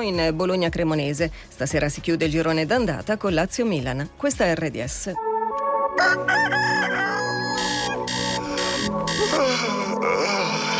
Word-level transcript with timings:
in 0.00 0.30
Bologna 0.34 0.68
Cremonese. 0.68 1.30
Stasera 1.48 1.88
si 1.88 2.00
chiude 2.00 2.26
il 2.26 2.30
girone 2.30 2.66
d'andata 2.66 3.16
con 3.16 3.34
Lazio 3.34 3.64
Milan. 3.64 4.10
Questa 4.16 4.44
è 4.44 4.54
RDS. 4.54 5.12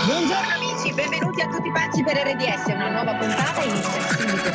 Buongiorno 0.07 0.55
amici, 0.55 0.93
benvenuti 0.93 1.41
a 1.41 1.49
tutti 1.49 1.71
pazzi 1.73 2.03
per 2.03 2.17
RDS, 2.17 2.67
una 2.67 2.91
nuova 2.91 3.15
puntata 3.15 3.63
inizia 3.63 4.01
subito 4.17 4.51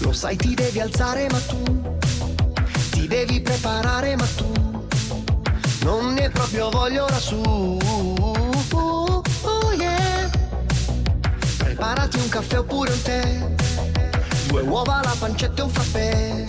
Lo 0.00 0.12
sai 0.12 0.36
ti 0.36 0.54
devi 0.54 0.80
alzare 0.80 1.26
ma 1.30 1.38
tu 1.40 1.98
ti 2.90 3.06
devi 3.06 3.40
preparare 3.40 4.16
ma 4.16 4.26
tu 4.36 4.50
non 5.84 6.14
ne 6.14 6.30
proprio 6.30 6.70
voglia 6.70 7.04
ora 7.04 7.18
Preparati 11.78 12.18
un 12.18 12.28
caffè 12.28 12.58
oppure 12.58 12.90
un 12.90 13.02
tè, 13.02 13.46
due 14.48 14.62
uova, 14.62 15.00
la 15.04 15.14
pancetta 15.16 15.62
e 15.62 15.64
un 15.64 15.70
frappè. 15.70 16.44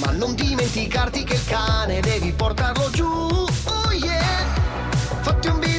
Ma 0.00 0.10
non 0.10 0.34
dimenticarti 0.34 1.24
che 1.24 1.32
il 1.32 1.44
cane 1.46 2.00
devi 2.00 2.30
portarlo 2.30 2.90
giù. 2.90 3.06
Oh 3.06 3.92
yeah. 3.92 4.44
Fatti 5.22 5.48
un 5.48 5.58
bidet, 5.60 5.73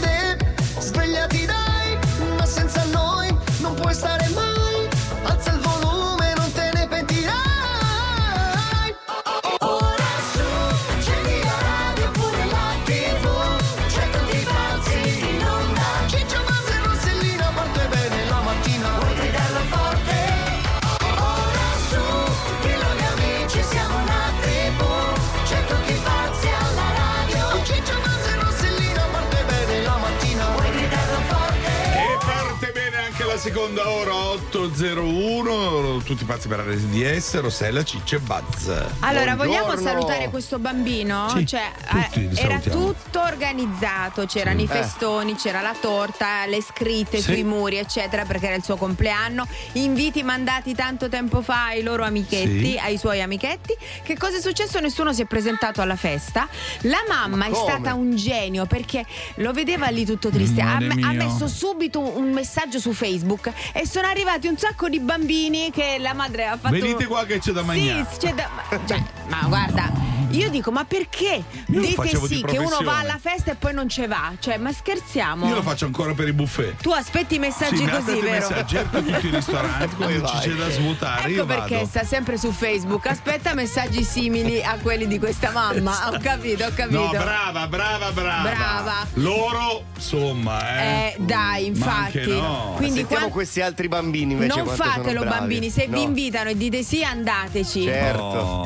seconda 33.55 33.89
ora 33.89 34.11
8.01 34.51 36.03
tutti 36.03 36.25
pazzi 36.25 36.49
per 36.49 36.59
RDS 36.59 37.39
Rossella, 37.39 37.85
Ciccio 37.85 38.17
e 38.17 38.19
Buzz 38.19 38.67
Allora, 38.99 39.37
vogliamo 39.37 39.67
Buongiorno. 39.67 39.81
salutare 39.81 40.29
questo 40.29 40.59
bambino? 40.59 41.29
Sì, 41.29 41.45
cioè, 41.45 41.71
tutti 41.87 42.19
eh, 42.19 42.29
era 42.37 42.59
salutiamo. 42.59 42.93
tutto 42.93 43.21
organizzato, 43.21 44.25
c'erano 44.25 44.59
i 44.59 44.67
festoni, 44.67 45.35
c'era 45.35 45.61
la 45.61 45.73
torta, 45.79 46.45
le 46.47 46.61
scritte 46.61 47.19
Sì. 47.19 47.31
sui 47.31 47.43
muri, 47.45 47.77
eccetera, 47.77 48.25
perché 48.25 48.47
era 48.47 48.55
il 48.57 48.63
suo 48.65 48.75
compleanno. 48.75 49.47
Inviti 49.73 50.21
mandati 50.21 50.75
tanto 50.75 51.07
tempo 51.07 51.41
fa 51.41 51.67
ai 51.67 51.81
loro 51.81 52.03
amichetti, 52.03 52.71
Sì. 52.71 52.77
ai 52.77 52.97
suoi 52.97 53.21
amichetti. 53.21 53.73
Che 54.03 54.17
cosa 54.17 54.35
è 54.35 54.41
successo? 54.41 54.81
Nessuno 54.81 55.13
si 55.13 55.21
è 55.21 55.25
presentato 55.25 55.79
alla 55.79 55.95
festa. 55.95 56.45
La 56.81 57.05
mamma 57.07 57.45
è 57.45 57.51
come? 57.51 57.71
stata 57.71 57.93
un 57.93 58.17
genio 58.17 58.65
perché 58.65 59.05
lo 59.35 59.53
vedeva 59.53 59.87
lì 59.87 60.03
tutto 60.05 60.29
triste. 60.29 60.59
Ha, 60.59 60.75
ha 60.75 61.13
messo 61.13 61.47
subito 61.47 62.01
un 62.01 62.33
messaggio 62.33 62.79
su 62.79 62.91
Facebook 62.91 63.44
e 63.73 63.85
sono 63.87 64.07
arrivati 64.07 64.47
un 64.47 64.57
sacco 64.57 64.89
di 64.89 64.99
bambini 64.99 65.71
che 65.71 65.97
la 65.99 66.13
madre 66.13 66.45
ha 66.47 66.57
fatto. 66.57 66.73
Venite 66.75 67.05
qua 67.05 67.25
che 67.25 67.39
c'è 67.39 67.51
da 67.51 67.63
mangiare 67.63 68.05
Sì, 68.11 68.17
c'è 68.19 68.33
da. 68.33 68.49
ma- 68.53 68.79
Cioè, 68.85 69.03
ma 69.27 69.41
guarda, 69.47 69.91
io 70.31 70.49
dico, 70.49 70.71
ma 70.71 70.83
perché 70.83 71.43
Io 71.67 71.79
dite 71.81 72.07
sì 72.27 72.43
che 72.45 72.57
uno 72.57 72.79
va 72.83 72.97
alla 72.99 73.17
festa 73.21 73.51
e 73.51 73.55
poi 73.55 73.73
non 73.73 73.87
ce 73.87 74.07
va? 74.07 74.33
Cioè, 74.37 74.57
ma 74.57 74.71
scherziamo? 74.73 75.47
Io 75.47 75.55
lo 75.55 75.61
faccio 75.61 75.85
ancora 75.85 76.13
per 76.13 76.27
i 76.27 76.33
buffet 76.33 76.81
Tu 76.81 76.89
aspetti 76.91 77.35
i 77.35 77.39
messaggi 77.39 77.77
Sì, 77.77 77.87
così, 77.87 78.19
vero? 78.19 78.47
messaggi 78.49 78.75
per 78.75 79.01
tutti 79.03 79.27
i 79.27 79.29
ristoranti 79.29 79.95
quando 79.95 80.27
ci 80.27 80.37
c'è 80.39 80.49
da 80.55 80.69
svuotare 80.69 81.31
Ecco 81.31 81.45
perché 81.45 81.75
vado 81.75 81.87
sta 81.87 82.03
sempre 82.03 82.37
su 82.37 82.51
Facebook. 82.51 83.05
Aspetta 83.07 83.53
messaggi 83.53 84.03
simili 84.03 84.61
a 84.63 84.77
quelli 84.81 85.07
di 85.07 85.19
questa 85.19 85.51
mamma. 85.51 86.09
Ho 86.11 86.19
capito, 86.21 86.65
ho 86.65 86.71
capito. 86.75 86.99
No, 87.01 87.09
brava, 87.11 87.67
brava, 87.67 88.11
brava. 88.11 88.49
Brava. 88.49 89.07
Loro, 89.13 89.85
insomma, 89.95 90.77
eh. 90.81 91.05
Eh, 91.07 91.15
dai, 91.19 91.71
Ma 91.77 91.97
anche 92.05 92.19
infatti. 92.19 92.39
no. 92.41 92.73
Quindi 92.75 92.97
Sentiamo 92.99 93.27
quan- 93.29 93.31
questi 93.35 93.59
altri 93.59 93.89
bambini 93.89 94.31
invece 94.31 94.63
non 94.63 94.73
fatelo, 94.73 95.25
bambini. 95.25 95.69
Se 95.69 95.87
vi 95.87 95.91
No. 95.91 95.99
invitano 96.03 96.51
e 96.51 96.55
dite 96.55 96.83
sì, 96.83 97.03
andateci. 97.03 97.83
Certo. 97.83 98.21
Oh. 98.21 98.65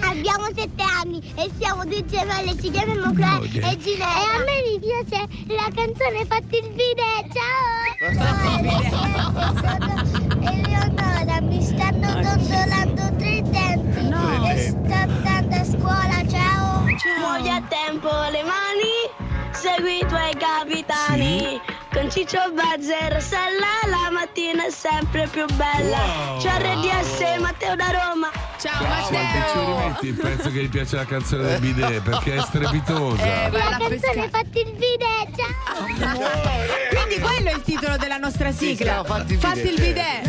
Abbiamo 0.00 0.46
sette 0.56 0.82
anni 0.82 1.20
e 1.36 1.50
siamo 1.58 1.84
due 1.84 2.02
gemelle, 2.06 2.58
ci 2.58 2.70
chiamiamo 2.70 3.12
Clara 3.12 3.44
e 3.44 3.48
Ginevra. 3.50 3.68
E 3.68 4.24
a 4.24 4.38
me 4.38 4.62
mi 4.64 4.78
piace 4.80 5.26
la 5.48 5.68
canzone 5.74 6.24
Fatti 6.26 6.56
il 6.56 6.70
video, 6.70 7.28
ciao! 7.34 7.98
Eleonora, 10.50 11.40
mi 11.42 11.62
stanno 11.62 12.22
dondolando 12.22 13.12
tre 13.18 13.42
denti 13.42 14.08
No. 14.08 14.48
e 14.50 14.56
sto 14.58 14.92
andando 14.94 15.54
a 15.56 15.64
scuola, 15.64 16.26
ciao! 16.30 16.84
Muovi 17.20 17.50
a 17.50 17.60
tempo 17.68 18.08
le 18.30 18.42
mani, 18.42 19.10
segui 19.52 19.98
i 19.98 20.06
tuoi 20.06 20.32
capitani. 20.38 21.60
Con 21.98 22.10
Ciccio 22.12 22.38
Bazza 22.54 22.96
e 22.96 23.12
Rossella 23.12 23.66
la 23.86 24.08
mattina 24.12 24.66
è 24.66 24.70
sempre 24.70 25.26
più 25.26 25.44
bella. 25.54 25.98
Wow. 25.98 26.38
C'è 26.40 26.50
RDS 26.60 27.40
Matteo 27.40 27.74
da 27.74 27.90
Roma. 27.90 28.30
Ciao, 28.60 28.84
Quanti 28.84 29.06
ci 29.06 29.12
Matteo. 29.14 29.78
rimetti 29.80 30.06
il 30.06 30.14
pezzo 30.14 30.50
che 30.52 30.62
gli 30.62 30.68
piace 30.68 30.94
la 30.96 31.04
canzone 31.04 31.42
del 31.42 31.58
bidet 31.60 32.00
perché 32.02 32.36
è 32.36 32.40
strepitosa 32.40 33.22
Eh, 33.24 33.50
La 33.50 33.76
canzone 33.78 34.28
Fatti 34.30 34.58
il 34.60 34.72
video, 34.74 35.26
ciao! 35.36 35.84
Quindi 35.84 37.20
quello 37.20 37.48
è 37.50 37.54
il 37.54 37.62
titolo 37.62 37.96
della 37.96 38.16
nostra 38.18 38.52
si 38.52 38.66
sigla. 38.76 39.02
chiama 39.02 39.04
Fatti 39.04 39.32
il 39.32 39.38
Fatti 39.40 39.68
il 39.68 39.80
bidet, 39.80 40.28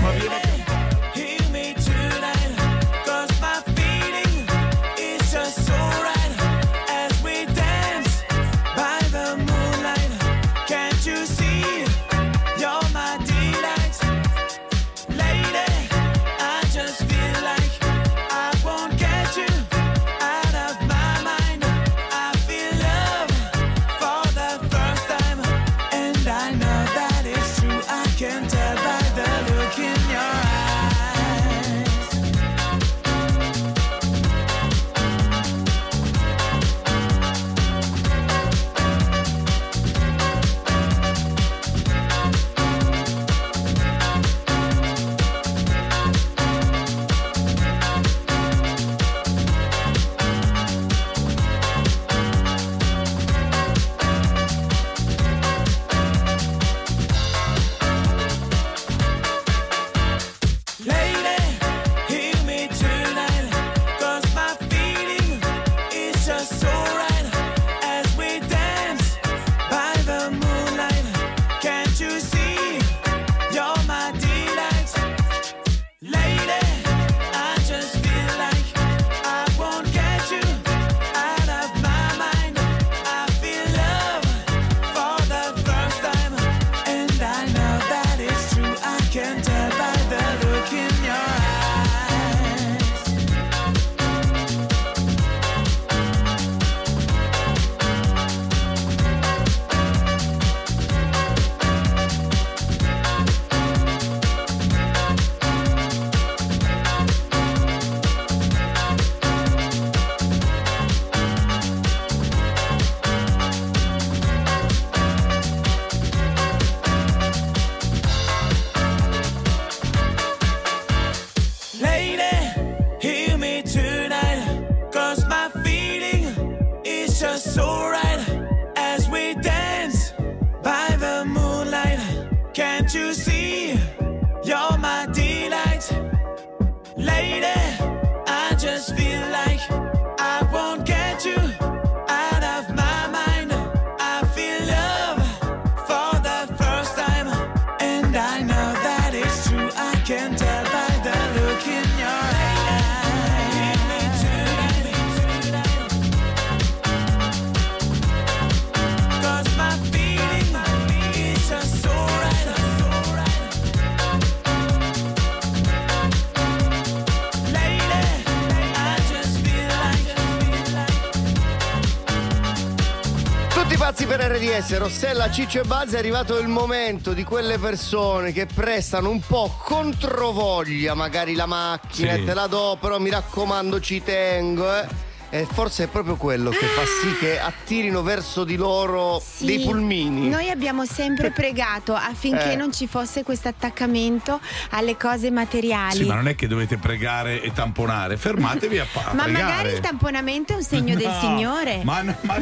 RDS, 174.59 174.77
Rossella, 174.77 175.31
Ciccio 175.31 175.61
e 175.61 175.63
Buzz, 175.63 175.93
è 175.93 175.97
arrivato 175.97 176.37
il 176.37 176.47
momento 176.49 177.13
di 177.13 177.23
quelle 177.23 177.57
persone 177.57 178.33
che 178.33 178.45
prestano 178.45 179.09
un 179.09 179.21
po' 179.21 179.55
controvoglia 179.63 180.93
magari 180.95 181.33
la 181.33 181.45
macchina 181.45 182.15
Sì. 182.15 182.25
te 182.25 182.33
la 182.33 182.47
do, 182.47 182.77
però 182.79 182.99
mi 182.99 183.09
raccomando 183.09 183.79
ci 183.79 184.03
tengo, 184.03 184.69
eh. 184.75 185.07
E 185.31 185.45
forse 185.51 185.83
è 185.83 185.87
proprio 185.87 186.15
quello 186.15 186.49
che 186.49 186.65
fa 186.65 186.81
sì 186.85 187.15
che 187.19 187.39
attirino 187.39 188.01
verso 188.01 188.43
di 188.43 188.55
loro 188.55 189.21
Sì, 189.23 189.45
dei 189.45 189.59
pulmini. 189.59 190.27
Noi 190.27 190.49
abbiamo 190.49 190.85
sempre 190.85 191.29
pregato 191.31 191.93
affinché 191.93 192.53
Eh. 192.53 192.55
non 192.55 192.71
ci 192.73 192.87
fosse 192.87 193.21
questo 193.23 193.47
attaccamento 193.47 194.39
alle 194.71 194.97
cose 194.97 195.29
materiali. 195.29 195.97
Sì, 195.97 196.03
ma 196.05 196.15
non 196.15 196.27
è 196.27 196.33
che 196.35 196.47
dovete 196.47 196.77
pregare 196.77 197.43
e 197.43 197.51
tamponare, 197.53 198.17
fermatevi 198.17 198.79
a, 198.79 198.87
pa- 198.91 199.05
a 199.09 199.13
Ma 199.13 199.23
pregare. 199.25 199.43
magari 199.45 199.69
il 199.73 199.79
tamponamento 199.81 200.53
è 200.53 200.55
un 200.55 200.63
segno 200.63 200.95
del 200.95 201.05
No, 201.09 201.19
Signore. 201.19 201.81
Ma, 201.83 202.01
no, 202.01 202.15
ma 202.21 202.35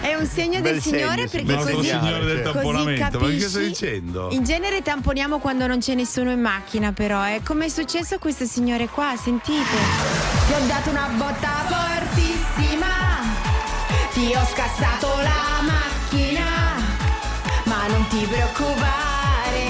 È 0.00 0.14
un 0.14 0.26
segno 0.26 0.60
Bel 0.60 0.72
del 0.72 0.82
Signore 0.82 1.28
segno, 1.28 1.44
perché 1.46 1.72
così, 1.72 1.88
Signore 1.88 2.24
del 2.24 2.42
Così 2.42 2.52
tamponamento, 2.54 3.18
ma 3.20 3.28
che 3.28 3.40
stai 3.40 3.66
dicendo? 3.68 4.28
In 4.32 4.42
genere 4.44 4.82
tamponiamo 4.82 5.38
quando 5.38 5.66
non 5.68 5.78
c'è 5.78 5.94
nessuno 5.94 6.32
in 6.32 6.40
macchina, 6.40 6.90
però. 6.92 7.22
È 7.22 7.40
come 7.44 7.66
è 7.66 7.68
successo 7.68 8.16
a 8.16 8.18
questo 8.18 8.44
signore 8.44 8.88
qua, 8.88 9.14
sentite. 9.16 10.37
Ti 10.48 10.54
ho 10.54 10.66
dato 10.66 10.88
una 10.88 11.08
botta 11.14 11.50
fortissima. 11.68 12.88
Ti 14.14 14.32
ho 14.34 14.44
scassato 14.46 15.06
la 15.20 15.60
macchina. 15.60 16.46
Ma 17.64 17.86
non 17.88 18.06
ti 18.08 18.24
preoccupare. 18.24 19.66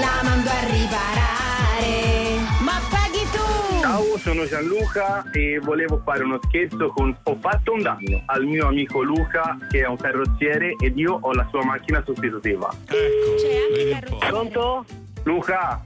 La 0.00 0.22
mando 0.22 0.48
a 0.48 0.64
riparare. 0.64 2.40
Ma 2.60 2.80
paghi 2.88 3.26
tu! 3.30 3.80
Ciao, 3.82 4.16
sono 4.16 4.46
Gianluca 4.46 5.22
e 5.32 5.58
volevo 5.62 6.00
fare 6.02 6.24
uno 6.24 6.40
scherzo 6.44 6.88
con 6.88 7.14
ho 7.22 7.36
fatto 7.38 7.72
un 7.74 7.82
danno 7.82 8.22
al 8.24 8.44
mio 8.46 8.66
amico 8.68 9.02
Luca 9.02 9.58
che 9.68 9.80
è 9.80 9.86
un 9.86 9.96
carrozziere 9.98 10.74
ed 10.82 10.96
io 10.96 11.18
ho 11.20 11.34
la 11.34 11.46
sua 11.50 11.62
macchina 11.64 12.02
sostitutiva. 12.02 12.74
C'è 12.86 12.96
Ecco, 12.96 13.74
vedi 13.74 13.92
anche 13.92 14.10
un 14.10 14.18
po'. 14.18 14.26
Pronto? 14.26 14.84
Luca? 15.24 15.84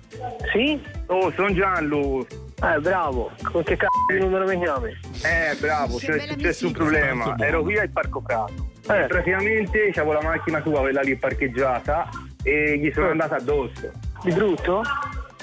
Sì? 0.53 0.81
Oh, 1.07 1.33
sono 1.33 1.53
Gianlu. 1.53 2.25
Eh, 2.63 2.81
bravo. 2.81 3.33
Con 3.43 3.63
che 3.65 3.77
cazzo 3.77 4.05
di 4.09 4.19
numero 4.21 4.47
mi 4.47 4.59
chiami? 4.59 4.91
Eh, 5.25 5.57
bravo, 5.59 5.97
c'è 5.97 6.17
bella 6.17 6.33
successo 6.33 6.67
un 6.69 6.73
problema. 6.73 7.35
Ero 7.39 7.63
qui 7.63 7.77
al 7.79 7.91
Parco 7.91 8.21
Prato. 8.21 8.71
Eh. 8.89 9.07
Praticamente 9.07 9.91
c'avevo 9.93 10.13
la 10.13 10.23
macchina 10.23 10.61
tua, 10.61 10.81
quella 10.81 11.01
lì 11.01 11.17
parcheggiata, 11.17 12.09
e 12.43 12.79
gli 12.79 12.93
sono 12.93 13.11
andata 13.11 13.37
addosso. 13.37 13.91
Di 14.23 14.33
brutto? 14.33 14.83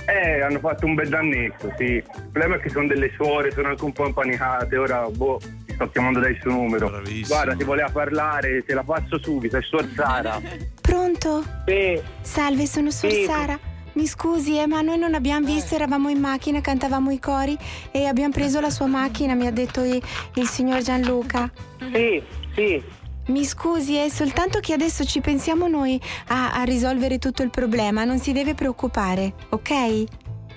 Eh, 0.06 0.42
hanno 0.42 0.60
fatto 0.60 0.86
un 0.86 0.95
bel 0.95 1.10
dannetto, 1.10 1.71
sì. 1.77 1.83
Il 1.83 2.04
problema 2.31 2.56
è 2.56 2.60
che 2.60 2.69
sono 2.69 2.88
delle 2.88 3.12
suore, 3.13 3.51
sono 3.51 3.68
anche 3.68 3.83
un 3.83 3.92
po' 3.92 4.07
impanicate. 4.07 4.77
Ora, 4.77 5.07
boh, 5.10 5.39
ti 5.66 5.74
sto 5.74 5.89
chiamando 5.89 6.19
dai 6.19 6.38
suo 6.42 6.51
numero. 6.51 6.89
Bravissimo. 6.89 7.27
Guarda, 7.27 7.56
ti 7.56 7.63
voleva 7.63 7.89
parlare, 7.92 8.63
te 8.63 8.74
la 8.74 8.83
passo 8.83 9.19
subito, 9.19 9.57
è 9.57 9.62
Suor 9.62 9.88
Sara. 9.94 10.42
Pronto? 10.81 11.44
Sì. 11.66 12.01
Salve, 12.21 12.66
sono 12.66 12.89
Suor 12.89 13.12
Sì. 13.12 13.24
Sara. 13.25 13.60
Mi 14.00 14.07
scusi, 14.07 14.57
eh, 14.57 14.66
ma 14.66 14.80
noi 14.80 14.98
non 14.98 15.13
abbiamo 15.13 15.46
visto, 15.46 15.75
eravamo 15.75 16.07
in 16.07 16.19
macchina, 16.22 16.62
cantavamo 16.62 17.12
i 17.12 17.19
cori 17.19 17.57
e 17.92 18.06
abbiamo 18.06 18.31
preso 18.31 18.62
la 18.62 18.69
sua 18.69 18.86
macchina, 18.86 19.34
mi 19.34 19.46
ha 19.46 19.51
detto 19.51 19.84
i- 19.84 20.01
il 20.36 20.48
signor 20.48 20.81
Gianluca. 20.81 21.51
Sì, 21.92 22.24
sì. 22.56 22.81
Mi 23.25 23.44
scusi, 23.44 23.96
è 23.96 24.07
soltanto 24.07 24.60
che 24.62 24.72
adesso 24.72 25.04
ci 25.04 25.19
pensiamo 25.19 25.68
noi 25.68 26.00
a, 26.28 26.54
a 26.54 26.63
risolvere 26.63 27.19
tutto 27.19 27.44
il 27.44 27.50
problema, 27.50 28.06
non 28.06 28.19
si 28.19 28.31
deve 28.31 28.54
preoccupare, 28.56 29.34
ok? 29.50 30.04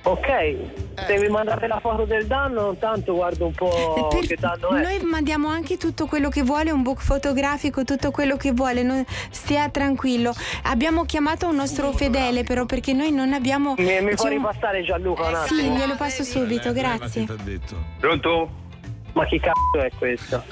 Ok, 0.05 0.57
devi 1.07 1.29
mandare 1.29 1.69
la 1.69 1.79
foto 1.79 2.05
del 2.05 2.27
danno, 2.27 2.75
tanto 2.77 3.15
guardo 3.15 3.47
un 3.47 3.53
po' 3.53 4.09
Per- 4.11 4.27
che 4.27 4.37
danno 4.39 4.71
è. 4.71 4.81
Noi 4.83 4.99
mandiamo 5.05 5.47
anche 5.49 5.77
tutto 5.77 6.07
quello 6.07 6.29
che 6.29 6.43
vuole, 6.43 6.73
un 6.73 6.83
book 6.83 7.01
fotografico, 7.01 7.85
tutto 7.85 8.11
quello 8.11 8.37
che 8.37 8.51
vuole, 8.51 8.83
non- 8.83 9.05
stia 9.31 9.69
tranquillo. 9.69 10.33
Abbiamo 10.65 11.05
chiamato 11.05 11.47
un 11.47 11.55
nostro 11.55 11.93
fedele 11.93 12.43
però 12.43 12.67
perché 12.67 12.93
noi 12.95 13.13
non 13.13 13.33
abbiamo... 13.33 13.75
Mi, 13.79 14.01
mi 14.03 14.15
puoi 14.17 14.37
un- 14.37 14.39
ripassare 14.49 14.83
Gianluca 14.83 15.23
un 15.29 15.37
Sì, 15.47 15.55
attimo? 15.61 15.77
glielo 15.77 15.95
passo 15.95 16.25
subito, 16.25 16.73
Leva- 16.73 16.97
grazie. 16.97 17.27
Pronto? 18.01 18.51
Ma 19.13 19.25
chi 19.27 19.39
cazzo 19.39 19.79
è 19.85 19.91
questo? 19.99 20.43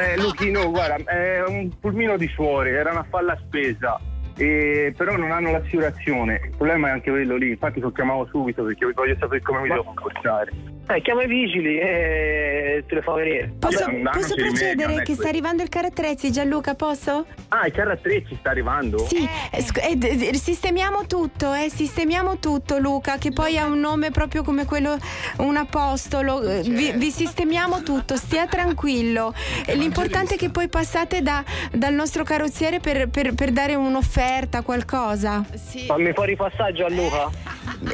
Eh, 0.00 0.16
Luchino, 0.16 0.70
guarda, 0.70 1.10
è 1.12 1.42
un 1.46 1.68
pulmino 1.78 2.16
di 2.16 2.28
suore, 2.28 2.70
erano 2.70 3.00
a 3.00 3.06
fare 3.10 3.24
la 3.26 3.38
spesa. 3.46 4.00
E 4.36 4.92
però 4.96 5.16
non 5.16 5.30
hanno 5.30 5.50
l'assicurazione. 5.52 6.40
Il 6.44 6.56
problema 6.56 6.88
è 6.88 6.90
anche 6.92 7.10
quello 7.10 7.36
lì. 7.36 7.50
Infatti 7.50 7.80
lo 7.80 7.92
chiamavo 7.92 8.26
subito 8.30 8.64
perché 8.64 8.90
voglio 8.92 9.16
sapere 9.18 9.40
come 9.42 9.60
mi 9.60 9.68
devo 9.68 9.84
comportare. 9.84 10.52
Eh, 10.86 11.00
chiama 11.00 11.22
i 11.22 11.26
vigili 11.26 11.78
e 11.78 12.84
te 12.86 12.94
le 12.96 13.02
fa 13.02 13.12
venire. 13.14 13.54
Posso, 13.58 13.84
Vabbè, 13.86 14.02
posso 14.18 14.34
procedere? 14.34 14.96
è 14.96 15.02
Che 15.02 15.14
sta 15.14 15.28
arrivando 15.28 15.62
il 15.62 15.70
carattrezzi, 15.70 16.30
Gianluca, 16.30 16.74
posso? 16.74 17.24
Ah, 17.48 17.66
il 17.66 17.72
carro 17.72 17.92
attrezzi 17.92 18.36
sta 18.38 18.50
arrivando? 18.50 18.98
Sì, 18.98 19.26
eh, 19.50 19.62
sc- 19.62 19.78
eh, 19.78 20.34
sistemiamo 20.34 21.06
tutto, 21.06 21.54
eh, 21.54 21.70
sistemiamo 21.70 22.38
tutto 22.38 22.78
Luca, 22.78 23.16
che 23.16 23.30
poi 23.30 23.56
ha 23.56 23.64
un 23.64 23.78
nome 23.80 24.10
proprio 24.10 24.42
come 24.42 24.66
quello, 24.66 24.96
un 25.38 25.56
apostolo, 25.56 26.42
eh, 26.42 26.60
vi, 26.62 26.92
vi 26.96 27.10
sistemiamo 27.10 27.82
tutto, 27.82 28.16
stia 28.16 28.46
tranquillo. 28.46 29.32
Eh, 29.64 29.76
L'importante 29.76 30.34
è 30.34 30.36
che 30.36 30.50
poi 30.50 30.68
passate 30.68 31.22
da- 31.22 31.42
dal 31.72 31.94
nostro 31.94 32.24
carrozziere 32.24 32.80
per, 32.80 33.08
per- 33.08 33.32
per 33.32 33.52
dare 33.52 33.74
un'offerta, 33.74 34.22
qualcosa. 34.62 35.44
Ma 35.88 35.96
mi 35.98 36.12
puoi 36.12 36.26
ripassare 36.28 36.72
Gianluca? 36.72 37.30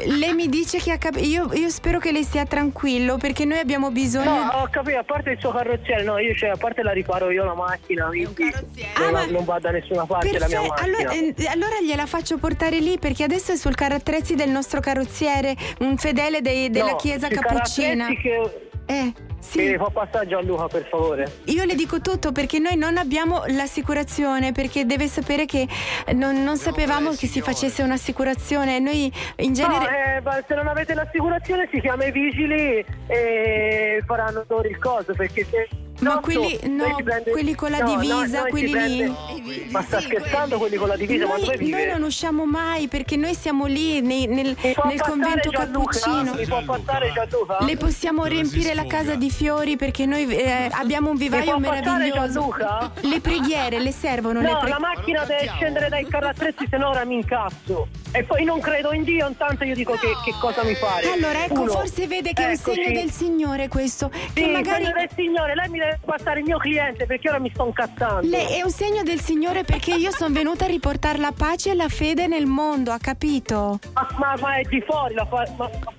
Lei 0.05 0.33
mi 0.33 0.47
dice 0.47 0.77
che 0.79 0.91
ha 0.91 0.97
capito, 0.97 1.25
io, 1.25 1.53
io 1.53 1.69
spero 1.69 1.99
che 1.99 2.11
lei 2.11 2.23
stia 2.23 2.45
tranquillo 2.45 3.17
perché 3.17 3.45
noi 3.45 3.59
abbiamo 3.59 3.91
bisogno... 3.91 4.29
No, 4.45 4.51
ho 4.61 4.67
capito, 4.71 4.97
a 4.99 5.03
parte 5.03 5.31
il 5.31 5.39
suo 5.39 5.51
carrozziere, 5.51 6.03
no, 6.03 6.17
io 6.17 6.33
cioè, 6.35 6.49
a 6.49 6.57
parte 6.57 6.81
la 6.83 6.91
riparo 6.91 7.29
io 7.31 7.43
la 7.43 7.53
macchina, 7.55 8.05
quindi 8.07 8.51
Ah, 8.93 9.01
non, 9.03 9.11
ma- 9.11 9.25
non 9.25 9.43
va 9.45 9.59
da 9.59 9.71
nessuna 9.71 10.05
parte 10.05 10.37
la 10.37 10.47
mia 10.47 10.61
macchina. 10.61 10.97
allora, 10.97 11.11
eh, 11.11 11.33
allora 11.47 11.75
gliela 11.81 12.05
faccio 12.05 12.37
portare 12.37 12.79
lì 12.79 12.97
perché 12.99 13.23
adesso 13.23 13.51
è 13.51 13.55
sul 13.55 13.75
carrozzi 13.75 14.35
del 14.35 14.49
nostro 14.49 14.79
carrozziere, 14.79 15.55
un 15.79 15.97
fedele 15.97 16.41
dei- 16.41 16.69
della 16.69 16.91
No, 16.91 16.95
chiesa 16.95 17.27
cappuccina. 17.27 18.07
Che... 18.07 18.69
Eh, 18.85 19.13
sì. 19.41 19.69
Mi 19.69 19.77
fa 19.77 19.89
passare 19.89 20.27
Gianluca 20.27 20.67
per 20.67 20.87
favore. 20.87 21.31
Io 21.45 21.63
le 21.65 21.75
dico 21.75 21.99
tutto 21.99 22.31
perché 22.31 22.59
noi 22.59 22.77
non 22.77 22.97
abbiamo 22.97 23.43
l'assicurazione, 23.47 24.51
perché 24.51 24.85
deve 24.85 25.07
sapere 25.07 25.45
che 25.45 25.67
non, 26.13 26.43
non 26.43 26.57
sapevamo 26.57 27.11
che 27.11 27.27
si 27.27 27.41
facesse 27.41 27.81
un'assicurazione. 27.81 28.79
Noi 28.79 29.11
in 29.37 29.53
genere. 29.53 30.21
No, 30.23 30.31
eh, 30.31 30.43
se 30.47 30.55
non 30.55 30.67
avete 30.67 30.93
l'assicurazione 30.93 31.67
si 31.71 31.79
chiama 31.79 32.05
i 32.05 32.11
vigili 32.11 32.85
e 33.07 34.03
faranno 34.05 34.45
loro 34.47 34.67
il 34.67 34.77
coso 34.77 35.13
perché 35.13 35.45
se 35.45 35.67
Ma 36.01 36.19
quelli- 36.19 36.59
noi 36.63 36.89
no, 36.89 36.99
prende- 37.03 37.31
quelli 37.31 37.53
con 37.55 37.69
la 37.71 37.77
no, 37.79 37.93
no, 37.93 37.99
divisa, 37.99 38.15
noi 38.39 38.45
ci 38.45 38.49
quelli 38.51 38.65
lì. 38.65 38.97
prende- 38.97 39.65
Ma 39.71 39.81
sta 39.83 40.01
scherzando 40.01 40.57
quelli 40.57 40.75
con 40.75 40.87
la 40.87 40.95
divisa? 40.95 41.25
ma 41.27 41.35
dove 41.35 41.45
Noi, 41.45 41.57
vive? 41.57 41.77
noi 41.85 41.87
non 41.93 42.03
usciamo 42.03 42.45
mai 42.45 42.87
perché 42.87 43.15
noi 43.17 43.33
siamo 43.35 43.65
lì 43.65 44.01
nei- 44.01 44.25
nel, 44.27 44.55
nel 44.61 45.01
convento 45.01 45.49
Gianluca? 45.49 45.99
cappuccino. 45.99 46.33
Mi 46.33 46.45
può 46.45 46.61
passare 46.63 47.11
Gianluca? 47.13 47.57
Le 47.63 47.77
possiamo 47.77 48.25
riempire 48.25 48.73
la 48.73 48.85
casa 48.85 49.15
di 49.15 49.29
fiori 49.29 49.75
perché 49.77 50.05
noi 50.05 50.27
eh, 50.35 50.69
abbiamo 50.71 51.09
un 51.11 51.17
vivaio 51.17 51.57
meraviglioso. 51.59 52.53
Le 53.01 53.19
preghiere 53.21 53.79
le 53.79 53.91
servono? 53.91 54.41
le 54.41 54.51
No, 54.51 54.59
pre- 54.59 54.69
la 54.69 54.79
macchina 54.79 55.23
deve 55.25 55.47
scendere 55.55 55.89
dai 55.89 56.05
carrattrezzi, 56.07 56.67
se 56.69 56.77
no 56.77 56.89
ora 56.89 57.05
mi 57.05 57.15
incazzo. 57.15 57.87
E 58.13 58.23
poi 58.23 58.43
non 58.43 58.59
credo 58.59 58.91
in 58.91 59.03
Dio, 59.03 59.25
intanto 59.27 59.63
io 59.63 59.73
dico 59.75 59.93
che, 59.93 60.07
che 60.25 60.33
cosa 60.41 60.63
mi 60.63 60.75
fare. 60.75 61.09
Allora, 61.11 61.45
ecco, 61.45 61.61
Uno. 61.61 61.71
forse 61.71 62.07
vede 62.07 62.33
che 62.33 62.41
è 62.43 62.45
un 62.47 62.51
Eccoci. 62.51 62.83
segno 62.83 62.99
del 62.99 63.11
Signore 63.11 63.67
questo. 63.69 64.09
Che 64.09 64.19
Sì, 64.43 64.49
magari 64.49 64.83
segno 64.83 64.95
del 64.97 65.09
signore, 65.15 65.55
lei 65.55 65.69
mi 65.69 65.79
deve 65.79 65.90
passare 66.03 66.39
il 66.39 66.45
mio 66.45 66.57
cliente 66.57 67.05
perché 67.05 67.29
ora 67.29 67.39
mi 67.39 67.51
sto 67.53 67.65
incazzando. 67.65 68.27
Lei 68.27 68.57
è 68.57 68.61
un 68.63 68.71
segno 68.71 69.03
del 69.03 69.19
Signore 69.19 69.63
perché 69.63 69.93
io 69.93 70.11
sono 70.11 70.33
venuta 70.33 70.65
a 70.65 70.67
riportare 70.67 71.17
la 71.17 71.33
pace 71.35 71.71
e 71.71 71.75
la 71.75 71.89
fede 71.89 72.27
nel 72.27 72.45
mondo, 72.45 72.91
ha 72.91 72.97
capito? 72.99 73.79
Ma, 73.93 74.07
ma- 74.17 74.35
ma 74.39 74.55
è 74.55 74.63
di 74.63 74.81
fuori 74.81 75.13
la 75.13 75.25
fa... 75.25 75.47
Ma, 75.57 75.69
ma 75.69 75.93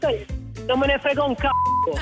non 0.67 0.79
me 0.79 0.87
ne 0.87 0.99
frega 0.99 1.25
un 1.25 1.35
c***o. 1.35 1.51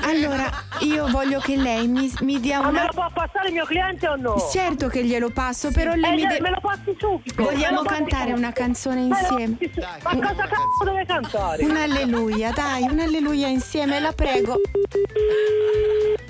Allora, 0.03 0.49
io 0.81 1.07
voglio 1.09 1.39
che 1.39 1.55
lei 1.55 1.87
mi, 1.87 2.11
mi 2.21 2.39
dia 2.39 2.59
Ma 2.61 2.65
me 2.69 2.79
una. 2.79 2.85
lo 2.85 2.93
può 2.93 3.07
passare 3.13 3.47
il 3.47 3.53
mio 3.53 3.65
cliente 3.65 4.07
o 4.07 4.15
no? 4.15 4.35
Certo 4.51 4.87
che 4.87 5.03
glielo 5.03 5.31
passo, 5.31 5.71
però 5.71 5.93
lei 5.93 6.11
Eh, 6.11 6.15
mi 6.15 6.21
me 6.23 6.27
deve. 6.29 6.49
lo 6.51 6.59
passi 6.61 6.95
subito. 6.99 7.43
Vogliamo 7.43 7.81
me 7.81 7.87
cantare 7.87 8.21
subito. 8.29 8.37
una 8.37 8.51
canzone 8.51 9.01
Me 9.01 9.07
insieme? 9.07 9.57
su- 9.59 9.81
Ma 10.03 10.11
cosa 10.27 10.43
cazzo 10.43 10.83
deve 10.85 11.05
cantare? 11.05 11.63
Un 11.63 11.75
alleluia, 11.75 12.51
dai, 12.51 12.83
un 12.83 12.99
alleluia 12.99 13.47
insieme, 13.47 13.99
la 13.99 14.11
prego. 14.11 14.55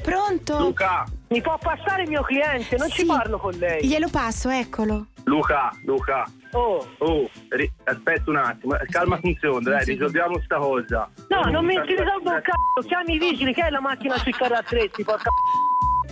Pronto? 0.01 0.57
Luca, 0.59 1.05
Mi 1.29 1.41
può 1.41 1.57
passare 1.57 2.03
il 2.03 2.09
mio 2.09 2.23
cliente, 2.23 2.75
non 2.77 2.89
ci 2.89 3.01
Sì. 3.01 3.05
parlo 3.05 3.37
con 3.37 3.53
lei. 3.53 3.85
Glielo 3.87 4.09
passo, 4.09 4.49
eccolo. 4.49 5.05
Luca, 5.23 5.69
Luca. 5.85 6.25
Oh. 6.53 6.85
Oh, 6.99 7.29
ri- 7.49 7.71
aspetta 7.85 8.29
un 8.29 8.35
attimo, 8.37 8.75
calma 8.89 9.17
funziona, 9.19 9.69
dai, 9.69 9.85
risolviamo 9.85 10.39
sta 10.43 10.57
cosa. 10.57 11.09
No, 11.29 11.49
non 11.49 11.65
mi 11.65 11.73
si 11.85 11.95
risolve 11.95 12.29
un 12.29 12.41
cazzo, 12.41 12.87
chiami 12.87 13.15
i 13.15 13.19
vigili, 13.19 13.53
che 13.53 13.65
è 13.65 13.69
la 13.69 13.79
macchina 13.79 14.17
sui 14.17 14.31
carri 14.33 14.55
attrezzi, 14.55 15.03
porca 15.03 15.29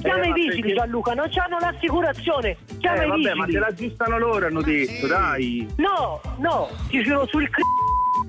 Chiama 0.02 0.24
Eh, 0.24 0.30
i 0.30 0.34
vigili 0.34 0.62
perché- 0.62 0.76
Gianluca, 0.78 1.14
non 1.14 1.28
c'hanno 1.30 1.58
l'assicurazione. 1.60 2.58
Chiama 2.80 3.02
Eh, 3.02 3.06
i 3.06 3.10
vabbè, 3.10 3.18
vigili. 3.22 3.38
ma 3.38 3.46
te 3.48 3.60
l'aggiustano 3.60 4.18
loro, 4.18 4.46
hanno 4.46 4.62
detto, 4.62 5.08
dai. 5.08 5.68
No, 5.76 6.22
no, 6.38 6.70
ti 6.88 7.04
giro 7.04 7.28
sul 7.28 7.50
c***o 7.50 7.62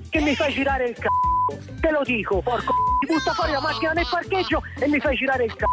che 0.09 0.19
mi 0.19 0.35
fai 0.35 0.51
girare 0.51 0.89
il 0.89 0.95
c***o. 0.95 1.55
Te 1.79 1.91
lo 1.91 2.01
dico, 2.03 2.41
porco 2.41 2.73
ti 2.99 3.07
butta 3.07 3.31
fuori 3.31 3.51
la 3.53 3.61
macchina 3.61 3.93
nel 3.93 4.05
parcheggio 4.09 4.61
e 4.81 4.87
mi 4.89 4.99
fai 4.99 5.15
girare 5.15 5.45
il 5.45 5.55
c***o. 5.55 5.65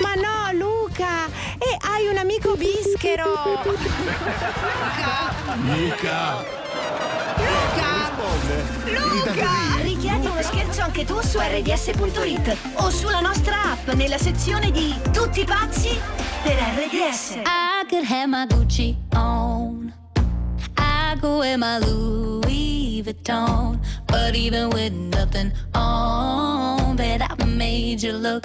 Ma 0.00 0.14
no, 0.14 0.52
Luca! 0.52 1.26
E 1.58 1.76
hai 1.80 2.06
un 2.06 2.16
amico 2.16 2.54
bischero! 2.56 3.24
Luca! 5.64 6.44
Richiedi 9.82 10.26
uno 10.26 10.42
scherzo 10.42 10.82
anche 10.82 11.04
tu 11.04 11.20
su 11.20 11.38
rds.it 11.38 12.56
o 12.74 12.90
sulla 12.90 13.20
nostra 13.20 13.72
app 13.72 13.88
nella 13.92 14.18
sezione 14.18 14.70
di 14.70 14.94
Tutti 15.12 15.44
pazzi 15.44 15.98
per 16.42 16.54
RDS. 16.54 17.36
I 17.44 17.84
could 17.88 18.04
have 18.04 18.26
my 18.26 18.46
Gucci 18.46 18.96
on. 19.14 19.92
I 20.76 21.16
could 21.20 21.38
wear 21.38 21.58
my 21.58 21.78
Louis 21.78 23.02
Vuitton. 23.02 23.80
But 24.06 24.34
even 24.34 24.70
with 24.70 24.92
nothing 24.92 25.52
on, 25.74 26.96
bet 26.96 27.22
I 27.22 27.44
made 27.44 28.02
you 28.02 28.12
look. 28.12 28.44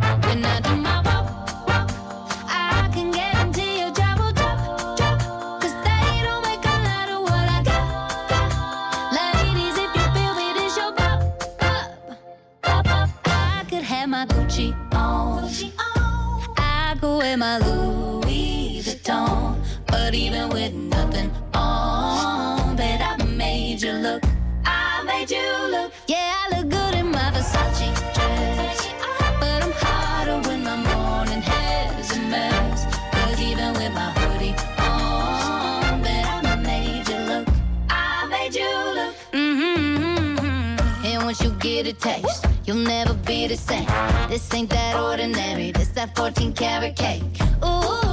You'll 42.71 42.85
never 42.85 43.13
be 43.13 43.47
the 43.47 43.57
same. 43.57 43.85
This 44.29 44.53
ain't 44.53 44.69
that 44.69 44.95
ordinary. 44.95 45.71
This 45.71 45.89
that 45.89 46.15
14 46.15 46.53
karat 46.53 46.95
cake. 46.95 47.23
Ooh, 47.65 48.10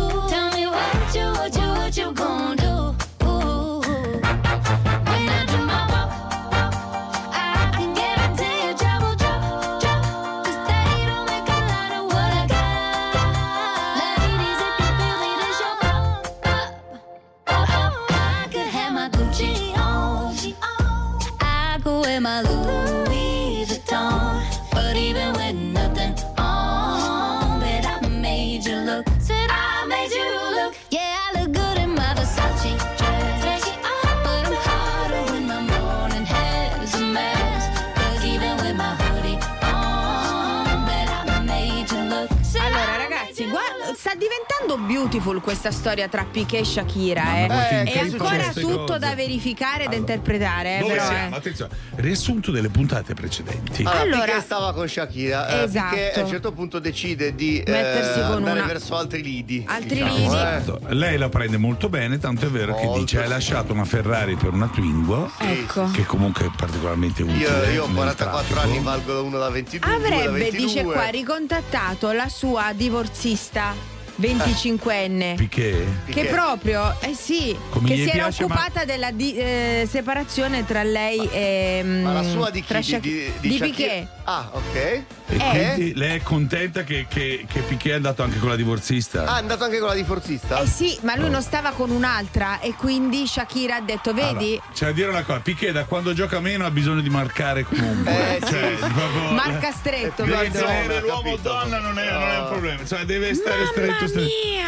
beautiful 44.98 45.40
questa 45.40 45.70
storia 45.70 46.08
tra 46.08 46.24
Piquet 46.24 46.60
e 46.62 46.64
Shakira, 46.64 47.36
eh. 47.38 47.46
È 47.46 47.90
che 47.90 47.98
ancora 48.00 48.36
queste 48.36 48.60
tutto 48.60 48.84
cose. 48.84 48.98
da 48.98 49.14
verificare 49.14 49.84
e 49.84 49.88
da 49.88 49.94
interpretare, 49.94 50.76
eh, 50.76 50.80
Dove 50.80 50.92
però, 50.94 51.06
siamo? 51.06 51.34
eh. 51.34 51.38
Attenzione, 51.38 51.70
riassunto 51.96 52.50
delle 52.50 52.68
puntate 52.68 53.14
precedenti. 53.14 53.82
Allora, 53.82 54.00
Allora- 54.00 54.24
Piqué 54.24 54.40
stava 54.40 54.72
con 54.74 54.88
Shakira 54.88 55.48
eh, 55.60 55.62
Esatto. 55.64 55.94
perché 55.94 56.20
a 56.20 56.22
un 56.24 56.28
certo 56.30 56.52
punto 56.52 56.78
decide 56.80 57.34
di 57.34 57.60
eh, 57.60 57.70
Mettersi 57.70 58.20
con 58.20 58.32
andare 58.36 58.58
una- 58.58 58.66
verso 58.68 58.96
altri 58.96 59.22
lidi. 59.22 59.64
Altri 59.68 59.88
diciamo, 60.02 60.16
lidi. 60.16 60.24
eh. 60.24 60.26
Esatto. 60.56 60.80
Lei 60.88 61.16
la 61.16 61.28
prende 61.28 61.56
molto 61.58 61.88
bene, 61.88 62.18
tanto 62.18 62.46
è 62.46 62.48
vero 62.48 62.74
che 62.74 62.84
Molto, 62.84 63.00
dice: 63.00 63.18
Hai 63.18 63.24
sì. 63.24 63.28
lasciato 63.30 63.72
una 63.72 63.84
Ferrari 63.84 64.34
per 64.34 64.52
una 64.52 64.66
Twingo, 64.66 65.30
Ecco. 65.38 65.90
che 65.92 66.04
comunque 66.04 66.46
è 66.46 66.50
particolarmente 66.56 67.22
utile. 67.22 67.38
Io, 67.38 67.70
io 67.70 67.82
ho 67.84 67.86
nel 67.86 67.94
44 67.96 68.54
traffico. 68.54 68.60
anni, 68.60 68.82
valgo 68.84 69.22
uno 69.22 69.38
da 69.38 69.48
22. 69.48 69.88
uno 69.94 69.98
da 70.00 70.04
Avrebbe, 70.16 70.38
22. 70.38 70.66
dice 70.66 70.82
qua, 70.82 71.06
ricontattato 71.08 72.10
la 72.12 72.28
sua 72.28 72.72
divorzista 72.74 73.96
25enne. 74.20 75.36
Piquet? 75.36 75.86
Che 76.10 76.24
proprio, 76.24 76.94
eh 77.00 77.14
sì, 77.14 77.56
Come 77.70 77.88
che 77.88 77.94
gli 77.96 78.02
si 78.02 78.08
era 78.10 78.24
piace, 78.26 78.46
ma- 78.46 78.54
occupata 78.54 78.84
della 78.84 79.10
di- 79.10 79.36
eh, 79.36 79.86
separazione 79.90 80.64
tra 80.66 80.82
lei 80.82 81.28
e. 81.30 81.82
Ma 81.84 82.12
la 82.14 82.22
sua 82.22 82.50
di 82.50 82.60
chi? 82.60 82.66
tra 82.66 82.78
Di, 82.78 82.84
Shak- 82.84 83.00
di, 83.02 83.32
di 83.40 83.56
Shakira? 83.56 83.66
Piqué. 83.66 84.06
Ah, 84.24 84.50
ok. 84.52 84.74
E 84.74 85.04
Eh? 85.30 85.72
quindi 85.74 85.94
lei 85.94 86.16
è 86.16 86.22
contenta 86.22 86.84
che, 86.84 87.06
che, 87.08 87.46
che 87.50 87.60
Piquet 87.60 87.92
è 87.92 87.96
andato 87.96 88.22
anche 88.22 88.38
con 88.38 88.48
la 88.50 88.56
divorzista? 88.56 89.24
Ah, 89.24 89.36
è 89.36 89.40
andato 89.40 89.64
anche 89.64 89.78
con 89.78 89.88
la 89.88 89.94
divorzista? 89.94 90.60
Eh 90.60 90.66
sì, 90.66 90.98
ma 91.02 91.16
lui 91.16 91.30
non 91.30 91.40
stava 91.42 91.70
con 91.70 91.90
un'altra 91.90 92.60
e 92.60 92.74
quindi 92.74 93.26
Shakira 93.26 93.76
ha 93.76 93.80
detto, 93.80 94.12
vedi? 94.12 94.52
Allora, 94.52 94.62
c'è 94.74 94.84
da 94.86 94.92
dire 94.92 95.08
una 95.08 95.22
cosa, 95.22 95.40
Piquet 95.40 95.72
da 95.72 95.84
quando 95.84 96.12
gioca 96.12 96.40
meno 96.40 96.66
ha 96.66 96.70
bisogno 96.70 97.00
di 97.00 97.08
marcare 97.10 97.62
comunque. 97.64 98.36
Eh, 98.36 98.40
cioè, 98.46 98.74
sì. 98.78 98.92
proprio- 98.92 99.30
Marca 99.32 99.70
stretto, 99.72 100.24
Deve 100.24 100.36
Ho 100.58 101.00
l'uomo 101.00 101.18
o 101.18 101.22
capito. 101.22 101.48
donna 101.48 101.78
non 101.78 101.98
è, 101.98 102.10
non 102.12 102.22
è 102.30 102.38
un 102.40 102.46
problema, 102.48 102.84
cioè 102.86 103.04
deve 103.04 103.34
stare 103.34 103.56
Mamma 103.58 103.70
stretto 103.70 104.07
stretto. 104.08 104.26
mia! 104.26 104.66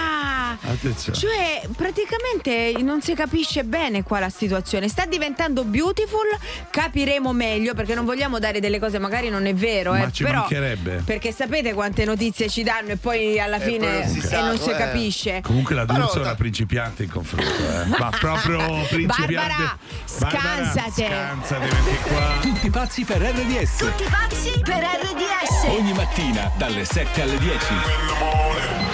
Attenzione. 0.63 1.19
Cioè, 1.19 1.69
praticamente 1.77 2.73
non 2.83 3.01
si 3.03 3.15
capisce 3.15 3.65
bene 3.65 4.03
qua 4.03 4.19
la 4.19 4.29
situazione. 4.31 4.89
Sta 4.89 5.07
diventando 5.07 5.65
beautiful, 5.65 6.27
capiremo 6.71 7.33
meglio 7.33 7.75
perché 7.75 7.95
non 7.95 8.05
vogliamo 8.05 8.39
dare 8.39 8.61
delle 8.61 8.79
cose, 8.79 8.99
magari 8.99 9.29
non 9.31 9.47
è 9.47 9.55
vero, 9.55 9.93
Ma 9.93 10.07
eh, 10.07 10.13
ci 10.13 10.23
però 10.25 10.41
mancherebbe. 10.41 11.03
perché 11.05 11.33
sapete 11.33 11.73
quante 11.73 12.05
notizie 12.05 12.49
ci 12.49 12.63
danno 12.63 12.91
e 12.91 12.97
poi 12.97 13.41
alla 13.41 13.57
E 13.57 13.61
fine 13.61 13.87
poi 13.87 13.99
non 14.01 14.09
si 14.09 14.19
e 14.19 14.23
sa, 14.23 14.47
non 14.47 14.59
si 14.59 14.71
eh. 14.71 14.77
capisce. 14.77 15.41
Comunque 15.43 15.75
la 15.75 15.85
D'Urso 15.85 16.19
è 16.19 16.21
una 16.23 16.35
principiante 16.35 17.05
in 17.05 17.11
confronto, 17.11 17.47
eh. 17.47 17.87
Ma 17.99 18.11
proprio 18.19 18.59
principiante. 18.89 19.35
Barbara, 19.35 19.79
scansate. 20.05 20.91
Scansate 21.07 21.67
perché 21.67 21.97
qua. 22.09 22.39
Tutti 22.41 22.71
pazzi 22.71 23.05
per 23.05 23.21
RDS. 23.23 23.77
Tutti 23.77 24.05
pazzi 24.11 24.61
per 24.63 24.83
RDS. 24.83 25.65
Ogni 25.69 25.93
mattina 25.93 26.51
dalle 26.57 26.85
7 26.85 27.23
alle 27.23 27.39
10. 27.39 28.90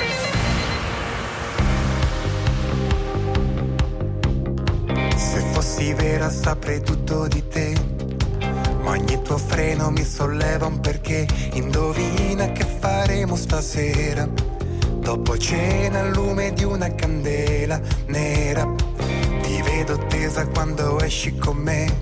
Fossi 5.67 5.93
vera 5.95 6.31
saprei 6.31 6.81
tutto 6.81 7.27
di 7.27 7.43
te, 7.49 7.75
ma 8.83 8.93
Ogni 8.93 9.21
tuo 9.23 9.37
freno 9.37 9.91
mi 9.91 10.05
solleva 10.05 10.67
un 10.67 10.79
perché. 10.79 11.27
Indovina 11.55 12.53
che 12.53 12.65
faremo 12.65 13.35
stasera. 13.35 14.29
Dopo 15.01 15.37
cena 15.37 16.01
al 16.01 16.13
lume 16.13 16.53
di 16.53 16.63
una 16.63 16.95
candela 16.95 17.81
nera. 18.07 18.65
Ti 19.43 19.63
vedo 19.63 19.99
tesa 20.07 20.47
quando 20.47 21.01
esci 21.01 21.37
con 21.37 21.57
me. 21.57 21.93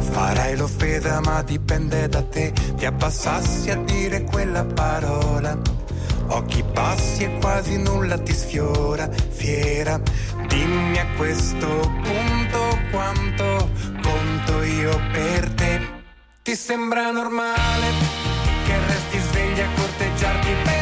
Farai 0.00 0.56
l'offesa 0.56 1.20
ma 1.20 1.40
dipende 1.42 2.08
da 2.08 2.22
te. 2.22 2.52
Ti 2.76 2.84
abbassassi 2.84 3.70
a 3.70 3.76
dire 3.76 4.24
quella 4.24 4.64
parola. 4.64 5.56
Occhi 6.26 6.64
bassi 6.64 7.22
e 7.22 7.38
quasi 7.38 7.76
nulla 7.76 8.18
ti 8.18 8.34
sfiora, 8.34 9.08
fiera. 9.08 10.00
Dimmi 10.48 10.98
a 10.98 11.06
questo 11.16 11.66
punto 12.02 12.31
quanto 13.02 13.68
conto 14.00 14.62
io 14.62 15.00
per 15.10 15.50
te. 15.54 15.80
Ti 16.42 16.54
sembra 16.54 17.10
normale 17.10 17.86
che 18.64 18.78
resti 18.86 19.18
svegli 19.18 19.60
a 19.60 19.68
corteggiarti 19.74 20.50
per 20.62 20.81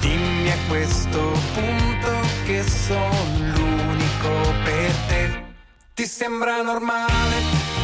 Dimmi 0.00 0.50
a 0.50 0.56
questo 0.68 1.32
punto 1.54 2.10
che 2.44 2.62
sono 2.62 3.38
l'unico 3.54 4.54
per 4.64 4.90
te. 5.08 5.44
Ti 5.94 6.06
sembra 6.06 6.62
normale 6.62 7.77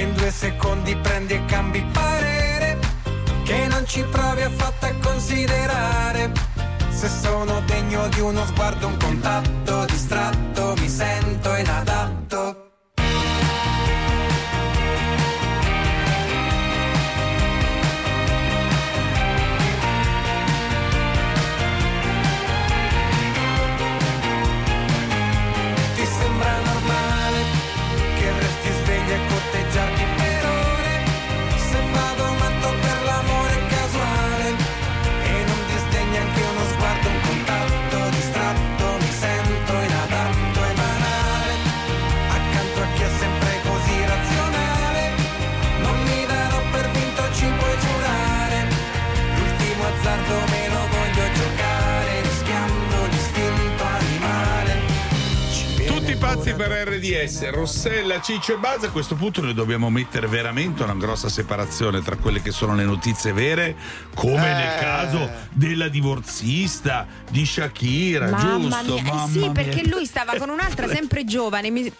che 0.00 0.06
in 0.06 0.14
due 0.14 0.30
secondi 0.30 0.96
prendi 0.96 1.34
e 1.34 1.44
cambi 1.44 1.84
parere? 1.92 2.78
Che 3.44 3.66
non 3.68 3.86
ci 3.86 4.02
provi 4.04 4.42
affatto 4.42 4.86
a 4.86 4.94
considerare 5.02 6.32
se 6.88 7.08
sono 7.08 7.60
degno 7.66 8.08
di 8.08 8.20
uno 8.20 8.44
sguardo, 8.46 8.86
un 8.86 8.96
contatto 8.96 9.84
distratto, 9.86 10.74
mi 10.78 10.88
sento 10.88 11.54
inadatto. 11.54 12.19
Tutti 56.50 56.62
pazzi 56.62 56.68
per 56.68 56.88
RDS, 56.88 57.50
Rossella, 57.50 58.20
Ciccio 58.20 58.54
e 58.54 58.56
Buzz. 58.56 58.82
A 58.84 58.90
questo 58.90 59.14
punto 59.14 59.40
noi 59.40 59.54
dobbiamo 59.54 59.88
mettere 59.90 60.26
veramente 60.26 60.82
una 60.82 60.94
grossa 60.94 61.28
separazione 61.28 62.02
tra 62.02 62.16
quelle 62.16 62.42
che 62.42 62.50
sono 62.50 62.74
le 62.74 62.84
notizie 62.84 63.32
vere, 63.32 63.76
come 64.14 64.50
Eh. 64.50 64.54
nel 64.54 64.78
caso 64.80 65.30
della 65.52 65.88
divorzista 65.88 67.06
di 67.30 67.46
Shakira, 67.46 68.30
Mamma 68.30 68.82
giusto? 68.82 69.00
mia, 69.02 69.24
eh 69.24 69.28
sì, 69.28 69.38
mia. 69.38 69.50
perché 69.52 69.86
lui 69.86 70.04
stava 70.06 70.34
con 70.36 70.48
un'altra 70.48 70.88
sempre 70.88 71.24
giovane 71.24 71.70
mi- 71.70 71.92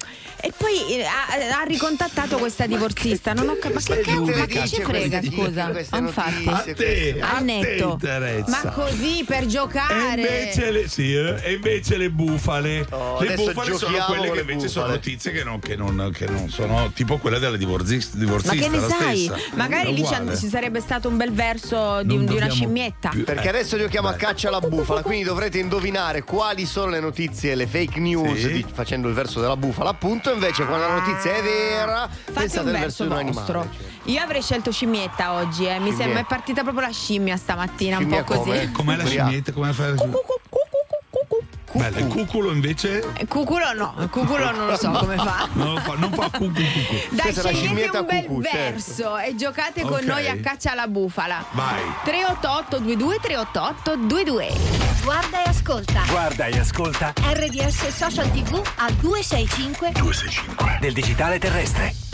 e 0.43 0.53
poi 0.57 0.97
eh, 0.99 1.05
ha, 1.05 1.61
ha 1.61 1.65
ricontattato 1.65 2.39
questa 2.39 2.67
divorzista. 2.67 3.33
Non 3.33 3.49
ho 3.49 3.57
capito. 3.57 3.69
Ma 3.95 3.97
che, 4.01 4.13
Tutte 4.15 4.35
ma 4.37 4.47
che 4.47 4.67
ci 4.69 4.83
frega, 4.83 5.21
scusa? 5.23 5.71
Infatti, 5.97 6.49
A 6.49 6.65
te, 6.75 7.17
a 7.21 7.31
al 7.37 7.39
te 7.39 7.45
netto. 7.45 7.99
Ma 8.47 8.71
così 8.73 9.25
per 9.27 9.43
E 9.43 9.47
giocare. 9.47 10.21
invece, 10.21 10.71
le, 10.71 10.89
sì, 10.89 11.15
eh, 11.15 11.37
e 11.43 11.53
invece 11.55 11.97
le 11.97 12.11
bufale. 12.11 12.87
Oh, 12.91 13.21
le 13.23 13.35
bufale 13.35 13.77
sono 13.77 13.97
quelle 14.07 14.31
che 14.31 14.41
invece 14.41 14.69
sono 14.69 14.87
bufale. 14.87 14.93
notizie 14.93 15.33
che 15.33 15.45
non, 15.45 15.59
che 15.61 15.77
non- 15.77 16.11
che 16.13 16.27
non 16.27 16.49
sono 16.49 16.91
tipo 16.95 17.19
quella 17.19 17.39
della 17.39 17.57
divorzista. 17.57 18.17
Ma 18.17 18.25
divorzista 18.25 18.57
che 18.57 18.69
ne 18.69 18.81
la 18.81 18.89
sai? 18.89 19.25
stessa. 19.25 19.41
Magari 19.55 19.95
lì 19.95 20.05
ci, 20.37 20.49
sarebbe 20.49 20.81
stato 20.81 21.09
un 21.09 21.17
bel 21.17 21.33
verso 21.33 22.03
di, 22.03 22.25
di 22.25 22.35
una 22.37 22.49
scimmietta. 22.51 23.11
più- 23.11 23.25
Perché 23.25 23.47
Eh, 23.47 23.51
adesso 23.51 23.77
giochiamo 23.79 24.09
a 24.09 24.13
beh. 24.13 24.19
caccia 24.19 24.49
alla 24.49 24.61
bufala, 24.61 25.03
quindi 25.03 25.25
dovrete 25.25 25.59
indovinare 25.59 26.23
quali 26.23 26.67
sono 26.67 26.91
le 26.91 27.01
notizie, 27.01 27.55
le 27.55 27.67
fake 27.67 27.99
news, 28.01 28.39
Sì. 28.41 28.53
di- 28.53 28.65
facendo 28.73 29.09
il 29.09 29.15
verso 29.15 29.41
della 29.41 29.57
bufala, 29.57 29.91
appunto. 29.91 30.30
Invece, 30.33 30.65
quando 30.67 30.87
la 30.87 30.95
notizia 31.01 31.35
è 31.35 31.43
vera, 31.43 32.09
Fate 32.09 32.33
pensate 32.33 32.61
un 32.61 32.67
al 32.75 32.81
verso 32.81 33.05
vostro. 33.09 33.61
animale. 33.61 33.69
cioè. 33.77 33.89
Io 34.05 34.21
avrei 34.23 34.43
scelto 34.43 34.73
scimmietta 34.73 35.33
oggi, 35.33 35.67
eh. 35.67 35.79
mi 35.79 35.87
Scimmia. 35.89 35.97
sembra 35.97 36.21
è 36.21 36.25
partita 36.25 36.63
proprio 36.63 36.87
la 36.87 36.93
scimmia 36.93 37.37
stamattina, 37.37 37.97
Scimmia 37.97 38.19
un 38.19 38.25
po' 38.25 38.35
così. 38.35 38.49
come? 38.51 38.71
Com'è 38.73 38.97
la 38.97 39.03
Bria. 39.05 39.25
scimmietta? 39.25 39.53
Come 39.53 39.73
fa 39.73 39.95
la 41.73 41.89
Bella, 41.89 41.99
il 41.99 42.07
cuculo 42.07 42.51
invece 42.51 43.05
Cuculo 43.29 43.73
no, 43.75 43.95
cuculo 44.11 44.51
non 44.51 44.67
lo 44.67 44.77
so 44.77 44.91
come 44.91 45.17
fa. 45.17 45.49
non, 45.55 45.75
lo 45.75 45.81
fa, 45.81 45.95
non 45.95 46.13
fa 46.13 46.31
cucu 46.31 46.53
cucu. 46.53 46.61
Dai, 47.11 47.21
Questa 47.21 47.41
scegliete 47.43 47.55
scimmietta 47.67 48.01
un 48.01 48.07
bel 48.07 48.25
cucù, 48.25 48.43
certo. 48.43 48.59
verso 48.59 49.19
e 49.19 49.37
giocate 49.37 49.83
con 49.83 49.93
Ok. 49.93 50.03
noi 50.05 50.29
a 50.29 50.37
caccia 50.41 50.73
alla 50.73 50.87
bufala. 50.89 51.45
Vai. 51.53 51.81
388 52.05 52.79
22 52.79 53.19
388 53.21 53.91
22. 53.99 54.49
Guarda 55.03 55.45
e 55.45 55.49
ascolta. 55.49 56.03
Guarda 56.09 56.47
e 56.47 56.59
ascolta 56.59 57.13
RDS 57.17 57.89
Social 57.89 58.31
TV 58.33 58.61
al 58.77 58.93
265 58.95 59.93
del 60.81 60.93
digitale 60.93 61.39
terrestre. 61.39 62.10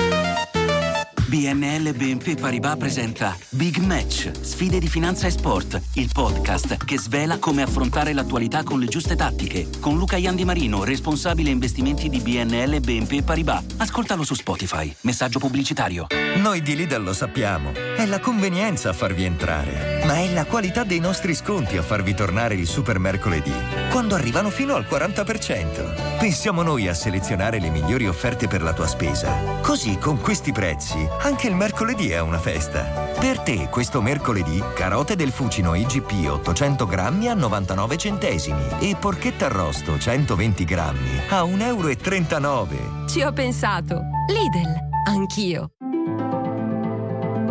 BNL 1.36 1.92
BNP 1.92 2.40
Paribas 2.40 2.78
presenta 2.78 3.36
Big 3.50 3.76
Match, 3.76 4.30
sfide 4.40 4.78
di 4.78 4.88
finanza 4.88 5.26
e 5.26 5.30
sport, 5.30 5.78
il 5.96 6.08
podcast 6.10 6.82
che 6.82 6.98
svela 6.98 7.36
come 7.36 7.60
affrontare 7.60 8.14
l'attualità 8.14 8.62
con 8.62 8.80
le 8.80 8.86
giuste 8.86 9.16
tattiche, 9.16 9.68
con 9.78 9.98
Luca 9.98 10.16
Iandi 10.16 10.46
Marino, 10.46 10.82
responsabile 10.82 11.50
investimenti 11.50 12.08
di 12.08 12.20
BNL 12.20 12.80
BNP 12.80 13.22
Paribas. 13.22 13.64
Ascoltalo 13.76 14.24
su 14.24 14.32
Spotify. 14.32 14.90
Messaggio 15.02 15.38
pubblicitario. 15.38 16.06
Noi 16.36 16.62
di 16.62 16.74
Lidl 16.74 17.02
lo 17.02 17.12
sappiamo. 17.12 17.72
È 17.72 18.06
la 18.06 18.18
convenienza 18.18 18.88
a 18.88 18.92
farvi 18.94 19.24
entrare, 19.24 20.02
ma 20.06 20.16
è 20.16 20.32
la 20.32 20.46
qualità 20.46 20.84
dei 20.84 21.00
nostri 21.00 21.34
sconti 21.34 21.76
a 21.76 21.82
farvi 21.82 22.14
tornare 22.14 22.54
il 22.54 22.66
super 22.66 22.98
mercoledì, 22.98 23.52
quando 23.90 24.14
arrivano 24.14 24.48
fino 24.48 24.74
al 24.74 24.86
40%. 24.88 26.18
Pensiamo 26.18 26.62
noi 26.62 26.88
a 26.88 26.94
selezionare 26.94 27.60
le 27.60 27.70
migliori 27.70 28.06
offerte 28.06 28.48
per 28.48 28.62
la 28.62 28.72
tua 28.72 28.86
spesa. 28.86 29.34
Così, 29.60 29.98
con 29.98 30.20
questi 30.20 30.52
prezzi, 30.52 31.06
anche 31.26 31.48
il 31.48 31.56
mercoledì 31.56 32.10
è 32.10 32.20
una 32.20 32.38
festa. 32.38 32.84
Per 33.18 33.40
te, 33.40 33.66
questo 33.68 34.00
mercoledì, 34.00 34.62
carote 34.74 35.16
del 35.16 35.32
fucino 35.32 35.74
IGP 35.74 36.28
800 36.30 36.86
grammi 36.86 37.26
a 37.26 37.34
99 37.34 37.96
centesimi 37.96 38.62
e 38.78 38.94
porchetta 38.94 39.46
arrosto 39.46 39.98
120 39.98 40.64
grammi 40.64 41.20
a 41.30 41.42
1,39 41.42 41.62
euro. 41.64 43.08
Ci 43.08 43.22
ho 43.22 43.32
pensato. 43.32 44.02
Lidl, 44.28 44.72
anch'io. 45.08 45.72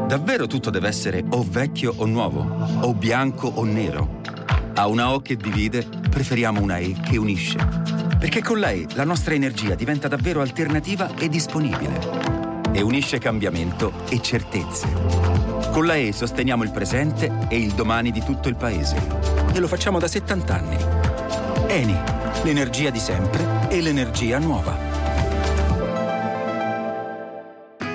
Davvero 0.07 0.47
tutto 0.47 0.69
deve 0.69 0.87
essere 0.87 1.21
o 1.31 1.43
vecchio 1.45 1.95
o 1.97 2.05
nuovo, 2.05 2.47
o 2.79 2.93
bianco 2.93 3.47
o 3.47 3.65
nero. 3.65 4.21
A 4.75 4.87
una 4.87 5.13
O 5.13 5.19
che 5.19 5.35
divide, 5.35 5.85
preferiamo 6.09 6.61
una 6.61 6.77
E 6.77 6.95
che 7.03 7.17
unisce. 7.17 7.57
Perché 8.17 8.41
con 8.41 8.61
la 8.61 8.69
E 8.69 8.85
la 8.93 9.03
nostra 9.03 9.33
energia 9.33 9.75
diventa 9.75 10.07
davvero 10.07 10.39
alternativa 10.39 11.13
e 11.15 11.27
disponibile. 11.27 12.34
E 12.75 12.81
unisce 12.81 13.19
cambiamento 13.19 13.93
e 14.09 14.21
certezze. 14.21 14.85
Con 15.71 15.85
la 15.85 15.95
E 15.95 16.11
sosteniamo 16.11 16.61
il 16.63 16.71
presente 16.71 17.47
e 17.47 17.57
il 17.57 17.71
domani 17.71 18.11
di 18.11 18.21
tutto 18.21 18.49
il 18.49 18.57
paese. 18.57 18.97
E 19.53 19.59
lo 19.59 19.67
facciamo 19.69 19.97
da 19.97 20.09
70 20.09 20.53
anni. 20.53 20.77
Eni, 21.67 21.97
l'energia 22.43 22.89
di 22.89 22.99
sempre 22.99 23.69
e 23.69 23.79
l'energia 23.79 24.39
nuova. 24.39 24.77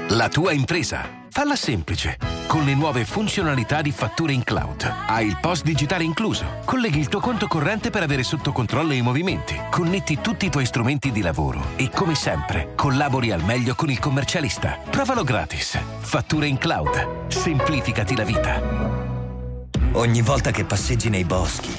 La 0.08 0.28
tua 0.30 0.52
impresa. 0.52 1.26
Falla 1.28 1.56
semplice. 1.56 2.29
Con 2.50 2.64
le 2.64 2.74
nuove 2.74 3.04
funzionalità 3.04 3.80
di 3.80 3.92
fatture 3.92 4.32
in 4.32 4.42
cloud. 4.42 4.82
Hai 5.06 5.24
il 5.24 5.38
post 5.40 5.62
digitale 5.62 6.02
incluso. 6.02 6.58
Colleghi 6.64 6.98
il 6.98 7.06
tuo 7.06 7.20
conto 7.20 7.46
corrente 7.46 7.90
per 7.90 8.02
avere 8.02 8.24
sotto 8.24 8.50
controllo 8.50 8.92
i 8.92 9.02
movimenti. 9.02 9.56
Connetti 9.70 10.18
tutti 10.20 10.46
i 10.46 10.50
tuoi 10.50 10.66
strumenti 10.66 11.12
di 11.12 11.20
lavoro. 11.20 11.64
E 11.76 11.90
come 11.90 12.16
sempre, 12.16 12.72
collabori 12.74 13.30
al 13.30 13.44
meglio 13.44 13.76
con 13.76 13.88
il 13.88 14.00
commercialista. 14.00 14.80
Provalo 14.90 15.22
gratis. 15.22 15.78
Fatture 16.00 16.48
in 16.48 16.58
cloud. 16.58 17.28
Semplificati 17.28 18.16
la 18.16 18.24
vita. 18.24 18.99
Ogni 19.92 20.22
volta 20.22 20.52
che 20.52 20.64
passeggi 20.64 21.08
nei 21.08 21.24
boschi, 21.24 21.76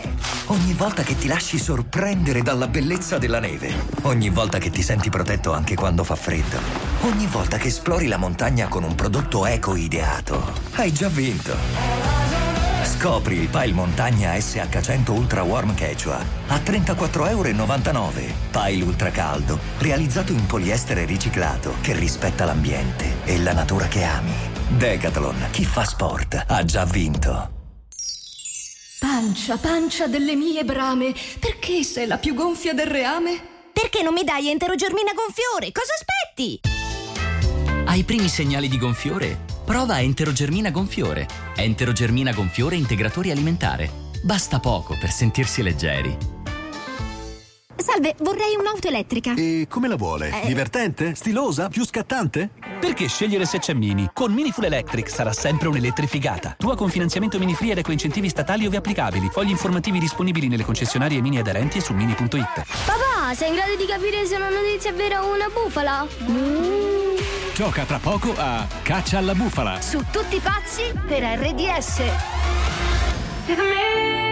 ogni 0.47 0.73
volta 0.73 1.01
che 1.01 1.17
ti 1.17 1.27
lasci 1.29 1.57
sorprendere 1.57 2.41
dalla 2.41 2.67
bellezza 2.67 3.17
della 3.17 3.39
neve, 3.39 3.73
ogni 4.01 4.29
volta 4.29 4.57
che 4.57 4.69
ti 4.69 4.81
senti 4.81 5.09
protetto 5.09 5.53
anche 5.53 5.75
quando 5.75 6.03
fa 6.03 6.15
freddo, 6.15 6.59
ogni 7.03 7.25
volta 7.27 7.57
che 7.57 7.67
esplori 7.67 8.07
la 8.07 8.17
montagna 8.17 8.67
con 8.67 8.83
un 8.83 8.95
prodotto 8.95 9.45
eco 9.45 9.77
ideato, 9.77 10.51
hai 10.73 10.91
già 10.91 11.07
vinto. 11.07 11.55
Scopri 12.83 13.37
il 13.37 13.47
Pile 13.47 13.71
Montagna 13.71 14.33
SH100 14.33 15.11
Ultra 15.11 15.43
Warm 15.43 15.73
Quechua 15.75 16.19
a 16.47 16.57
34,99 16.57 17.29
euro. 17.29 18.11
Pile 18.51 18.83
ultra 18.83 19.09
caldo, 19.09 19.57
realizzato 19.77 20.33
in 20.33 20.45
poliestere 20.45 21.05
riciclato 21.05 21.75
che 21.79 21.93
rispetta 21.93 22.43
l'ambiente 22.43 23.23
e 23.23 23.39
la 23.39 23.53
natura 23.53 23.87
che 23.87 24.03
ami. 24.03 24.33
Decathlon, 24.67 25.47
chi 25.51 25.63
fa 25.63 25.85
sport 25.85 26.43
ha 26.45 26.63
già 26.65 26.83
vinto. 26.85 27.60
Pancia, 29.01 29.57
pancia 29.57 30.05
delle 30.05 30.35
mie 30.35 30.63
brame, 30.63 31.11
perché 31.39 31.81
sei 31.81 32.05
la 32.05 32.19
più 32.19 32.35
gonfia 32.35 32.75
del 32.75 32.85
reame? 32.85 33.41
Perché 33.73 34.03
non 34.03 34.13
mi 34.13 34.23
dai 34.23 34.51
enterogermina 34.51 35.13
gonfiore? 35.13 35.71
Cosa 35.71 35.93
aspetti? 35.95 36.59
Ai 37.85 38.03
primi 38.03 38.27
segnali 38.27 38.67
di 38.67 38.77
gonfiore? 38.77 39.39
Prova 39.65 39.99
Enterogermina 39.99 40.69
gonfiore. 40.69 41.27
Enterogermina 41.55 42.31
gonfiore 42.31 42.75
integratore 42.75 43.31
alimentare. 43.31 43.89
Basta 44.23 44.59
poco 44.59 44.95
per 44.99 45.09
sentirsi 45.09 45.63
leggeri. 45.63 46.40
Salve, 47.81 48.15
vorrei 48.19 48.55
un'auto 48.57 48.87
elettrica. 48.87 49.33
E 49.35 49.65
come 49.69 49.87
la 49.87 49.95
vuole? 49.95 50.41
Eh. 50.43 50.47
Divertente? 50.47 51.15
Stilosa? 51.15 51.67
Più 51.67 51.85
scattante? 51.85 52.49
Perché 52.79 53.07
scegliere 53.07 53.45
se 53.45 53.59
c'è 53.59 53.73
Mini? 53.73 54.09
Con 54.13 54.31
Mini 54.33 54.51
Full 54.51 54.65
Electric 54.65 55.09
sarà 55.09 55.33
sempre 55.33 55.67
un'elettrificata. 55.67 56.55
Tua 56.57 56.75
con 56.75 56.89
finanziamento 56.89 57.39
Mini 57.39 57.55
Free 57.55 57.71
ed 57.71 57.79
ecoincentivi 57.79 58.29
statali 58.29 58.65
ove 58.65 58.77
applicabili. 58.77 59.29
Fogli 59.31 59.49
informativi 59.49 59.99
disponibili 59.99 60.47
nelle 60.47 60.63
concessionarie 60.63 61.21
Mini 61.21 61.39
aderenti 61.39 61.79
e 61.79 61.81
su 61.81 61.93
mini.it. 61.93 62.65
Papà, 62.85 63.33
sei 63.33 63.49
in 63.49 63.55
grado 63.55 63.75
di 63.75 63.85
capire 63.85 64.25
se 64.25 64.35
una 64.35 64.49
notizia 64.49 64.91
è 64.91 64.93
vera 64.93 65.23
o 65.23 65.33
una 65.33 65.49
bufala? 65.49 66.07
Gioca 67.53 67.83
tra 67.85 67.97
poco 67.97 68.33
a 68.37 68.65
Caccia 68.83 69.17
alla 69.17 69.33
bufala. 69.35 69.81
Su 69.81 70.03
tutti 70.11 70.39
pazzi 70.39 70.83
per 71.07 71.23
RDS. 71.23 72.01
Diamonds. 73.45 74.30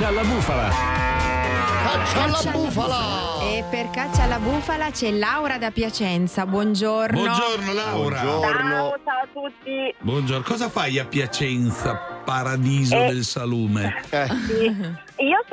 Caccia 0.00 0.18
alla 0.18 0.24
bufala. 0.24 0.68
Caccia 1.84 2.22
alla 2.22 2.50
bufala. 2.50 3.42
E 3.42 3.64
per 3.68 3.90
caccia 3.90 4.22
alla 4.22 4.38
bufala 4.38 4.90
c'è 4.90 5.10
Laura 5.10 5.58
da 5.58 5.70
Piacenza. 5.70 6.46
Buongiorno. 6.46 7.20
Buongiorno 7.20 7.72
Laura. 7.74 8.22
Buongiorno. 8.22 8.94
Ciao 9.04 9.18
a 9.18 9.28
tutti. 9.30 9.94
Buongiorno. 9.98 10.42
Cosa 10.42 10.70
fai 10.70 10.98
a 10.98 11.04
Piacenza, 11.04 11.96
paradiso 12.24 12.96
Eh. 12.96 13.06
del 13.08 13.24
salume? 13.24 13.94
Sì. 14.08 14.94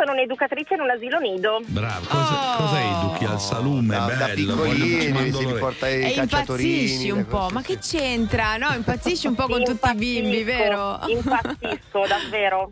Sono 0.07 0.19
un'educatrice 0.19 0.75
in 0.75 0.79
un 0.79 0.89
asilo 0.89 1.19
nido. 1.19 1.59
Bravo. 1.65 2.05
Cosa, 2.07 2.55
cosa 2.55 2.79
educhi 2.81 3.25
al 3.25 3.41
salume? 3.41 3.87
Da- 3.93 4.05
da 4.05 4.25
Bello. 4.27 4.53
piccolini, 4.55 5.01
ci 5.01 5.11
mando 5.11 5.37
si 5.37 5.43
l'ore- 5.43 5.59
porta 5.59 5.89
i 5.89 6.01
E 6.01 6.09
impazzisci 6.11 7.09
un 7.09 7.25
po', 7.27 7.49
ma 7.51 7.61
che 7.61 7.77
c'entra? 7.79 8.55
No, 8.55 8.71
impazzisci 8.73 9.27
un 9.27 9.35
po' 9.35 9.47
con 9.47 9.65
tutti 9.65 9.89
i 9.89 9.95
bimbi, 9.95 10.43
vero? 10.43 11.01
Impazzisco, 11.07 12.05
davvero. 12.07 12.71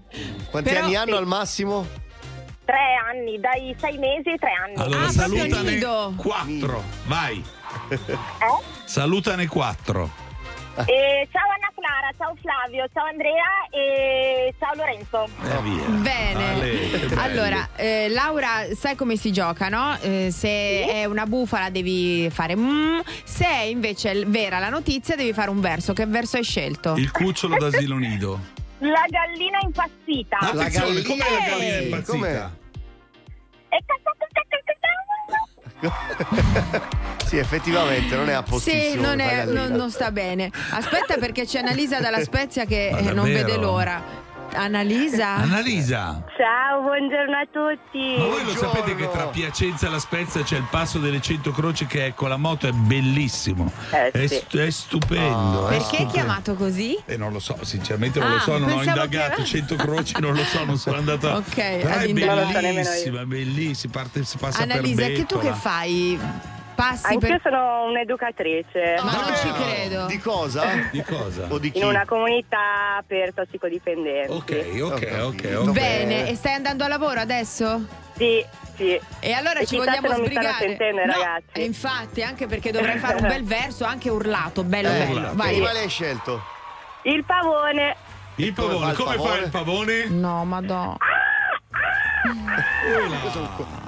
Quanti 0.49 0.69
Però- 0.69 0.85
anni 0.85 0.95
hanno 0.95 1.17
al 1.17 1.27
massimo? 1.27 1.85
Tre 2.63 2.77
anni, 3.11 3.37
dai 3.37 3.75
sei 3.81 3.97
mesi 3.97 4.29
ai 4.29 4.37
tre 4.37 4.51
anni. 4.53 4.75
Allora 4.77 5.07
Ah, 5.07 5.11
salutane 5.11 5.71
nido. 5.73 6.13
quattro. 6.15 6.83
Vai. 7.07 7.43
Eh? 7.89 7.97
Salutane 8.85 9.45
quattro. 9.47 10.09
E 10.83 11.27
ciao 11.31 11.49
Anna 11.49 11.71
Clara, 11.73 12.11
ciao 12.17 12.35
Flavio, 12.41 12.85
ciao 12.93 13.05
Andrea 13.05 13.65
e 13.71 14.53
ciao 14.59 14.73
Lorenzo. 14.75 15.23
Eh, 15.23 15.61
via. 15.61 15.85
Bene. 16.01 16.49
Ale. 16.49 17.15
Allora, 17.15 17.69
eh, 17.77 18.09
Laura, 18.09 18.65
sai 18.75 18.95
come 18.95 19.15
si 19.15 19.31
gioca, 19.31 19.69
no? 19.69 19.97
Eh, 20.01 20.31
se 20.31 20.85
è 20.85 21.05
una 21.05 21.25
bufala 21.25 21.69
devi 21.69 22.29
fare 22.29 22.57
mm, 22.57 22.99
se 23.23 23.45
è 23.45 23.61
invece 23.61 24.25
vera 24.25 24.59
la 24.59 24.69
notizia 24.69 25.15
devi 25.15 25.31
fare 25.31 25.49
un 25.49 25.61
verso. 25.61 25.93
Che 25.93 26.05
verso 26.05 26.35
hai 26.35 26.43
scelto? 26.43 26.95
Il 26.97 27.11
cucciolo 27.11 27.55
d'asilo 27.57 27.95
nido. 27.95 28.39
La 28.79 29.05
gallina 29.07 29.59
impazzita. 29.61 30.37
Attenzione, 30.37 31.01
com'è 31.01 31.17
la 31.17 31.45
gallina 31.47 31.77
impazzita? 31.77 32.11
com'è? 32.11 32.49
E 33.69 33.83
Sì, 37.25 37.37
effettivamente 37.37 38.15
non 38.15 38.29
è 38.29 38.33
a 38.33 38.43
Sì, 38.45 38.51
postissimo. 38.51 39.01
non, 39.07 39.17
la 39.17 39.29
è- 39.29 39.45
non- 39.45 39.71
non 39.71 39.89
sta 39.89 40.11
bene. 40.11 40.51
Aspetta 40.71 41.17
perché 41.17 41.45
c'è 41.45 41.59
Annalisa 41.59 41.99
dalla 41.99 42.21
Spezia 42.21 42.65
che 42.65 42.89
eh, 42.89 43.11
non 43.13 43.25
vede 43.25 43.57
l'ora. 43.57 44.01
Annalisa? 44.55 45.35
Annalisa, 45.35 46.23
Ciao, 46.37 46.81
buongiorno 46.81 47.35
a 47.37 47.45
tutti. 47.51 48.15
ma 48.17 48.25
voi 48.25 48.43
lo 48.45 48.51
sapete 48.55 48.95
che 48.95 49.09
tra 49.09 49.25
Piacenza 49.27 49.87
e 49.87 49.89
La 49.89 49.99
Spezia 49.99 50.43
c'è 50.43 50.57
il 50.57 50.67
passo 50.69 50.97
delle 50.99 51.21
100 51.21 51.51
croci 51.51 51.85
che 51.85 52.07
è 52.07 52.13
con 52.13 52.29
la 52.29 52.37
moto, 52.37 52.67
è 52.67 52.71
bellissimo. 52.71 53.71
Eh, 53.91 54.11
è, 54.11 54.27
sì. 54.27 54.35
st- 54.35 54.57
è 54.57 54.69
stupendo. 54.69 55.67
è 55.67 55.69
Perché 55.69 55.83
è 55.83 55.85
stupendo. 55.87 56.11
chiamato 56.13 56.53
così? 56.55 56.97
Eh, 57.05 57.17
non 57.17 57.31
lo 57.31 57.39
so, 57.39 57.57
sinceramente 57.61 58.19
non 58.19 58.29
lo 58.29 58.35
Ah, 58.35 58.39
so, 58.39 58.57
non 58.57 58.71
ho 58.71 58.83
indagato. 58.83 59.35
che- 59.41 59.45
100 59.45 59.75
croci, 59.75 60.13
non 60.19 60.33
lo 60.33 60.43
so, 60.43 60.63
non 60.65 60.77
sono 60.77 60.97
andato. 60.97 61.23
Ok, 61.35 61.55
Però 61.55 61.89
è 61.95 62.07
lo 62.07 62.13
bellissima, 62.51 63.21
è 63.21 63.25
bellissima. 63.25 63.93
Parte, 63.93 64.23
si 64.23 64.37
passa 64.37 64.63
Annalisa, 64.63 65.01
per 65.01 65.11
che 65.13 65.25
tu 65.25 65.37
che 65.39 65.53
fai? 65.53 66.19
Passi 66.75 67.05
Anch'io 67.13 67.27
per... 67.29 67.39
sono 67.41 67.85
un'educatrice 67.85 68.95
Ma 69.01 69.11
non 69.13 69.35
ci 69.37 69.51
credo. 69.53 70.05
Di 70.07 70.17
cosa? 70.19 70.65
Di 70.91 71.01
cosa? 71.03 71.47
O 71.49 71.57
di 71.57 71.71
chi? 71.71 71.77
in 71.79 71.85
una 71.85 72.05
comunità 72.05 73.01
per 73.07 73.33
tossicodipendenti. 73.33 74.31
Ok, 74.31 74.81
ok, 74.81 75.17
ok, 75.21 75.55
ok. 75.59 75.71
Bene, 75.71 76.27
e 76.27 76.35
stai 76.35 76.53
andando 76.55 76.83
a 76.83 76.89
lavoro 76.89 77.19
adesso? 77.21 77.85
Sì, 78.17 78.45
sì. 78.75 78.99
E 79.21 79.31
allora 79.31 79.59
E 79.59 79.65
ci 79.65 79.77
vogliamo 79.77 80.07
non 80.07 80.17
sbrigare. 80.17 80.53
sentendo, 80.59 81.05
No, 81.05 81.11
ragazzi. 81.13 81.45
e 81.53 81.63
infatti, 81.63 82.21
anche 82.23 82.45
perché 82.45 82.71
dovrei 82.71 82.97
fare 82.97 83.15
un 83.15 83.27
bel 83.27 83.43
verso, 83.45 83.85
anche 83.85 84.09
urlato, 84.09 84.63
bello 84.63 84.89
Eh, 84.89 85.05
bello. 85.05 85.29
Vai. 85.33 85.59
Quale 85.59 85.79
hai 85.79 85.89
scelto? 85.89 86.43
Il 87.03 87.23
pavone. 87.23 87.95
Il 88.35 88.51
pavone, 88.53 88.93
come 88.93 89.17
fa 89.17 89.37
il 89.37 89.49
pavone? 89.49 90.05
No, 90.09 90.43
madonna. 90.43 90.97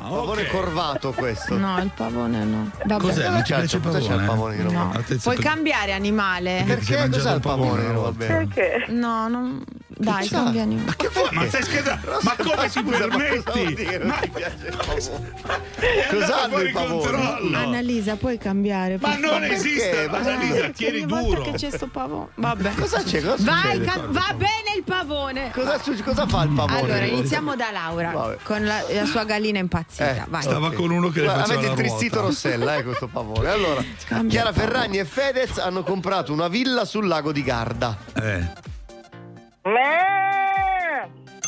Pavone 0.09 0.41
ok. 0.43 0.47
corvato 0.49 1.11
questo. 1.13 1.57
No, 1.57 1.77
il 1.81 1.91
pavone 1.95 2.43
no. 2.43 2.71
Vabbè. 2.85 3.01
Cos'è? 3.01 3.29
Non 3.29 3.41
piace 3.43 3.75
il 3.77 3.81
c'è? 3.81 3.89
C'è 3.99 4.13
il 4.13 4.21
pavone? 4.21 4.25
pavone 4.25 4.55
che 4.55 4.63
non 4.63 4.73
No. 4.73 5.03
Puoi 5.21 5.37
cambiare 5.37 5.91
animale? 5.93 6.63
Perché 6.65 6.95
Perché 6.95 7.09
cos'è 7.09 7.33
il 7.33 7.39
pavone? 7.41 8.11
bene. 8.11 8.47
Perché? 8.47 8.91
No, 8.91 9.27
non... 9.27 9.63
Dai, 9.99 10.27
c'ha? 10.27 10.43
cambia 10.43 10.61
animale. 10.61 10.85
Ma 10.85 10.95
che 10.95 11.09
Ma 11.31 11.45
stai 11.47 11.63
scherzando? 11.63 12.19
Ma 12.21 12.35
come 12.37 12.69
ti 12.69 12.83
permetti? 12.83 13.97
Ma 14.03 14.05
Non 14.05 14.17
mi 14.21 14.29
piace 14.29 14.67
il 14.67 14.77
pavone. 14.77 15.33
è 15.75 16.07
Cosa 16.07 16.23
andato 16.23 16.33
hanno 16.33 16.49
fuori 16.49 16.69
i 16.69 16.71
pavoni? 16.71 17.01
controllo. 17.01 17.57
Annalisa, 17.57 18.15
puoi 18.15 18.37
cambiare? 18.37 18.97
Ma 19.01 19.17
non 19.17 19.43
esiste, 19.43 20.05
Annalisa, 20.05 20.53
Perché 20.53 20.71
tieni 20.73 21.05
duro. 21.05 21.41
che 21.41 21.51
c'è 21.53 21.71
sto 21.71 21.87
pavone. 21.87 22.27
Vabbè. 22.35 22.73
Cosa 22.75 23.01
c'è? 23.01 23.21
Cosa 23.23 23.43
Vai, 23.43 23.79
va 23.79 24.33
bene 24.35 24.75
il 24.77 24.83
pavone. 24.83 25.49
Cosa, 25.51 25.79
fa 26.27 26.43
il 26.43 26.49
pavone? 26.49 26.79
Allora, 26.79 27.05
iniziamo 27.05 27.55
da 27.55 27.71
Laura 27.71 28.35
con 28.43 28.63
la, 28.63 28.83
la 28.91 29.05
sua 29.05 29.23
gallina 29.23 29.57
impazzita. 29.57 29.96
Eh, 29.99 30.23
Vai. 30.27 30.41
Stava 30.43 30.71
con 30.73 30.91
uno 30.91 31.09
che 31.09 31.19
le 31.21 31.25
Guarda, 31.25 31.43
faceva 31.43 31.59
Avete 31.71 31.81
la 31.81 31.87
ruota. 31.89 32.19
Rossella, 32.21 32.75
eh, 32.75 32.83
questo 32.83 33.07
pavone. 33.07 33.49
Allora, 33.49 33.83
Cambia 34.05 34.41
Chiara. 34.43 34.53
Ferragni 34.53 34.99
e 34.99 35.05
Fedez 35.05 35.57
hanno 35.57 35.81
comprato 35.83 36.31
una 36.33 36.47
villa 36.47 36.85
sul 36.85 37.07
lago 37.07 37.31
di 37.31 37.41
Garda. 37.43 37.97
Eh. 38.13 38.65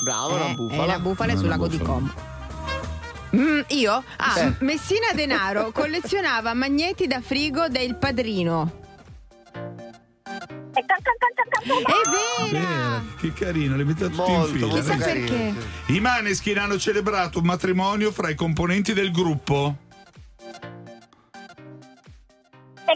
Bravo, 0.03 0.35
una 0.35 0.49
Eh, 0.49 0.53
bufala. 0.55 0.83
eh, 0.83 0.88
la 0.88 0.99
bufala 0.99 1.33
è 1.33 1.35
sul 1.38 1.47
lago 1.47 1.67
di 1.67 1.77
bufala. 1.77 1.93
Como. 1.99 2.27
Mm, 3.35 3.59
io? 3.67 4.03
Ah, 4.17 4.39
Eh. 4.39 4.55
Messina 4.59 5.12
Denaro 5.13 5.71
collezionava 5.73 6.53
magneti 6.53 7.05
da 7.05 7.21
frigo 7.21 7.67
del 7.67 7.95
padrino. 7.95 8.77
e 10.73 10.85
È 11.62 12.50
vera! 12.50 12.60
Vera, 12.60 13.04
che 13.19 13.34
carino, 13.34 13.76
li 13.76 13.84
mettete 13.84 14.10
tutti 14.15 14.32
in 14.32 14.43
fila. 14.45 14.65
molto 14.67 14.82
Chissà 14.82 14.95
carino, 14.98 15.28
perché. 15.28 15.54
sì. 15.88 15.95
I 15.95 16.00
Maneskin 16.00 16.58
hanno 16.58 16.78
celebrato 16.80 17.39
un 17.39 17.45
matrimonio 17.45 18.12
fra 18.12 18.30
i 18.30 18.36
componenti 18.36 18.93
del 18.93 19.12
gruppo. 19.12 19.76
e 22.86 22.93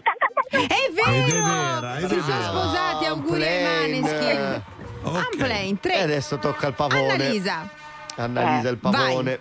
È 0.49 0.57
Ed 0.57 0.97
è 1.27 1.31
vero! 1.31 1.43
vera, 1.43 1.97
ed 1.99 2.07
si 2.09 2.15
è 2.15 2.21
sono 2.21 2.41
sposati, 2.41 3.05
auguri 3.05 3.43
ai. 3.43 3.63
Maneskin. 4.01 4.63
Ok. 5.03 5.27
Unplane, 5.33 5.77
E 5.81 6.01
adesso 6.01 6.37
tocca 6.37 6.67
al 6.67 6.73
pavone. 6.75 7.11
Annalisa. 7.13 7.69
Annalisa 8.15 8.69
il 8.69 8.77
pavone. 8.77 9.39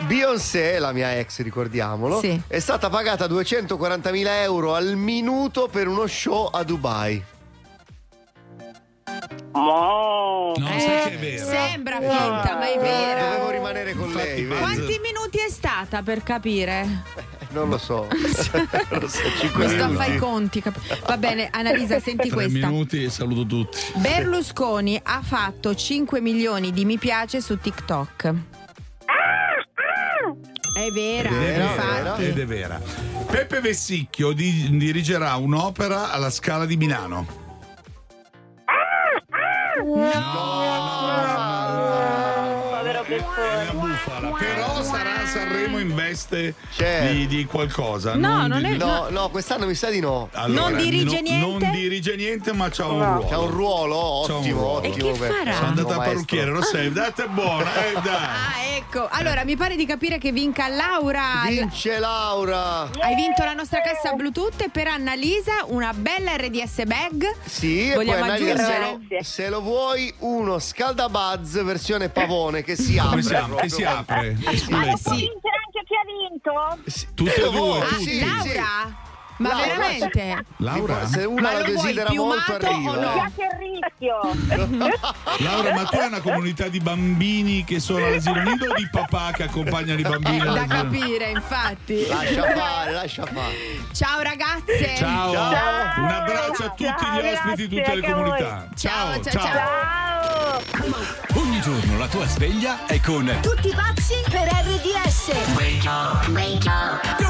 Beyoncé, 0.00 0.78
la 0.80 0.92
mia 0.92 1.16
ex, 1.18 1.40
ricordiamolo, 1.40 2.18
Sì. 2.20 2.38
è 2.48 2.58
stata 2.58 2.90
pagata 2.90 3.26
240.000 3.26 4.42
euro 4.42 4.74
al 4.74 4.96
minuto 4.96 5.68
per 5.68 5.86
uno 5.88 6.06
show 6.06 6.48
a 6.52 6.62
Dubai. 6.64 7.22
Mo. 9.54 10.52
No, 10.56 10.66
sai 10.66 10.78
che 11.10 11.12
è 11.14 11.18
vera. 11.18 11.44
Sembra 11.44 11.98
finta, 12.00 12.56
ma 12.58 12.72
è 12.72 12.78
vera. 12.78 13.28
Dovevo 13.28 13.50
rimanere 13.50 13.94
con 13.94 14.08
Infatti, 14.08 14.46
lei? 14.48 14.58
Quanti 14.58 15.00
minuti 15.02 15.38
è 15.38 15.48
stata 15.50 16.02
per 16.02 16.22
capire? 16.22 17.02
Non 17.54 17.68
lo 17.68 17.78
so. 17.78 18.08
non 18.10 18.98
lo 19.00 19.06
so, 19.06 19.20
Questo 19.54 19.86
minuti. 19.86 19.94
fa 19.94 20.04
i 20.06 20.16
conti. 20.18 20.60
cap- 20.60 21.06
Va 21.06 21.16
bene, 21.16 21.48
Annalisa, 21.52 22.00
senti 22.02 22.26
Tre 22.28 22.30
questa. 22.36 22.66
minuti 22.66 23.04
e 23.04 23.10
saluto 23.10 23.46
tutti. 23.46 23.78
Berlusconi 23.94 25.00
ha 25.00 25.20
fatto 25.22 25.72
5 25.72 26.20
milioni 26.20 26.72
di 26.72 26.84
mi 26.84 26.98
piace 26.98 27.40
su 27.40 27.56
TikTok. 27.56 28.32
È 30.76 30.90
vera, 30.90 31.28
Ed 31.28 31.34
è 31.34 31.38
vera, 31.38 31.64
infatti. 31.64 32.24
ed 32.24 32.38
è 32.40 32.44
vera. 32.46 32.80
Peppe 33.30 33.60
Vessicchio 33.60 34.32
di- 34.32 34.76
dirigerà 34.76 35.36
un'opera 35.36 36.10
alla 36.10 36.30
Scala 36.30 36.64
di 36.66 36.76
Milano. 36.76 37.42
No. 39.82 39.84
no. 39.84 40.73
È 43.18 43.70
una 43.70 43.80
bufala, 43.86 44.28
però 44.30 44.82
sarà 44.82 45.22
a 45.22 45.26
Sanremo 45.26 45.78
in 45.78 45.94
veste 45.94 46.54
C'è. 46.76 47.10
di, 47.12 47.26
di 47.26 47.44
qualcosa. 47.44 48.14
No, 48.14 48.46
non 48.46 48.62
di- 48.62 48.72
è- 48.72 48.76
No, 48.76 49.06
no, 49.10 49.28
quest'anno 49.30 49.66
mi 49.66 49.74
sa 49.74 49.88
di 49.90 50.00
no. 50.00 50.28
Allora, 50.32 50.70
Non 50.70 50.78
dirige 50.78 51.04
no- 51.16 51.28
niente? 51.28 51.66
Non 51.66 51.70
dirige 51.72 52.16
niente, 52.16 52.52
ma 52.52 52.68
c'ha 52.70 52.86
un 52.86 53.02
ruolo. 53.04 53.26
C'ha 53.28 53.38
un 53.38 53.50
ruolo 53.50 54.24
C'ha 54.26 54.32
un 54.34 54.38
ottimo, 54.40 54.60
ruolo. 54.60 54.82
E 54.82 54.88
ottimo. 54.88 55.12
che 55.12 55.18
beh, 55.18 55.26
farà? 55.28 55.52
Sono 55.54 55.66
al 55.68 55.74
maestro. 55.74 55.96
parrucchiere, 55.98 56.50
Rossella, 56.50 56.90
date 56.92 57.26
buona, 57.28 57.74
eh 57.86 57.92
dai. 58.02 58.14
Ah, 58.14 58.76
ecco. 58.76 59.08
Allora, 59.10 59.44
mi 59.44 59.56
pare 59.56 59.76
di 59.76 59.86
capire 59.86 60.18
che 60.18 60.32
vinca 60.32 60.68
Laura. 60.68 61.22
Vince 61.48 61.98
Laura. 61.98 62.82
Hai 63.00 63.14
vinto 63.14 63.44
la 63.44 63.52
nostra 63.54 63.80
cassa 63.80 64.12
Bluetooth 64.14 64.60
e 64.62 64.68
per 64.70 64.88
Annalisa 64.88 65.64
una 65.66 65.92
bella 65.94 66.36
RDS 66.36 66.84
bag. 66.84 67.34
Sì, 67.44 67.90
e 67.90 67.94
poi 67.94 68.04
Vogliamo 68.04 68.24
Annalisa, 68.24 68.56
se 68.56 68.62
aggiungere? 68.74 69.16
lo, 69.18 69.22
se 69.24 69.48
lo 69.48 69.60
vuoi, 69.60 70.14
uno 70.20 70.58
scaldabuzz 70.58 71.62
versione 71.62 72.08
pavone 72.08 72.62
che 72.62 72.76
si 72.76 72.98
apre. 73.04 73.10
Come 73.10 73.22
si 73.22 73.34
apre? 73.34 73.44
proprio. 73.46 73.56
Che 73.56 73.68
si 73.68 73.84
apre? 73.84 74.36
Spuletta. 74.56 74.96
può 75.02 75.12
vincere 75.14 75.56
anche 75.64 75.82
chi 75.84 75.94
ha 75.94 76.04
vinto? 76.28 76.90
Sì, 76.90 77.06
Tutte 77.14 77.32
te 77.32 77.42
e 77.46 77.50
due? 77.50 77.78
Ah. 77.80 77.96
Sì, 77.96 78.04
sì. 78.04 78.24
Laura? 78.24 79.12
Ma 79.36 79.48
Laura, 79.48 79.66
veramente? 79.66 80.44
Laura? 80.58 81.06
Se 81.06 81.24
una 81.24 81.40
ma 81.42 81.52
la 81.52 81.62
desidera 81.62 82.12
molto 82.12 82.54
arriva. 82.54 82.92
Mi 82.92 83.30
piace 83.32 83.48
il 83.50 83.58
rischio. 83.58 84.20
Laura, 85.38 85.74
ma 85.74 85.84
tu 85.84 85.96
hai 85.96 86.06
una 86.06 86.20
comunità 86.20 86.68
di 86.68 86.78
bambini 86.78 87.64
che 87.64 87.80
sono 87.80 88.06
all'asilo 88.06 88.40
nido 88.42 88.66
o 88.66 88.74
di 88.74 88.88
papà 88.90 89.32
che 89.32 89.44
accompagna 89.44 89.94
i 89.94 90.02
bambini? 90.02 90.40
È 90.40 90.44
da 90.44 90.66
capire, 90.66 91.30
infatti. 91.30 92.06
Lascia 92.06 92.42
fare, 92.54 92.92
lascia 92.94 93.24
fare. 93.26 93.54
Ciao 93.92 94.20
ragazze. 94.20 94.94
Ciao. 94.96 95.32
ciao. 95.32 96.02
Un 96.02 96.10
abbraccio 96.10 96.64
a 96.64 96.68
tutti 96.68 96.84
ciao, 96.84 97.20
gli 97.20 97.26
ospiti 97.26 97.68
di 97.68 97.76
tutte 97.76 97.94
le 97.94 98.12
comunità. 98.12 98.68
Ciao, 98.76 99.20
ciao. 99.20 99.42
ciao. 99.42 100.62
Ogni 101.34 101.60
giorno 101.60 101.98
la 101.98 102.06
tua 102.06 102.26
sveglia 102.26 102.86
è 102.86 103.00
con 103.00 103.38
Tutti 103.42 103.74
pazzi 103.74 104.14
per 104.30 104.46
RDS. 104.46 105.54
Wake 105.56 105.88
up, 105.88 106.28
wake 106.28 106.68
up. 106.68 107.23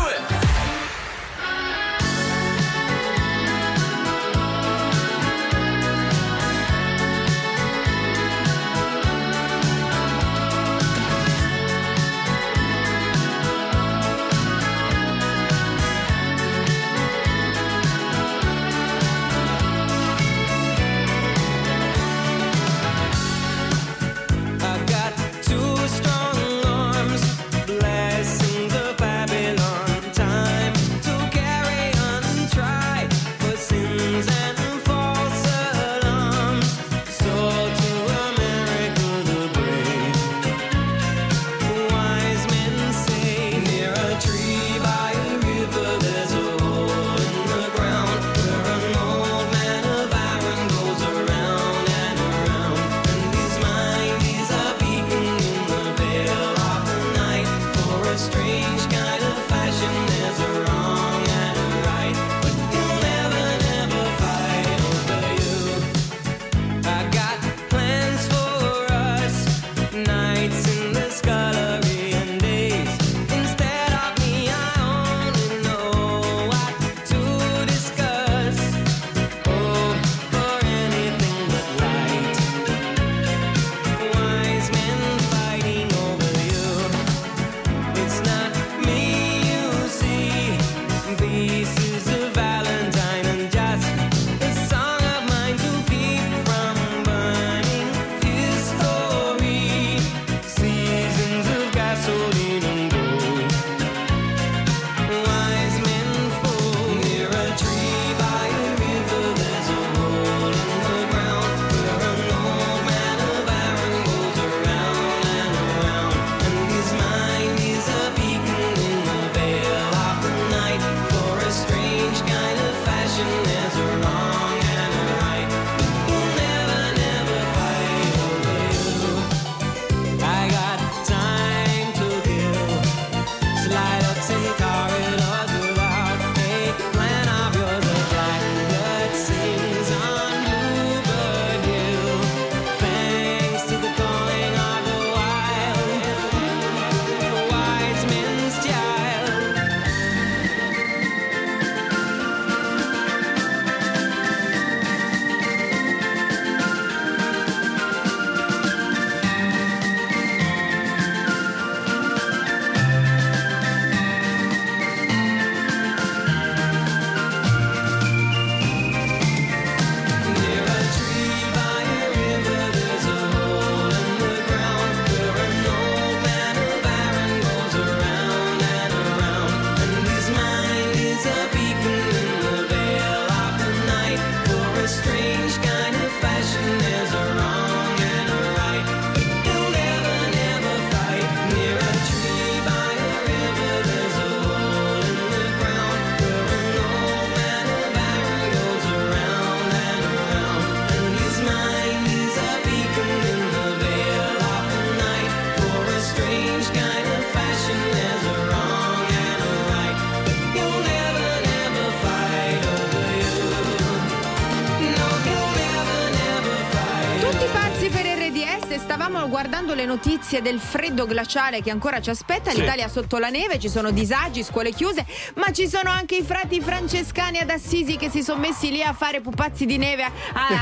notizie 220.04 220.42
del 220.42 220.60
freddo 220.60 221.06
glaciale 221.06 221.62
che 221.62 221.70
ancora 221.70 221.98
ci 221.98 222.10
aspetta, 222.10 222.50
sì. 222.50 222.60
l'Italia 222.60 222.88
sotto 222.88 223.16
la 223.16 223.30
neve, 223.30 223.58
ci 223.58 223.70
sono 223.70 223.90
disagi, 223.90 224.42
scuole 224.42 224.70
chiuse, 224.70 225.06
ma 225.36 225.50
ci 225.50 225.66
sono 225.66 225.88
anche 225.88 226.16
i 226.16 226.22
frati 226.22 226.60
francescani 226.60 227.38
ad 227.38 227.48
Assisi 227.48 227.96
che 227.96 228.10
si 228.10 228.22
sono 228.22 228.40
messi 228.40 228.70
lì 228.70 228.82
a 228.82 228.92
fare 228.92 229.22
pupazzi 229.22 229.64
di 229.64 229.78
neve, 229.78 230.02
a, 230.02 230.12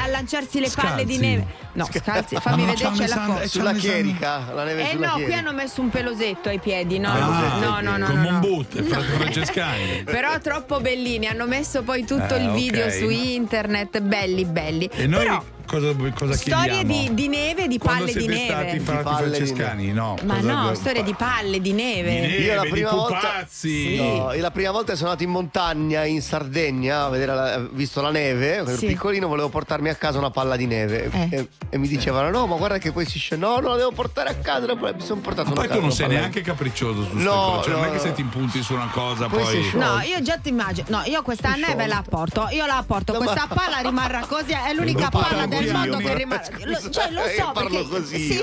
a 0.04 0.06
lanciarsi 0.12 0.60
le 0.60 0.68
Scalzi. 0.68 0.90
palle 0.90 1.04
di 1.04 1.18
neve. 1.18 1.46
No, 1.72 1.86
scalzi, 1.86 2.36
fammi 2.36 2.66
no, 2.66 2.72
vedere 2.72 2.90
c'è 2.94 3.06
la 3.08 3.24
cosa. 3.26 3.46
Sulla 3.46 3.72
chierica, 3.72 4.52
la 4.52 4.62
neve 4.62 4.90
eh 4.90 4.94
no, 4.94 5.00
chierica. 5.00 5.24
qui 5.24 5.32
hanno 5.32 5.52
messo 5.52 5.80
un 5.80 5.88
pelosetto 5.88 6.50
ai 6.50 6.60
piedi, 6.60 6.98
no? 6.98 7.10
Ah, 7.10 7.58
no, 7.58 7.80
no, 7.80 7.96
no. 7.96 8.06
Come 8.06 8.28
un 8.28 8.40
boot, 8.40 8.80
francescani. 8.84 10.04
Però 10.04 10.38
troppo 10.38 10.80
bellini, 10.80 11.26
hanno 11.26 11.46
messo 11.46 11.82
poi 11.82 12.04
tutto 12.04 12.34
eh, 12.34 12.42
il 12.42 12.50
video 12.50 12.84
okay, 12.84 12.98
su 12.98 13.08
internet, 13.08 14.00
belli, 14.00 14.44
belli. 14.44 14.88
E 14.92 15.06
noi 15.06 15.24
Però, 15.24 15.44
cosa, 15.72 15.92
cosa 16.14 16.32
Storie 16.34 16.70
chiediamo? 16.84 17.08
di, 17.08 17.14
di 17.14 17.28
neve, 17.28 17.68
di 17.68 17.78
Quando 17.78 18.04
palle 18.04 18.12
di 18.12 18.18
siete 18.24 18.34
neve. 18.34 18.52
stati 18.52 18.78
frati 18.80 19.02
palle 19.04 19.30
di 19.30 19.36
francescani? 19.36 19.92
No. 19.92 20.16
Ma 20.24 20.34
cosa- 20.36 20.52
no, 20.62 20.74
storie 20.74 21.02
di 21.02 21.14
palle 21.14 21.60
di 21.60 21.72
neve. 21.72 22.10
Di 22.10 22.20
neve. 22.20 22.36
Io 22.38 22.54
la 22.54 22.62
di 22.62 22.68
prima 22.70 22.90
volta, 22.90 23.14
pupazzi. 23.18 23.96
No, 23.96 24.32
io 24.32 24.40
la 24.40 24.50
prima 24.50 24.70
volta 24.70 24.94
sono 24.94 25.08
andato 25.08 25.24
in 25.24 25.30
montagna 25.32 26.04
in 26.04 26.20
Sardegna 26.22 27.04
a 27.04 27.08
vedere 27.08 27.34
la- 27.34 27.66
visto 27.70 28.00
la 28.00 28.10
neve. 28.10 28.54
Ero 28.56 28.76
Sì. 28.76 28.86
piccolino, 28.86 29.26
volevo 29.28 29.48
portarmi 29.48 29.88
a 29.88 29.94
casa 29.94 30.18
una 30.18 30.30
palla 30.30 30.56
di 30.56 30.66
neve. 30.66 31.10
Eh. 31.10 31.28
E, 31.30 31.48
e 31.70 31.78
mi 31.78 31.88
dicevano: 31.88 32.30
No, 32.30 32.46
ma 32.46 32.56
guarda 32.56 32.78
che 32.78 32.92
poi 32.92 33.06
si 33.06 33.18
scende. 33.18 33.46
No, 33.46 33.58
no, 33.60 33.68
la 33.70 33.76
devo 33.76 33.92
portare 33.92 34.28
a 34.30 34.34
casa. 34.34 34.74
poi 34.76 34.92
Mi 34.94 35.00
sono 35.00 35.20
portato 35.20 35.48
Ma 35.48 35.54
una 35.60 35.66
poi 35.68 35.76
tu 35.76 35.80
non 35.82 35.92
sei 35.92 36.08
di- 36.08 36.14
neanche 36.14 36.40
capricioso 36.42 37.04
su 37.04 37.16
No, 37.16 37.30
queste 37.32 37.32
cose. 37.32 37.62
Cioè, 37.62 37.72
non 37.72 37.82
è 37.82 37.86
no, 37.86 37.90
che 37.92 37.96
no. 37.96 38.02
se 38.02 38.12
ti 38.12 38.20
impunti 38.20 38.62
su 38.62 38.74
una 38.74 38.88
cosa, 38.92 39.26
Poi 39.28 39.42
poi. 39.42 39.70
No, 39.74 40.00
io 40.00 40.20
già 40.22 40.36
ti 40.38 40.48
immagino. 40.50 40.86
No, 40.90 41.02
io 41.06 41.22
questa 41.22 41.54
neve 41.54 41.86
la 41.86 42.02
porto. 42.08 42.48
Io 42.50 42.66
la 42.66 42.82
porto. 42.86 43.12
Questa 43.14 43.46
palla 43.52 43.78
rimarrà 43.78 44.24
così. 44.26 44.52
È 44.52 44.72
l'unica 44.74 45.08
Non 45.12 45.22
palla 45.22 45.46
del 45.46 45.61
che 45.64 46.02
ma- 46.02 46.14
rimarrà. 46.14 46.42
Lo, 46.64 46.74
scusa, 46.76 46.90
cioè, 46.90 47.10
lo 47.10 47.20
io 47.20 47.28
so 47.38 47.50
parlo 47.52 47.70
perché. 47.70 47.88
così 47.88 48.32
sì. 48.32 48.42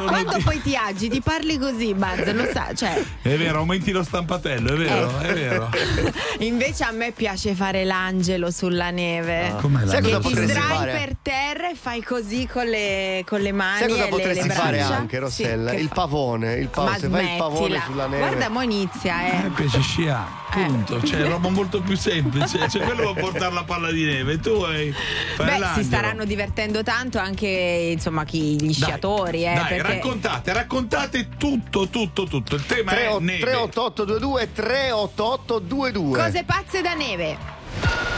Quando 0.06 0.38
poi 0.44 0.60
ti 0.62 0.76
agiti, 0.76 1.20
parli 1.20 1.58
così, 1.58 1.94
Buzz. 1.94 2.32
Lo 2.32 2.46
sa. 2.52 2.68
Cioè, 2.74 3.02
È 3.22 3.36
vero, 3.36 3.58
aumenti 3.58 3.90
lo 3.92 4.02
stampatello, 4.02 4.72
è 4.74 4.76
vero, 4.76 5.20
Eh. 5.20 5.28
è 5.28 5.32
vero. 5.34 5.68
invece 6.40 6.84
a 6.84 6.90
me 6.92 7.12
piace 7.12 7.54
fare 7.54 7.84
l'angelo 7.84 8.50
sulla 8.50 8.90
neve. 8.90 9.48
Ah. 9.48 9.54
Com'è 9.54 9.80
Che 9.80 9.86
l'angelo? 9.86 10.00
ti 10.00 10.10
Sai 10.10 10.12
cosa 10.12 10.28
potresti 10.28 10.52
sdrai 10.52 10.76
fare? 10.76 10.92
per 10.92 11.16
terra 11.22 11.70
e 11.70 11.74
fai 11.74 12.02
così 12.02 12.48
con 12.50 12.64
le, 12.66 13.24
con 13.26 13.40
le 13.40 13.52
mani 13.52 13.78
Sai 13.80 13.88
cosa 13.88 14.00
e 14.00 14.04
le, 14.04 14.10
le 14.10 14.16
potresti 14.16 14.48
fare 14.50 14.80
anche, 14.80 15.18
Rossella? 15.18 15.70
Sì, 15.70 15.76
che 15.76 15.82
il 15.82 15.88
pavone. 15.92 16.54
Il 16.54 16.68
pavone. 16.68 16.90
Ma 16.90 16.98
Se 16.98 17.08
fai 17.08 17.30
il 17.32 17.36
pavone 17.36 17.58
smettila. 17.66 17.84
sulla 17.86 18.06
neve. 18.06 18.18
Guarda, 18.26 18.48
mo 18.48 18.62
inizia, 18.62 19.26
eh. 19.26 19.36
A 19.36 19.40
me 19.42 19.50
piace 19.50 19.80
sciare, 19.80 20.28
punto. 20.50 21.02
Cioè, 21.02 21.20
è 21.20 21.28
roba 21.28 21.48
molto 21.48 21.80
più 21.80 21.96
semplice. 21.96 22.68
Cioè, 22.68 22.82
quello 22.82 23.02
vuole 23.02 23.20
portare 23.20 23.52
la 23.52 23.64
palla 23.64 23.90
di 23.90 24.04
neve, 24.04 24.38
tu 24.38 24.60
fare 24.60 24.92
Beh, 25.36 25.44
l'angelo. 25.44 25.72
si 25.74 25.84
staranno 25.84 26.24
divertendo 26.24 26.82
tanto 26.82 27.18
anche 27.18 27.46
insomma 27.92 28.24
chi, 28.24 28.60
gli 28.60 28.72
sciatori, 28.72 29.44
eh, 29.46 29.54
Dai, 29.54 29.68
perché 29.68 29.82
raccontate, 29.82 30.52
raccontate 30.52 31.28
tutto, 31.36 31.88
tutto, 31.88 32.24
tutto. 32.24 32.54
Il 32.56 32.66
tema 32.66 32.92
è 32.92 33.18
neve. 33.18 33.40
38822 33.40 34.52
38822 34.52 36.18
cose 36.18 36.44
pazze 36.44 36.80
da 36.82 36.94
neve. 36.94 37.58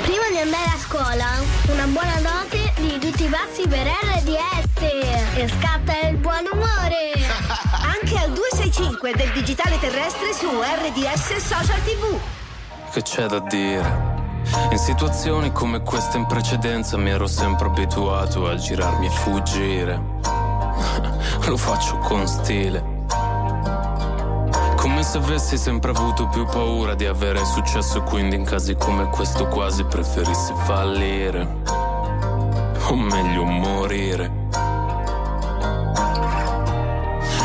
Prima 0.03 0.29
di 0.31 0.39
andare 0.39 0.65
a 0.65 0.79
scuola, 0.79 1.27
una 1.73 1.87
buona 1.87 2.21
dose 2.21 2.73
di 2.81 2.99
tutti 2.99 3.25
i 3.25 3.29
pazzi 3.29 3.67
per 3.69 3.87
RDS 3.87 4.83
e 5.37 5.49
scatta 5.49 6.09
il 6.09 6.17
buon 6.17 6.49
umore. 6.53 7.22
Anche 8.75 8.85
al 8.85 8.97
265 8.99 9.13
del 9.15 9.33
digitale 9.33 9.79
terrestre 9.79 10.33
su 10.33 10.49
RDS 10.49 11.37
Social 11.37 11.83
TV. 11.83 12.19
Che 12.91 13.03
c'è 13.03 13.27
da 13.27 13.41
dire? 13.41 14.11
In 14.71 14.79
situazioni 14.79 15.53
come 15.53 15.83
queste 15.83 16.17
in 16.17 16.27
precedenza 16.27 16.97
mi 16.97 17.11
ero 17.11 17.27
sempre 17.27 17.67
abituato 17.67 18.49
a 18.49 18.55
girarmi 18.55 19.07
e 19.07 19.11
fuggire. 19.11 20.01
Lo 21.47 21.57
faccio 21.57 21.99
con 21.99 22.27
stile. 22.27 23.01
Come 24.77 25.03
se 25.03 25.19
avessi 25.19 25.59
sempre 25.59 25.91
avuto 25.91 26.27
più 26.29 26.47
paura 26.47 26.95
di 26.95 27.05
avere 27.05 27.45
successo 27.45 27.99
e 27.99 28.03
quindi 28.03 28.37
in 28.37 28.45
casi 28.45 28.75
come 28.77 29.09
questo 29.11 29.49
quasi 29.49 29.85
preferissi 29.85 30.53
fallire. 30.65 31.47
O 32.89 32.97
meglio 32.97 33.45
morire. 33.45 34.41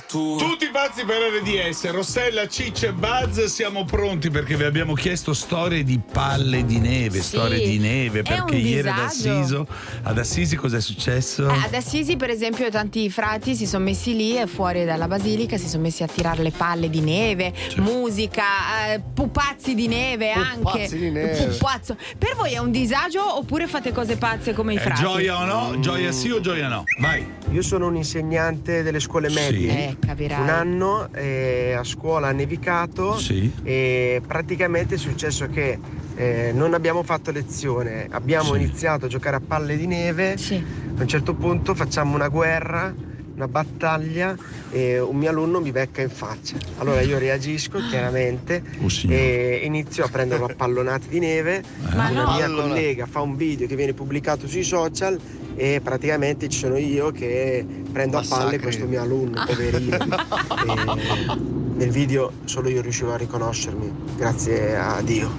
fregatura 0.00 0.44
Tutti 0.44 0.68
pazzi 0.68 1.04
per 1.04 1.16
RDS, 1.40 1.90
Rossella, 1.90 2.46
Ciccio 2.48 2.86
e 2.86 2.92
Buzz 2.92 3.44
siamo 3.44 3.84
pronti 3.84 4.30
perché 4.30 4.56
vi 4.56 4.64
abbiamo 4.64 4.94
chiesto 4.94 5.32
storie 5.32 5.82
di 5.84 5.98
palle 5.98 6.64
di 6.64 6.78
neve, 6.78 7.20
Sì, 7.20 7.36
storie 7.36 7.58
di 7.66 7.78
neve, 7.78 8.22
perché 8.22 8.56
ieri 8.56 8.88
ad. 8.88 8.98
Assisi, 8.98 9.58
ad 10.02 10.18
Assisi 10.18 10.56
cos'è 10.56 10.80
successo? 10.80 11.48
Eh, 11.48 11.58
ad 11.64 11.74
Assisi, 11.74 12.16
per 12.16 12.30
esempio, 12.30 12.68
tanti 12.70 13.08
frati 13.10 13.54
si 13.54 13.66
sono 13.66 13.84
messi 13.84 14.14
lì 14.16 14.38
e 14.38 14.46
fuori 14.46 14.84
dalla 14.84 15.06
basilica 15.08 15.56
si 15.56 15.68
sono 15.68 15.82
messi 15.82 16.02
a 16.02 16.06
tirare 16.08 16.42
le 16.42 16.50
palle 16.50 16.90
di 16.90 17.00
neve, 17.00 17.52
musica, 17.76 18.92
eh, 18.92 19.00
pupazzi 19.14 19.74
di 19.74 19.86
neve 19.88 20.32
Pupazzi 20.56 20.78
anche. 20.82 20.98
di 20.98 21.10
neve. 21.10 21.46
Pupazzo. 21.56 21.96
Per 22.18 22.34
voi 22.36 22.52
è 22.52 22.58
un 22.58 22.70
disagio 22.70 23.36
oppure 23.38 23.66
fate 23.66 23.92
cose 23.92 24.16
pazze 24.16 24.52
come 24.52 24.74
i 24.74 24.76
Eh, 24.76 24.80
frati? 24.80 25.00
gioia 25.00 25.38
o 25.40 25.44
no? 25.44 25.80
Gioia 25.80 26.12
sì 26.12 26.30
o 26.30 26.40
gioia 26.40 26.68
no? 26.68 26.84
Vai. 26.98 27.24
Io 27.52 27.62
sono 27.62 27.86
un 27.86 27.96
insegnante 27.96 28.82
delle 28.82 29.00
scuole 29.00 29.28
medie. 29.30 29.85
Eh, 29.86 29.96
capirai. 30.00 30.40
Un 30.40 30.48
anno 30.48 31.08
eh, 31.12 31.74
a 31.78 31.84
scuola 31.84 32.28
ha 32.28 32.32
nevicato 32.32 33.16
Sì. 33.18 33.52
e 33.62 34.20
praticamente 34.26 34.96
è 34.96 34.98
successo 34.98 35.46
che 35.48 35.78
eh, 36.16 36.50
non 36.52 36.74
abbiamo 36.74 37.02
fatto 37.04 37.30
lezione, 37.30 38.08
abbiamo 38.10 38.54
iniziato 38.56 39.06
a 39.06 39.08
giocare 39.08 39.36
a 39.36 39.40
palle 39.46 39.76
di 39.76 39.86
neve, 39.86 40.32
a 40.32 41.00
un 41.02 41.06
certo 41.08 41.34
punto 41.34 41.74
facciamo 41.74 42.14
una 42.16 42.28
guerra 42.28 42.92
una 43.36 43.48
battaglia 43.48 44.34
e 44.70 44.98
un 44.98 45.16
mio 45.16 45.28
alunno 45.30 45.60
mi 45.60 45.70
becca 45.70 46.00
in 46.02 46.08
faccia. 46.10 46.56
Allora 46.78 47.02
io 47.02 47.18
reagisco 47.18 47.78
chiaramente 47.88 48.62
e 49.08 49.60
inizio 49.64 50.04
a 50.04 50.08
prenderlo 50.08 50.46
a 50.46 50.54
pallonate 50.54 51.06
di 51.08 51.18
neve. 51.20 51.62
Ma 51.94 52.08
Una 52.10 52.22
no. 52.24 52.32
mia 52.34 52.44
Allora. 52.46 52.62
collega 52.68 53.06
fa 53.06 53.20
un 53.20 53.36
video 53.36 53.66
che 53.66 53.76
viene 53.76 53.92
pubblicato 53.92 54.48
sui 54.48 54.64
social 54.64 55.18
e 55.54 55.80
praticamente 55.82 56.48
ci 56.48 56.58
sono 56.58 56.76
io 56.76 57.10
che 57.12 57.64
prendo 57.92 58.18
a 58.18 58.24
palle 58.26 58.42
Massacri. 58.44 58.58
questo 58.62 58.86
mio 58.86 59.02
alunno, 59.02 59.44
poverino. 59.46 59.96
E 61.55 61.55
nel 61.76 61.90
video 61.90 62.32
solo 62.44 62.70
io 62.70 62.80
riuscivo 62.80 63.12
a 63.12 63.16
riconoscermi, 63.16 63.92
grazie 64.16 64.76
a 64.76 65.00
Dio. 65.02 65.30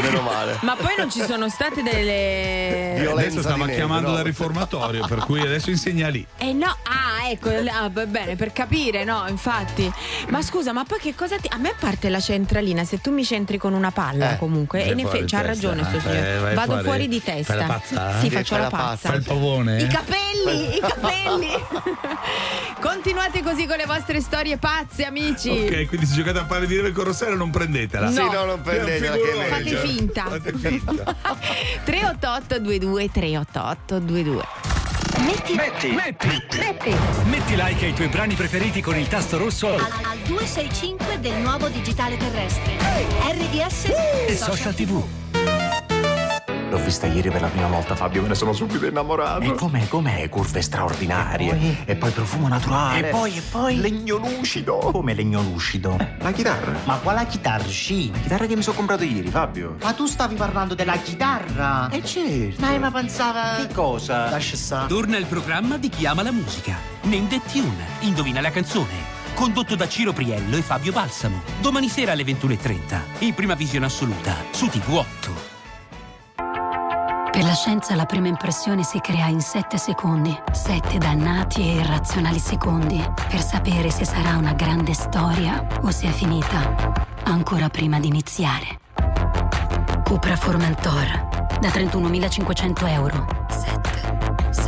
Meno 0.00 0.22
male. 0.22 0.58
Ma 0.62 0.76
poi 0.76 0.94
non 0.96 1.10
ci 1.10 1.20
sono 1.20 1.48
state 1.48 1.82
delle. 1.82 3.06
adesso 3.10 3.42
stava 3.42 3.66
chiamando 3.68 4.12
dal 4.12 4.24
riformatorio, 4.24 5.06
per 5.06 5.18
cui 5.20 5.40
adesso 5.40 5.70
insegna 5.70 6.08
lì. 6.08 6.26
Eh 6.38 6.52
no, 6.52 6.66
ah, 6.66 7.28
ecco, 7.28 7.50
ah, 7.50 7.88
va 7.90 8.06
bene, 8.06 8.36
per 8.36 8.52
capire, 8.52 9.04
no, 9.04 9.24
infatti. 9.28 9.90
Ma 10.28 10.42
scusa, 10.42 10.72
ma 10.72 10.84
poi 10.84 10.98
che 10.98 11.14
cosa 11.14 11.36
ti. 11.36 11.48
A 11.50 11.58
me 11.58 11.74
parte 11.78 12.08
la 12.08 12.20
centralina, 12.20 12.84
se 12.84 13.00
tu 13.00 13.10
mi 13.12 13.24
centri 13.24 13.58
con 13.58 13.74
una 13.74 13.90
palla 13.90 14.34
Eh, 14.34 14.38
comunque. 14.38 14.84
E 14.84 14.92
in 14.92 15.00
effetti 15.00 15.24
c'ha 15.26 15.42
ragione 15.42 15.84
sto 15.84 15.96
eh. 15.96 16.00
signore. 16.00 16.50
Eh, 16.50 16.54
Vado 16.54 16.72
fuori. 16.72 16.84
fuori 16.84 17.08
di 17.08 17.22
testa. 17.22 17.54
Fai 17.54 17.66
la 17.66 17.66
pazza? 17.66 18.20
Sì, 18.20 18.28
Che 18.28 18.36
faccio 18.36 18.54
fai 18.54 18.62
la 18.62 18.70
pazza. 18.70 19.08
Fai 19.08 19.18
il 19.18 19.24
pavone? 19.24 19.82
I 19.82 19.86
capelli, 19.86 20.76
i 20.76 20.80
capelli. 20.80 21.48
Continuate 22.80 23.42
così 23.42 23.66
con 23.66 23.76
le 23.76 23.86
vostre 23.86 24.20
storie 24.20 24.56
pazze, 24.58 25.04
amici. 25.04 25.50
Ok, 25.74 25.88
quindi 25.88 26.06
se 26.06 26.14
giocate 26.14 26.38
a 26.38 26.44
palle 26.44 26.66
di 26.66 26.76
neve 26.76 26.92
con 26.92 27.04
Rossella 27.04 27.34
non 27.34 27.50
prendetela. 27.50 28.06
No. 28.06 28.12
Sì, 28.12 28.22
no, 28.22 28.44
non 28.44 28.60
prendetela, 28.62 29.16
Fate 29.48 29.76
finta. 29.76 30.24
Fate 30.24 30.52
finta. 30.56 31.16
388 31.84 32.60
22 32.60 33.10
388 33.10 34.00
22. 34.00 34.44
Metti, 35.24 35.54
Metti, 35.54 35.92
metti, 35.92 36.94
metti 37.24 37.54
like 37.56 37.84
ai 37.84 37.92
tuoi 37.92 38.08
brani 38.08 38.34
preferiti 38.34 38.82
con 38.82 38.96
il 38.96 39.06
tasto 39.06 39.38
rosso 39.38 39.72
al, 39.72 39.80
al 39.80 40.18
265 40.26 41.20
del 41.20 41.34
nuovo 41.36 41.68
digitale 41.68 42.16
terrestre. 42.16 42.76
RDS 43.30 43.84
e 44.26 44.36
social 44.36 44.74
tv. 44.74 45.23
L'ho 46.70 46.82
vista 46.82 47.06
ieri 47.06 47.30
per 47.30 47.40
la 47.40 47.48
prima 47.48 47.68
volta, 47.68 47.94
Fabio, 47.94 48.22
me 48.22 48.28
ne 48.28 48.34
sono 48.34 48.52
subito 48.52 48.86
innamorato. 48.86 49.42
E 49.42 49.54
com'è, 49.54 49.86
com'è? 49.88 50.28
Curve 50.28 50.60
straordinarie. 50.60 51.84
E 51.84 51.94
poi, 51.94 52.10
profumo 52.10 52.48
naturale. 52.48 53.08
E 53.08 53.10
poi, 53.10 53.36
e 53.36 53.42
poi? 53.50 53.76
Legno 53.76 54.16
lucido. 54.16 54.78
Come 54.78 55.14
legno 55.14 55.40
lucido? 55.42 55.96
La 56.18 56.32
chitarra. 56.32 56.72
Ma 56.84 56.96
quale 56.96 57.26
chitarra? 57.26 57.68
Sì. 57.68 58.10
La 58.10 58.18
chitarra 58.18 58.46
che 58.46 58.56
mi 58.56 58.62
sono 58.62 58.76
comprato 58.76 59.04
ieri, 59.04 59.28
Fabio. 59.28 59.76
Ma 59.82 59.92
tu 59.92 60.06
stavi 60.06 60.34
parlando 60.34 60.74
della 60.74 60.96
chitarra? 60.96 61.88
Eh 61.90 62.04
certo. 62.04 62.60
Ma, 62.60 62.76
ma 62.78 62.90
pensava. 62.90 63.56
Che 63.56 63.72
cosa? 63.72 64.30
Lascia 64.30 64.56
stare. 64.56 64.88
Torna 64.88 65.16
il 65.16 65.26
programma 65.26 65.76
di 65.76 65.88
Chi 65.88 66.06
ama 66.06 66.22
la 66.22 66.32
musica. 66.32 66.76
Name 67.02 67.28
the 67.28 67.40
Tune. 67.52 67.84
Indovina 68.00 68.40
la 68.40 68.50
canzone. 68.50 69.12
Condotto 69.34 69.74
da 69.74 69.88
Ciro 69.88 70.12
Priello 70.12 70.56
e 70.56 70.62
Fabio 70.62 70.92
Balsamo. 70.92 71.42
Domani 71.60 71.88
sera 71.88 72.12
alle 72.12 72.24
21.30. 72.24 73.00
In 73.20 73.34
prima 73.34 73.54
visione 73.54 73.86
assoluta. 73.86 74.34
Su 74.50 74.66
TV8. 74.66 75.53
Per 77.34 77.42
la 77.42 77.52
scienza 77.52 77.96
la 77.96 78.06
prima 78.06 78.28
impressione 78.28 78.84
si 78.84 79.00
crea 79.00 79.26
in 79.26 79.40
sette 79.40 79.76
secondi. 79.76 80.32
Sette 80.52 80.98
dannati 80.98 81.62
e 81.62 81.80
irrazionali 81.80 82.38
secondi 82.38 83.04
per 83.28 83.42
sapere 83.42 83.90
se 83.90 84.04
sarà 84.04 84.36
una 84.36 84.52
grande 84.52 84.94
storia 84.94 85.66
o 85.82 85.90
se 85.90 86.06
è 86.06 86.12
finita 86.12 87.02
ancora 87.24 87.68
prima 87.68 87.98
di 87.98 88.06
iniziare. 88.06 88.78
Cupra 90.04 90.36
Formentor 90.36 91.58
da 91.58 91.70
31.500 91.70 92.88
euro. 92.90 93.26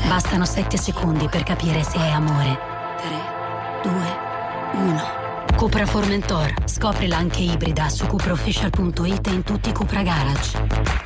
Bastano 0.09 0.45
sette 0.45 0.77
secondi 0.77 1.29
per 1.29 1.45
capire 1.45 1.85
se 1.85 1.99
è 1.99 2.11
amore. 2.11 2.59
3, 3.81 3.91
2, 3.91 3.93
1. 4.73 5.03
Cupra 5.55 5.87
Formentor. 5.87 6.53
Scoprila 6.65 7.17
anche 7.17 7.43
ibrida 7.43 7.89
su 7.89 8.07
cupraofficial.it 8.07 9.27
e 9.29 9.31
in 9.31 9.45
tutti 9.45 9.69
i 9.69 9.73
Cupra 9.73 10.03
Garage. 10.03 11.06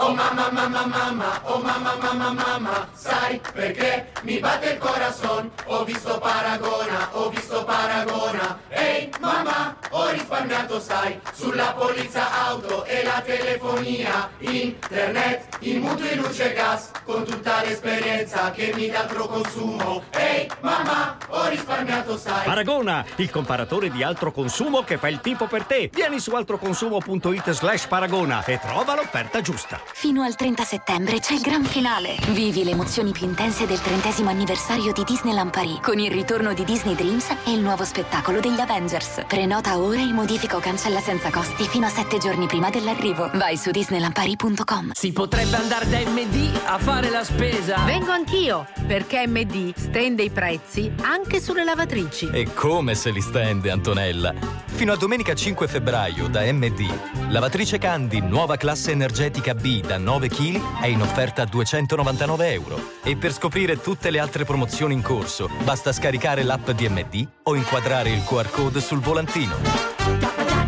Oh 0.00 0.14
mamma 0.14 0.48
mamma 0.52 0.86
mamma, 0.86 1.40
oh 1.42 1.58
mamma 1.58 1.96
mamma 2.00 2.30
mamma, 2.30 2.88
sai 2.92 3.40
perché 3.52 4.12
mi 4.22 4.38
batte 4.38 4.70
il 4.70 4.78
corazon? 4.78 5.50
Ho 5.64 5.82
visto 5.82 6.18
Paragona, 6.18 7.08
ho 7.10 7.28
visto 7.30 7.64
Paragona. 7.64 8.60
Ehi 8.68 9.10
mamma, 9.18 9.76
ho 9.90 10.08
risparmiato 10.10 10.78
sai, 10.78 11.18
sulla 11.32 11.72
polizza 11.76 12.46
auto 12.46 12.84
e 12.84 13.02
la 13.02 13.20
telefonia, 13.22 14.30
internet, 14.38 15.56
in 15.62 15.80
luce 16.14 16.52
e 16.52 16.54
gas, 16.54 16.90
con 17.04 17.24
tutta 17.24 17.64
l'esperienza 17.64 18.52
che 18.52 18.72
mi 18.76 18.88
dà 18.88 19.00
altro 19.00 19.26
consumo. 19.26 20.04
Ehi 20.10 20.48
mamma, 20.60 21.16
ho 21.26 21.48
risparmiato 21.48 22.16
sai. 22.16 22.44
Paragona, 22.44 23.04
il 23.16 23.30
comparatore 23.30 23.90
di 23.90 24.04
altro 24.04 24.30
consumo 24.30 24.84
che 24.84 24.96
fa 24.96 25.08
il 25.08 25.20
tipo 25.20 25.48
per 25.48 25.64
te. 25.64 25.90
Vieni 25.92 26.20
su 26.20 26.30
altroconsumo.it 26.36 27.50
slash 27.50 27.86
paragona 27.88 28.44
e 28.44 28.60
trova 28.60 28.94
l'offerta 28.94 29.40
giusta. 29.40 29.87
Fino 29.94 30.22
al 30.22 30.36
30 30.36 30.62
settembre 30.64 31.18
c'è 31.18 31.34
il 31.34 31.40
gran 31.40 31.64
finale. 31.64 32.16
Vivi 32.28 32.62
le 32.64 32.70
emozioni 32.70 33.12
più 33.12 33.26
intense 33.26 33.66
del 33.66 33.80
trentesimo 33.80 34.30
anniversario 34.30 34.92
di 34.92 35.02
Disneyland 35.04 35.50
Paris 35.50 35.80
con 35.82 35.98
il 35.98 36.10
ritorno 36.10 36.52
di 36.54 36.64
Disney 36.64 36.94
Dreams 36.94 37.30
e 37.44 37.52
il 37.52 37.60
nuovo 37.60 37.84
spettacolo 37.84 38.40
degli 38.40 38.60
Avengers. 38.60 39.22
Prenota 39.26 39.78
ora 39.78 40.00
e 40.00 40.12
modifica 40.12 40.56
o 40.56 40.60
cancella 40.60 41.00
senza 41.00 41.30
costi 41.30 41.64
fino 41.64 41.86
a 41.86 41.90
7 41.90 42.18
giorni 42.18 42.46
prima 42.46 42.70
dell'arrivo. 42.70 43.28
Vai 43.34 43.56
su 43.56 43.70
disneylandparis.com. 43.70 44.92
Si 44.92 45.12
potrebbe 45.12 45.56
andare 45.56 45.88
da 45.88 45.98
MD 45.98 46.60
a 46.64 46.78
fare 46.78 47.10
la 47.10 47.24
spesa. 47.24 47.78
Vengo 47.84 48.12
anch'io, 48.12 48.66
perché 48.86 49.26
MD 49.26 49.72
stende 49.76 50.22
i 50.22 50.30
prezzi 50.30 50.92
anche 51.02 51.40
sulle 51.40 51.64
lavatrici. 51.64 52.30
E 52.32 52.52
come 52.54 52.94
se 52.94 53.10
li 53.10 53.20
stende, 53.20 53.70
Antonella? 53.70 54.67
Fino 54.78 54.92
a 54.92 54.96
domenica 54.96 55.34
5 55.34 55.66
febbraio 55.66 56.28
da 56.28 56.42
MD. 56.52 56.86
Lavatrice 57.30 57.78
Candy, 57.78 58.20
nuova 58.20 58.56
classe 58.56 58.92
energetica 58.92 59.52
B 59.52 59.80
da 59.80 59.98
9 59.98 60.28
kg 60.28 60.80
è 60.80 60.86
in 60.86 61.02
offerta 61.02 61.42
a 61.42 61.46
299 61.46 62.52
euro. 62.52 62.92
E 63.02 63.16
per 63.16 63.32
scoprire 63.32 63.80
tutte 63.80 64.10
le 64.10 64.20
altre 64.20 64.44
promozioni 64.44 64.94
in 64.94 65.02
corso, 65.02 65.50
basta 65.64 65.90
scaricare 65.90 66.44
l'app 66.44 66.70
di 66.70 66.88
MD 66.88 67.26
o 67.42 67.56
inquadrare 67.56 68.10
il 68.10 68.22
QR 68.22 68.48
code 68.50 68.80
sul 68.80 69.00
volantino. 69.00 69.56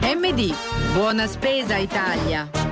MD, 0.02 0.54
buona 0.92 1.28
spesa 1.28 1.76
Italia. 1.76 2.69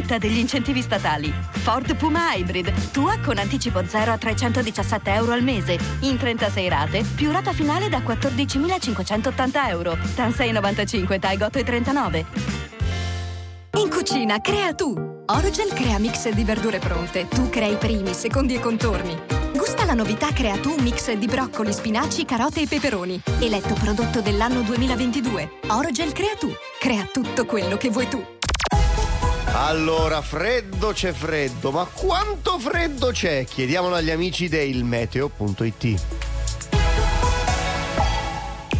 Approfitta 0.00 0.26
degli 0.26 0.38
incentivi 0.38 0.80
statali. 0.80 1.30
Ford 1.50 1.94
Puma 1.94 2.34
Hybrid, 2.34 2.90
tua 2.90 3.18
con 3.18 3.36
anticipo 3.36 3.84
0 3.86 4.12
a 4.12 4.16
317 4.16 5.12
euro 5.12 5.32
al 5.32 5.42
mese, 5.42 5.78
in 6.00 6.16
36 6.16 6.68
rate, 6.70 7.04
più 7.14 7.30
rata 7.30 7.52
finale 7.52 7.90
da 7.90 7.98
14.580 7.98 9.68
euro. 9.68 9.98
TAN 10.14 10.32
695, 10.32 11.18
TAG 11.18 11.40
8,39. 11.40 12.24
In 13.78 13.90
cucina, 13.90 14.40
crea 14.40 14.72
tu! 14.72 14.94
Orogel 15.26 15.72
crea 15.74 15.98
mix 15.98 16.30
di 16.30 16.44
verdure 16.44 16.78
pronte. 16.78 17.28
Tu 17.28 17.50
crei 17.50 17.76
primi, 17.76 18.14
secondi 18.14 18.54
e 18.54 18.60
contorni. 18.60 19.14
Gusta 19.54 19.84
la 19.84 19.94
novità 19.94 20.32
Crea 20.32 20.56
tu 20.56 20.74
mix 20.80 21.12
di 21.12 21.26
broccoli, 21.26 21.74
spinaci, 21.74 22.24
carote 22.24 22.62
e 22.62 22.66
peperoni. 22.66 23.20
Eletto 23.38 23.74
prodotto 23.74 24.22
dell'anno 24.22 24.62
2022. 24.62 25.60
Orogel 25.68 26.12
crea 26.12 26.36
tu. 26.38 26.50
Crea 26.78 27.06
tutto 27.12 27.44
quello 27.44 27.76
che 27.76 27.90
vuoi 27.90 28.08
tu. 28.08 28.38
Allora, 29.62 30.22
freddo 30.22 30.92
c'è 30.92 31.12
freddo, 31.12 31.70
ma 31.70 31.84
quanto 31.84 32.58
freddo 32.58 33.10
c'è? 33.10 33.44
Chiediamolo 33.44 33.94
agli 33.94 34.10
amici 34.10 34.48
del 34.48 34.84
meteo.it. 34.84 36.02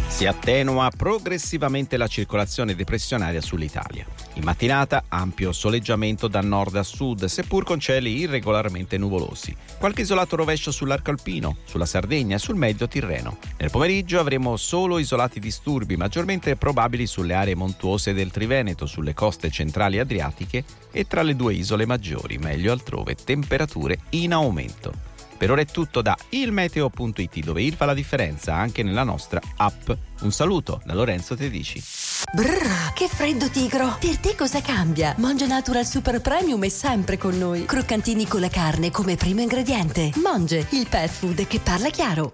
Si 0.07 0.25
attenua 0.25 0.89
progressivamente 0.97 1.97
la 1.97 2.07
circolazione 2.07 2.73
depressionaria 2.73 3.41
sull'Italia. 3.41 4.07
In 4.35 4.43
mattinata 4.43 5.03
ampio 5.09 5.51
soleggiamento 5.51 6.27
da 6.27 6.39
nord 6.41 6.75
a 6.77 6.83
sud, 6.83 7.25
seppur 7.25 7.65
con 7.65 7.79
cieli 7.79 8.15
irregolarmente 8.15 8.97
nuvolosi. 8.97 9.55
Qualche 9.77 10.01
isolato 10.01 10.37
rovescio 10.37 10.71
sull'arco 10.71 11.11
alpino, 11.11 11.57
sulla 11.65 11.85
Sardegna 11.85 12.37
e 12.37 12.39
sul 12.39 12.55
medio 12.55 12.87
Tirreno. 12.87 13.37
Nel 13.57 13.69
pomeriggio 13.71 14.19
avremo 14.19 14.55
solo 14.55 14.99
isolati 14.99 15.39
disturbi 15.39 15.97
maggiormente 15.97 16.55
probabili 16.55 17.07
sulle 17.07 17.33
aree 17.33 17.55
montuose 17.55 18.13
del 18.13 18.31
Triveneto, 18.31 18.85
sulle 18.85 19.13
coste 19.13 19.51
centrali 19.51 19.99
adriatiche 19.99 20.63
e 20.91 21.05
tra 21.05 21.23
le 21.23 21.35
due 21.35 21.53
isole 21.53 21.85
maggiori, 21.85 22.37
meglio 22.37 22.71
altrove, 22.71 23.15
temperature 23.15 23.99
in 24.11 24.33
aumento. 24.33 25.09
Per 25.41 25.49
ora 25.49 25.61
è 25.61 25.65
tutto 25.65 26.03
da 26.03 26.15
ilmeteo.it 26.29 27.39
dove 27.39 27.63
il 27.63 27.73
fa 27.73 27.85
la 27.85 27.95
differenza 27.95 28.53
anche 28.53 28.83
nella 28.83 29.01
nostra 29.01 29.41
app. 29.57 29.89
Un 30.19 30.31
saluto 30.31 30.83
da 30.85 30.93
Lorenzo 30.93 31.35
Tedici. 31.35 31.81
Brrr, 32.31 32.93
che 32.93 33.07
freddo 33.07 33.49
tigro! 33.49 33.97
Per 33.99 34.19
te 34.19 34.35
cosa 34.35 34.61
cambia? 34.61 35.15
Monge 35.17 35.47
Natural 35.47 35.83
Super 35.83 36.21
Premium 36.21 36.63
è 36.63 36.69
sempre 36.69 37.17
con 37.17 37.35
noi. 37.39 37.65
Croccantini 37.65 38.27
con 38.27 38.39
la 38.39 38.49
carne 38.49 38.91
come 38.91 39.15
primo 39.15 39.41
ingrediente. 39.41 40.11
Monge, 40.21 40.67
il 40.73 40.85
pet 40.87 41.09
food 41.09 41.47
che 41.47 41.59
parla 41.59 41.89
chiaro. 41.89 42.33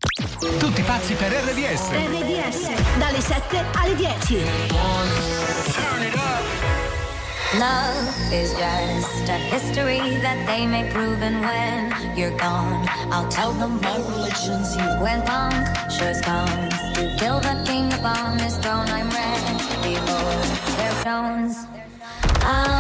Tutti 0.60 0.82
pazzi 0.82 1.14
per 1.14 1.32
RDS. 1.32 1.90
RDS, 1.92 2.98
dalle 2.98 3.22
7 3.22 3.64
alle 3.74 3.96
10. 3.96 4.38
Love 7.56 8.34
is 8.34 8.52
just 8.52 9.30
a 9.30 9.38
history 9.48 10.00
that 10.20 10.46
they 10.46 10.68
may 10.68 10.84
prove, 10.92 11.22
and 11.22 11.40
when 11.40 12.18
you're 12.18 12.38
gone, 12.38 12.86
I'll 13.10 13.30
tell 13.30 13.54
them 13.54 13.80
my 13.80 13.96
religion's 13.96 14.76
you. 14.76 14.84
When 15.00 15.22
punctures 15.22 16.20
comes 16.20 16.76
to 16.96 17.16
kill 17.18 17.40
the 17.40 17.64
king 17.66 17.92
upon 17.94 18.38
his 18.40 18.58
throne, 18.58 18.90
I'm 18.90 19.10
ready 19.10 19.96
for 19.96 20.76
their 20.76 20.92
thrones. 21.04 21.66
I'll 22.42 22.77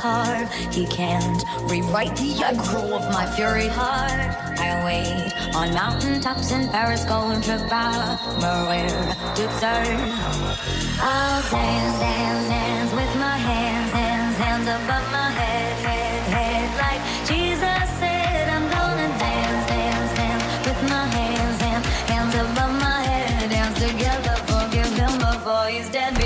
carve. 0.00 0.50
He 0.72 0.86
can't 0.86 1.44
rewrite 1.70 2.16
the 2.16 2.32
aggro 2.48 2.92
of 2.98 3.04
my 3.12 3.26
fury 3.36 3.68
heart. 3.68 4.20
I 4.58 4.68
wait 4.84 5.54
on 5.54 5.74
mountaintops 5.74 6.52
in 6.52 6.68
Paris, 6.68 7.04
going 7.04 7.42
to 7.42 7.56
Maria 8.40 8.88
to 9.36 9.44
serve. 9.60 10.00
I'll 11.02 11.42
dance, 11.52 11.98
dance, 12.00 12.48
dance 12.48 12.92
with 12.92 13.12
my 13.26 13.36
hands, 13.36 13.90
hands, 13.92 14.36
hands 14.44 14.68
above 14.78 15.06
my 15.12 15.30
head, 15.40 15.72
head, 15.88 16.22
head, 16.36 16.68
like 16.84 17.02
Jesus 17.28 17.84
said. 18.00 18.44
I'm 18.48 18.66
gonna 18.76 19.08
dance, 19.20 19.62
dance, 19.68 20.12
dance 20.16 20.44
with 20.66 20.82
my 20.88 21.06
hands, 21.16 21.60
hands, 21.60 21.86
hands 22.10 22.34
above 22.34 22.72
my 22.88 23.00
head, 23.08 23.50
dance 23.50 23.76
together, 23.78 24.34
forgive 24.48 24.92
him 24.96 25.14
before 25.18 25.66
he's 25.66 25.90
dead 25.90 26.19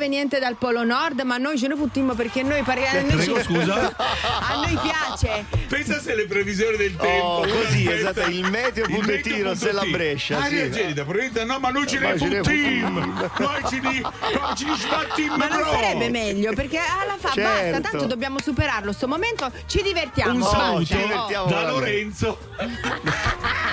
proveniente 0.00 0.38
dal 0.38 0.56
Polo 0.56 0.82
Nord, 0.82 1.20
ma 1.20 1.36
noi 1.36 1.58
ce 1.58 1.66
ne 1.68 1.76
fottimmo 1.76 2.14
perché 2.14 2.42
noi 2.42 2.62
parliamo. 2.62 3.00
noi 3.00 3.16
Prego, 3.16 3.36
ci- 3.36 3.42
scusa? 3.42 3.94
A 4.48 4.54
noi 4.54 4.78
piace. 4.80 5.44
Pensa 5.68 6.00
se 6.00 6.14
le 6.14 6.26
previsioni 6.26 6.78
del 6.78 6.96
tempo. 6.96 7.26
Oh, 7.26 7.46
così, 7.46 7.86
esatto, 7.86 8.22
il 8.22 8.48
meteo.it. 8.48 9.42
Rossella 9.42 9.84
Brescia, 9.84 10.38
Aria 10.38 10.64
sì. 10.64 10.70
gelida, 10.70 11.02
probabilmente 11.02 11.44
no, 11.44 11.58
ma 11.58 11.68
noi 11.68 11.86
ce 11.86 11.98
ne 11.98 12.18
ce 12.18 12.28
ne 12.28 12.36
fottim. 12.36 13.30
Noi 13.38 13.62
ci 13.68 13.80
ne 13.80 14.00
noi 14.00 14.56
ci 14.56 14.64
ne 14.64 14.76
sbattim, 14.76 15.34
Ma 15.36 15.48
non 15.48 15.64
sarebbe 15.70 16.08
meglio 16.08 16.54
perché 16.54 16.78
alla 16.78 17.16
fa 17.18 17.32
Certo. 17.34 17.70
basta, 17.70 17.90
tanto 17.90 18.06
dobbiamo 18.06 18.40
superarlo. 18.40 18.92
Sto 18.92 19.06
momento 19.06 19.52
ci 19.66 19.82
divertiamo. 19.82 20.32
Un 20.32 20.42
saluto 20.42 20.84
ci 20.86 20.96
divertiamo 20.96 21.44
da 21.44 21.56
veramente. 21.56 21.78
Lorenzo. 21.78 22.38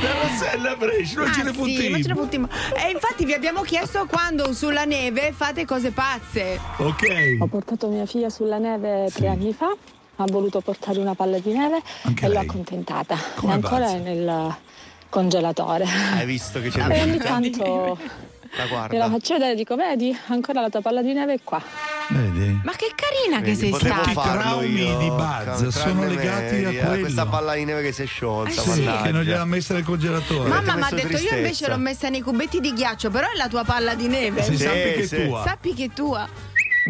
da 0.00 0.12
Rossella 0.22 0.76
Brescia, 0.76 1.18
noi 1.20 1.28
Ah, 1.28 1.32
ce 1.32 1.42
ne 1.42 1.52
sì, 1.52 1.88
ma 1.88 2.00
ce 2.00 2.08
ne 2.08 2.14
fottimmo. 2.14 2.48
E 2.74 2.90
infatti 2.90 3.24
vi 3.24 3.32
abbiamo 3.32 3.62
chiesto 3.62 4.06
quando 4.06 4.52
sulla 4.52 4.84
neve 4.84 5.32
fate 5.32 5.64
cose 5.64 5.90
pazze. 5.90 6.58
Ok. 6.78 7.36
Ho 7.40 7.46
portato 7.46 7.88
mia 7.88 8.06
figlia 8.06 8.28
sulla 8.30 8.58
neve 8.58 9.08
tre 9.12 9.28
anni 9.28 9.52
fa, 9.52 9.74
ha 10.16 10.24
voluto 10.26 10.60
portare 10.60 10.98
una 10.98 11.14
palla 11.14 11.38
di 11.38 11.52
neve 11.52 11.80
Anche 12.02 12.26
e 12.26 12.28
l'ho 12.28 12.38
accontentata. 12.40 13.16
Come 13.36 13.52
è 13.52 13.54
ancora 13.56 13.84
pazza? 13.84 13.96
nel 13.98 14.54
congelatore. 15.08 15.84
Hai 16.16 16.26
visto 16.26 16.60
che 16.60 16.68
c'è 16.70 16.86
E 16.90 17.02
ogni 17.02 17.18
tanto 17.18 17.98
La 18.56 18.64
gliela 18.64 18.68
guarda. 18.68 19.10
faccio 19.10 19.32
vedere 19.34 19.52
e 19.52 19.54
dico, 19.56 19.76
vedi, 19.76 20.16
ancora 20.28 20.60
la 20.60 20.68
tua 20.70 20.80
palla 20.80 21.02
di 21.02 21.12
neve 21.12 21.34
è 21.34 21.40
qua. 21.44 21.62
Vedi? 22.08 22.60
Ma 22.62 22.72
che 22.72 22.92
carina 22.94 23.38
che 23.40 23.46
Vedi, 23.54 23.56
sei 23.58 23.70
potevo 23.70 23.94
stata. 24.02 24.20
farlo 24.20 24.40
traumi 24.40 24.82
io, 24.86 24.98
di 24.98 25.08
Buzz 25.08 25.66
sono 25.68 26.06
legati 26.06 26.44
a 26.64 26.68
vedi, 26.68 26.76
eh, 26.76 26.80
quello. 26.84 27.00
questa 27.00 27.26
palla 27.26 27.54
di 27.54 27.64
neve 27.64 27.82
che 27.82 27.92
si 27.92 28.02
è 28.02 28.06
sciolta, 28.06 28.50
Eh 28.50 28.54
sì, 28.54 28.68
mannaggia. 28.68 29.02
Che 29.02 29.10
non 29.12 29.22
gliel'ha 29.22 29.44
messa 29.44 29.74
nel 29.74 29.84
congelatore. 29.84 30.48
Mamma 30.48 30.74
mi 30.76 30.82
ha 30.82 30.88
detto 30.90 31.00
io 31.00 31.06
tristezza. 31.08 31.36
invece 31.36 31.68
l'ho 31.68 31.76
messa 31.78 32.08
nei 32.08 32.20
cubetti 32.20 32.60
di 32.60 32.72
ghiaccio, 32.72 33.10
però 33.10 33.26
è 33.26 33.36
la 33.36 33.48
tua 33.48 33.64
palla 33.64 33.94
di 33.94 34.06
neve. 34.08 34.42
Si 34.42 34.56
Sì, 34.56 34.62
sappi 34.62 34.76
che 34.78 34.94
è 35.02 35.06
sì. 35.06 35.24
tua. 35.26 35.42
Sappi 35.44 35.74
che 35.74 35.84
è 35.84 35.90
tua. 35.92 36.28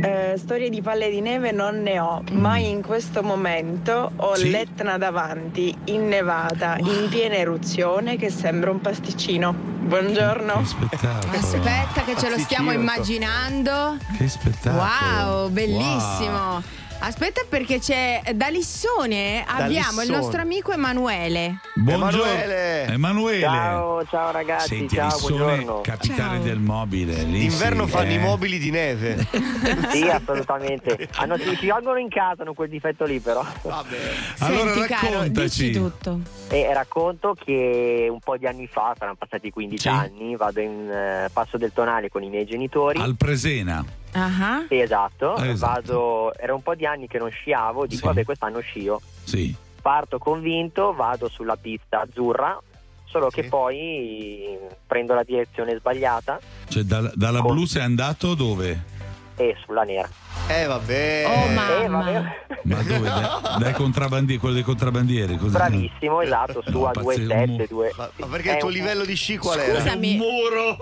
Eh, 0.02 0.34
storie 0.36 0.68
di 0.68 0.82
palle 0.82 1.08
di 1.08 1.22
neve 1.22 1.52
non 1.52 1.80
ne 1.82 1.98
ho, 1.98 2.22
ma 2.32 2.58
in 2.58 2.82
questo 2.82 3.22
momento 3.22 4.12
ho 4.14 4.34
Sì. 4.34 4.50
l'Etna 4.50 4.98
davanti, 4.98 5.74
innevata, 5.84 6.76
in 6.78 7.08
piena 7.08 7.36
eruzione, 7.36 8.16
che 8.16 8.28
sembra 8.30 8.70
un 8.70 8.80
pasticcino. 8.82 9.54
Buongiorno. 9.54 10.58
Che 10.58 10.64
spettacolo. 10.66 11.32
Aspetta 11.32 12.02
che 12.04 12.14
ce 12.18 12.28
lo 12.28 12.38
stiamo 12.38 12.72
immaginando. 12.72 13.96
Che 14.18 14.28
spettacolo. 14.28 14.82
Wow, 14.82 15.48
bellissimo. 15.48 16.50
Wow. 16.50 16.62
Aspetta 16.98 17.42
perché 17.48 17.78
c'è 17.78 18.20
da 18.34 18.48
Lissone 18.48 19.44
abbiamo 19.46 20.00
il 20.00 20.06
Lissone. 20.08 20.16
nostro 20.16 20.40
amico 20.40 20.72
Emanuele. 20.72 21.60
Buongiorno. 21.74 22.22
Emanuele. 22.24 22.86
Emanuele. 22.86 23.40
Ciao, 23.40 24.04
ciao 24.06 24.30
ragazzi, 24.32 24.76
Senti, 24.76 24.96
ciao, 24.96 25.06
Lissone, 25.08 25.36
buongiorno. 25.44 25.80
capitale 25.82 26.36
Ciao. 26.36 26.42
del 26.42 26.58
mobile. 26.58 27.22
lì 27.22 27.38
D'inverno 27.40 27.84
sì, 27.84 27.90
fanno 27.92 28.10
eh. 28.10 28.14
i 28.14 28.18
mobili 28.18 28.58
di 28.58 28.70
neve. 28.70 29.26
Sì, 29.90 30.02
assolutamente. 30.08 31.08
Hanno, 31.16 31.36
si, 31.38 31.54
si 31.56 31.66
valgono 31.68 31.98
in 31.98 32.08
casa, 32.08 32.42
hanno 32.42 32.54
quel 32.54 32.68
difetto 32.68 33.04
lì 33.04 33.20
però. 33.20 33.44
Vabbè. 33.62 33.96
Allora 34.38 34.72
Senti 34.72 34.88
caro, 34.88 35.10
raccontaci. 35.12 35.70
tutto. 35.72 36.20
E 36.48 36.72
racconto 36.74 37.34
che 37.34 38.08
un 38.10 38.18
po' 38.18 38.36
di 38.36 38.46
anni 38.46 38.66
fa, 38.66 38.94
saranno 38.98 39.16
passati 39.16 39.50
15 39.50 39.80
Sì. 39.82 39.88
anni, 39.88 40.34
vado 40.36 40.60
in 40.60 40.90
eh, 40.90 41.28
Passo 41.32 41.56
del 41.56 41.72
Tonale 41.72 42.08
con 42.10 42.22
i 42.22 42.28
miei 42.30 42.46
genitori. 42.46 43.00
Al 43.00 43.16
Presena. 43.16 43.84
Ah, 44.18 44.64
Sì, 44.68 44.80
esatto. 44.80 45.36
Esatto. 45.36 45.82
Vado, 45.82 46.34
era 46.36 46.54
un 46.54 46.62
po' 46.62 46.74
di 46.74 46.86
anni 46.86 47.06
che 47.06 47.18
non 47.18 47.30
sciavo, 47.30 47.86
dico 47.86 48.00
Sì. 48.00 48.06
vabbè 48.06 48.24
quest'anno 48.24 48.60
scio. 48.60 49.00
Sì. 49.24 49.54
Parto 49.82 50.18
convinto, 50.18 50.94
vado 50.94 51.28
sulla 51.28 51.56
pista 51.56 52.00
azzurra, 52.00 52.58
solo 53.04 53.28
Sì. 53.30 53.42
che 53.42 53.48
poi 53.48 54.58
prendo 54.86 55.14
la 55.14 55.22
direzione 55.22 55.76
sbagliata 55.76 56.40
Cioè 56.68 56.82
dal- 56.82 57.12
dalla 57.14 57.40
Con- 57.40 57.54
blu 57.54 57.64
sei 57.66 57.82
andato 57.82 58.34
dove? 58.34 58.94
e 59.36 59.54
sulla 59.64 59.82
nera. 59.82 60.08
Eh 60.48 60.64
vabbè. 60.66 61.24
Oh, 61.26 61.44
Eh, 61.50 61.52
mamma. 61.54 62.02
vabbè. 62.02 62.44
Ma 62.62 62.82
dove? 62.82 63.08
Dai, 63.08 63.58
dai 63.58 63.72
contrabbandieri, 63.72 64.38
quello 64.40 64.54
dei 64.54 64.62
contrabbandieri. 64.64 65.36
Così. 65.36 65.50
Bravissimo, 65.52 66.20
esatto, 66.20 66.62
su 66.64 66.70
No, 66.78 66.86
a 66.86 66.90
pazzesco, 66.92 67.22
2,7, 67.34 67.48
un 67.50 67.66
2. 67.68 67.92
Ma 67.96 68.26
perché 68.28 68.50
il 68.52 68.56
tuo 68.58 68.68
livello 68.68 69.04
di 69.04 69.14
sci 69.14 69.36
qual 69.38 69.58
era? 69.58 69.80
Scusami, 69.80 70.18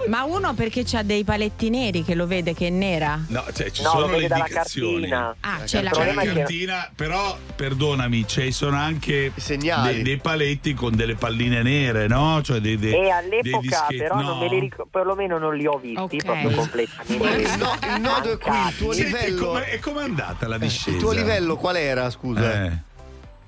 ma 0.08 0.24
uno 0.24 0.52
perché 0.54 0.82
c'ha 0.84 1.02
dei 1.02 1.24
paletti 1.24 1.70
neri 1.70 2.04
che 2.04 2.14
lo 2.14 2.26
vede 2.26 2.52
che 2.54 2.66
è 2.66 2.70
nera? 2.70 3.18
No, 3.28 3.44
cioè 3.54 3.70
ci 3.70 3.82
No, 3.82 3.90
sono 3.90 4.16
le 4.16 4.22
indicazioni. 4.22 5.10
Ah, 5.12 5.34
c'è 5.60 5.64
c'è 5.64 5.82
la 5.82 5.90
la 6.12 6.22
cartina. 6.24 6.90
però 6.94 7.36
perdonami, 7.56 8.26
ci 8.26 8.52
sono 8.52 8.76
anche 8.76 9.32
segnali. 9.36 9.94
dei, 9.94 10.02
dei 10.02 10.16
paletti 10.18 10.74
con 10.74 10.94
delle 10.94 11.14
palline 11.14 11.62
nere, 11.62 12.06
no? 12.06 12.40
Cioè 12.42 12.60
dei, 12.60 12.78
dei, 12.78 12.92
E 12.94 13.00
dei 13.00 13.10
all'epoca 13.10 13.86
però 13.88 14.14
non 14.16 14.24
no. 14.24 14.38
me 14.40 14.48
li 14.48 14.58
ric- 14.60 14.82
perlomeno 14.90 15.38
non 15.38 15.54
li 15.56 15.66
ho 15.66 15.78
visti 15.78 16.16
proprio 16.24 16.50
completamente. 16.50 17.40
Il, 17.40 17.58
no- 17.58 17.94
il 17.94 18.00
nodo 18.00 18.32
è 18.32 18.38
qui, 18.38 18.56
il 18.56 18.76
tuo 18.76 18.92
Senti, 18.92 19.10
livello. 19.10 19.43
Com'è- 19.46 19.72
e 19.74 19.78
com'è 19.78 20.02
andata 20.02 20.48
la 20.48 20.58
discesa? 20.58 20.90
Il 20.96 21.02
tuo 21.02 21.12
livello 21.12 21.56
qual 21.56 21.76
era, 21.76 22.10
scusa? 22.10 22.64
Eh. 22.64 22.72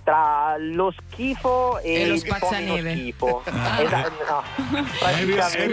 Tra 0.06 0.54
lo 0.56 0.94
schifo 1.10 1.80
e, 1.80 2.02
E 2.02 2.06
lo 2.06 2.16
spazzaneve. 2.16 2.92
schifo. 2.94 3.42
Ah. 3.66 3.82
Esatto, 3.82 4.12
no. 4.28 4.42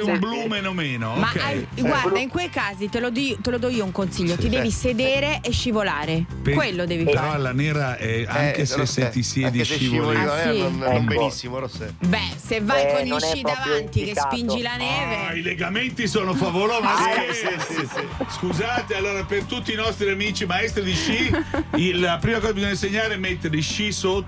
Un 0.06 0.14
sì. 0.14 0.20
blu 0.20 0.46
meno 0.48 0.74
meno. 0.74 1.14
Ma 1.16 1.28
ok. 1.30 1.40
hai- 1.44 1.68
guarda, 1.76 2.18
in 2.20 2.30
quei 2.30 2.50
casi 2.50 2.90
te 2.90 3.00
lo, 3.00 3.10
di- 3.12 3.38
te 3.42 3.52
lo 3.52 3.58
do 3.60 3.70
io 3.70 3.84
un 3.84 3.92
consiglio: 3.92 4.36
ti 4.36 4.50
devi 4.50 4.72
sedere 4.72 5.40
e 5.44 5.52
scivolare. 5.52 6.26
Pe- 6.42 6.54
Quello 6.54 6.86
devi 6.86 7.04
Però 7.04 7.22
fare. 7.22 7.36
alla 7.36 7.52
nera, 7.52 7.98
è, 7.98 8.26
anche 8.28 8.62
Eh, 8.62 8.66
se, 8.66 8.76
Rossè, 8.78 9.02
se 9.04 9.10
ti 9.10 9.22
siedi 9.24 9.60
anche 9.60 9.76
scivoli. 9.76 10.16
scivoli, 10.18 10.30
Ah, 10.30 10.40
eh, 10.50 10.54
sì? 10.54 10.60
non, 10.62 10.78
non 10.80 10.92
Ecco. 10.94 11.04
benissimo, 11.04 11.60
Rossè. 11.60 11.90
Beh, 12.00 12.18
se 12.44 12.62
vai 12.62 12.82
Eh, 12.86 12.94
con 12.94 13.02
gli 13.04 13.20
sci 13.22 13.42
davanti 13.42 14.00
che 14.00 14.00
indicato. 14.08 14.36
spingi 14.36 14.62
la 14.64 14.76
neve. 14.78 15.16
Ah, 15.28 15.34
I 15.34 15.42
legamenti 15.44 16.08
sono 16.08 16.34
favolosi. 16.34 16.82
Ah, 16.88 17.34
scherzi? 17.34 17.88
Scusate, 18.30 18.96
allora 18.96 19.24
per 19.26 19.44
tutti 19.44 19.72
i 19.74 19.76
nostri 19.76 20.10
amici 20.10 20.46
maestri 20.48 20.84
di 20.84 20.94
sci, 20.96 21.32
il- 21.76 22.00
la 22.00 22.18
prima 22.20 22.38
cosa 22.38 22.48
che 22.48 22.54
bisogna 22.56 22.72
insegnare 22.74 23.14
è 23.14 23.18
mettere 23.18 23.56
i 23.58 23.62
sci 23.62 23.92
sotto 23.92 24.22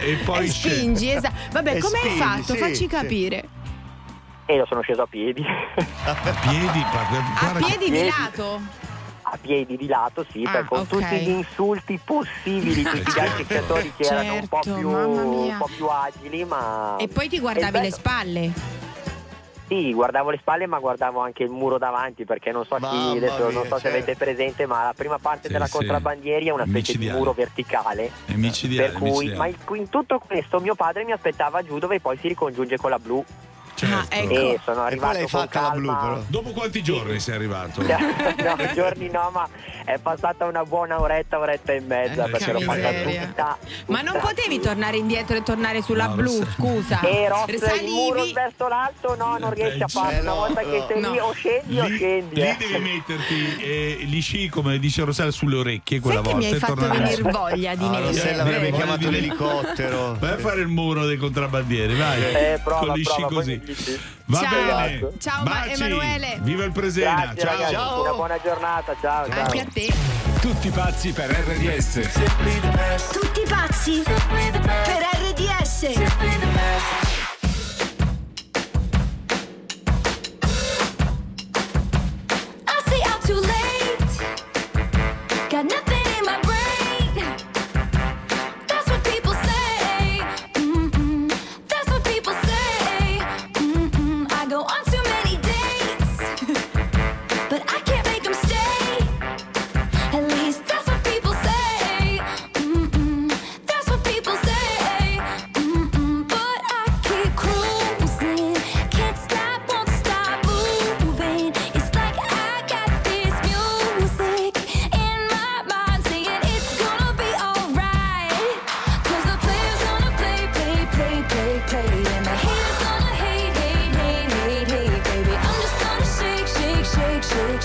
e 0.00 0.16
poi 0.24 0.44
E 0.46 0.48
spingi, 0.50 1.10
esatto. 1.10 1.34
Vabbè, 1.52 1.78
come 1.78 1.98
hai 2.00 2.16
fatto? 2.16 2.52
sì, 2.54 2.58
Facci 2.58 2.74
sì. 2.74 2.86
capire. 2.86 3.48
E 4.46 4.54
io 4.54 4.64
sono 4.66 4.80
sceso 4.82 5.02
a 5.02 5.06
piedi. 5.06 5.44
A 6.04 6.14
piedi, 6.40 6.84
A 6.90 7.54
piedi 7.58 7.90
di 7.90 8.04
lato? 8.06 8.60
A 9.30 9.36
piedi 9.38 9.76
di 9.76 9.86
lato, 9.86 10.24
sì, 10.32 10.42
Ah, 10.46 10.50
per- 10.52 10.64
con 10.64 10.78
ok. 10.80 10.88
tutti 10.88 11.16
gli 11.18 11.28
insulti 11.28 12.00
possibili, 12.02 12.82
tutti 12.82 13.12
gli 13.14 13.18
altri 13.18 13.44
sciatori 13.44 13.92
che 13.94 14.04
erano 14.04 14.34
un 14.34 14.48
po' 14.48 14.60
Certo, 14.62 14.78
più, 14.78 14.88
un 14.88 15.56
po' 15.58 15.68
più 15.76 15.86
agili, 15.86 16.44
ma. 16.46 16.96
E 16.98 17.08
poi 17.08 17.28
ti 17.28 17.38
guardavi 17.38 17.78
le 17.80 17.90
spalle. 17.92 18.52
Sì, 19.68 19.92
guardavo 19.92 20.30
le 20.30 20.38
spalle, 20.38 20.66
ma 20.66 20.78
guardavo 20.78 21.20
anche 21.20 21.42
il 21.42 21.50
muro 21.50 21.76
davanti, 21.76 22.24
perché 22.24 22.50
non 22.52 22.64
so 22.64 22.76
chi 22.76 23.16
adesso 23.16 23.50
non 23.50 23.66
so 23.66 23.74
se 23.74 23.80
certo. 23.82 23.88
avete 23.88 24.16
presente, 24.16 24.66
ma 24.66 24.84
la 24.84 24.94
prima 24.96 25.18
parte 25.18 25.48
Sì, 25.48 25.52
della 25.52 25.66
sì. 25.66 25.72
contrabbandieri 25.72 26.46
è 26.46 26.50
una 26.50 26.64
specie 26.66 26.96
di 26.96 27.10
muro 27.10 27.32
verticale. 27.32 28.10
Per 28.24 28.92
cui, 28.92 29.34
ma 29.34 29.46
in 29.46 29.88
tutto 29.90 30.18
questo 30.18 30.58
mio 30.60 30.74
padre 30.74 31.04
mi 31.04 31.12
aspettava 31.12 31.62
giù 31.62 31.78
dove 31.78 32.00
poi 32.00 32.16
si 32.16 32.28
ricongiunge 32.28 32.78
con 32.78 32.88
la 32.90 32.98
blu. 32.98 33.22
Certo. 33.78 33.94
Ah, 33.94 34.04
ecco. 34.08 34.32
E 34.34 34.58
sono 34.64 34.74
E 34.74 34.74
poi 34.74 34.86
arrivato 34.86 35.12
l'hai 35.12 35.20
con 35.28 35.40
fatta 35.40 35.60
la 35.60 35.70
blu, 35.70 35.86
calma. 35.86 36.00
però. 36.00 36.22
Dopo 36.26 36.50
quanti 36.50 36.82
giorni 36.82 37.20
sei 37.20 37.34
arrivato? 37.36 37.80
no, 37.86 38.56
giorni 38.74 39.08
no, 39.08 39.30
ma 39.32 39.48
è 39.84 39.98
passata 39.98 40.46
una 40.46 40.64
buona 40.64 41.00
oretta, 41.00 41.38
oretta 41.38 41.72
e 41.72 41.80
mezza, 41.80 42.24
Eh, 42.26 42.30
perché 42.30 42.60
fatta 42.60 42.74
miseria. 42.76 43.26
tutta. 43.26 43.58
Ma 43.86 44.00
non 44.02 44.14
tutta- 44.14 44.26
potevi 44.26 44.58
tornare 44.60 44.96
indietro 44.96 45.36
e 45.36 45.42
tornare 45.42 45.82
sulla 45.82 46.06
No, 46.08 46.14
blu, 46.16 46.28
so. 46.30 46.46
scusa. 46.56 47.00
E 47.08 47.28
Ross, 47.28 47.48
il 47.80 47.88
muro 47.90 48.24
verso 48.34 48.66
l'alto, 48.68 49.14
no, 49.16 49.36
non 49.38 49.52
riesci 49.54 49.80
a 49.80 49.84
Eh, 49.84 49.88
farlo. 49.88 50.20
Una 50.20 50.30
no, 50.30 50.34
volta 50.36 50.60
che 50.62 50.78
no. 50.78 50.86
sei 50.88 51.00
lì, 51.12 51.18
o 51.18 51.32
scendi 51.32 51.78
o 51.80 51.86
Lì, 51.86 51.96
scendi. 51.96 52.34
lì 52.34 52.40
eh. 52.42 52.56
devi 52.58 52.78
metterti 52.78 53.56
eh, 53.60 53.98
gli 54.04 54.20
sci, 54.20 54.48
come 54.48 54.78
dice 54.80 55.04
Rossella, 55.04 55.30
sulle 55.30 55.56
orecchie 55.56 56.00
quella 56.00 56.22
Sai 56.22 56.24
che 56.24 56.32
volta. 56.32 56.46
mi 56.46 56.52
hai 56.52 56.56
e 56.56 56.60
fatto 56.60 56.88
venire 56.88 57.22
voglia 57.30 57.74
di 57.76 57.84
Ah, 57.84 57.90
neve. 57.90 58.06
Rossella 58.06 58.42
avrebbe 58.42 58.66
Eh, 58.68 58.72
chiamato 58.72 59.10
l'elicottero. 59.10 60.16
Vai 60.18 60.32
a 60.32 60.38
fare 60.38 60.60
il 60.60 60.68
muro 60.68 61.06
dei 61.06 61.16
contrabbandieri, 61.16 61.94
vai. 61.96 62.22
Eh, 62.34 62.60
prova, 62.62 62.86
Con 62.86 62.94
gli 62.96 63.04
sci 63.04 63.20
poi 63.22 63.34
così. 63.34 63.67
Va 64.26 64.40
Ciao. 64.40 64.50
bene. 64.50 65.12
Ciao, 65.18 65.42
Baci. 65.42 65.72
Emanuele. 65.72 66.38
Viva 66.40 66.64
il 66.64 66.72
Presena. 66.72 67.32
Grazie 67.34 67.40
ciao. 67.40 67.56
ragazzi, 67.56 68.00
una 68.00 68.12
buona 68.12 68.40
giornata, 68.42 68.96
ciao. 69.00 69.28
ciao. 69.28 69.40
Anche 69.44 69.60
a 69.60 69.66
te. 69.72 69.92
Tutti 70.40 70.70
pazzi 70.70 71.12
per 71.12 71.30
RDS. 71.30 72.00
Tutti 73.12 73.42
pazzi 73.48 74.02
per 74.04 75.04
RDS. 75.32 75.92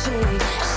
Shake, 0.04 0.73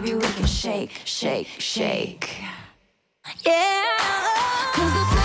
baby, 0.00 0.14
we 0.14 0.20
can 0.20 0.44
shake, 0.44 0.90
shake, 1.04 1.48
shake. 1.58 2.36
Yeah. 3.44 3.96
Cause 4.74 4.92
the 4.92 5.15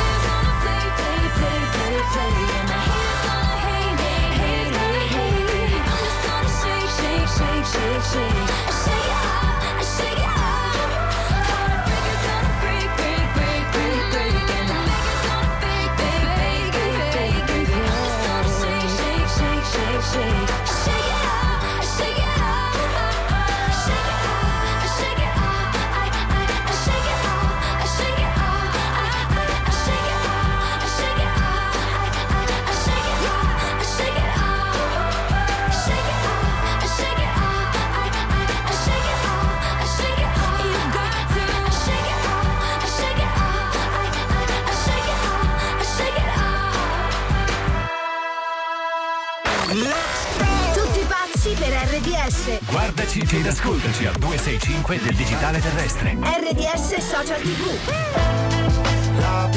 RDS. 52.32 52.66
Guardaci 52.66 53.20
ed 53.20 53.46
ascoltaci 53.46 54.06
al 54.06 54.14
265 54.14 55.00
del 55.00 55.16
digitale 55.16 55.60
terrestre. 55.60 56.18
RDS 56.22 56.98
Social 56.98 57.42
TV. 57.42 57.90
La 59.20 59.50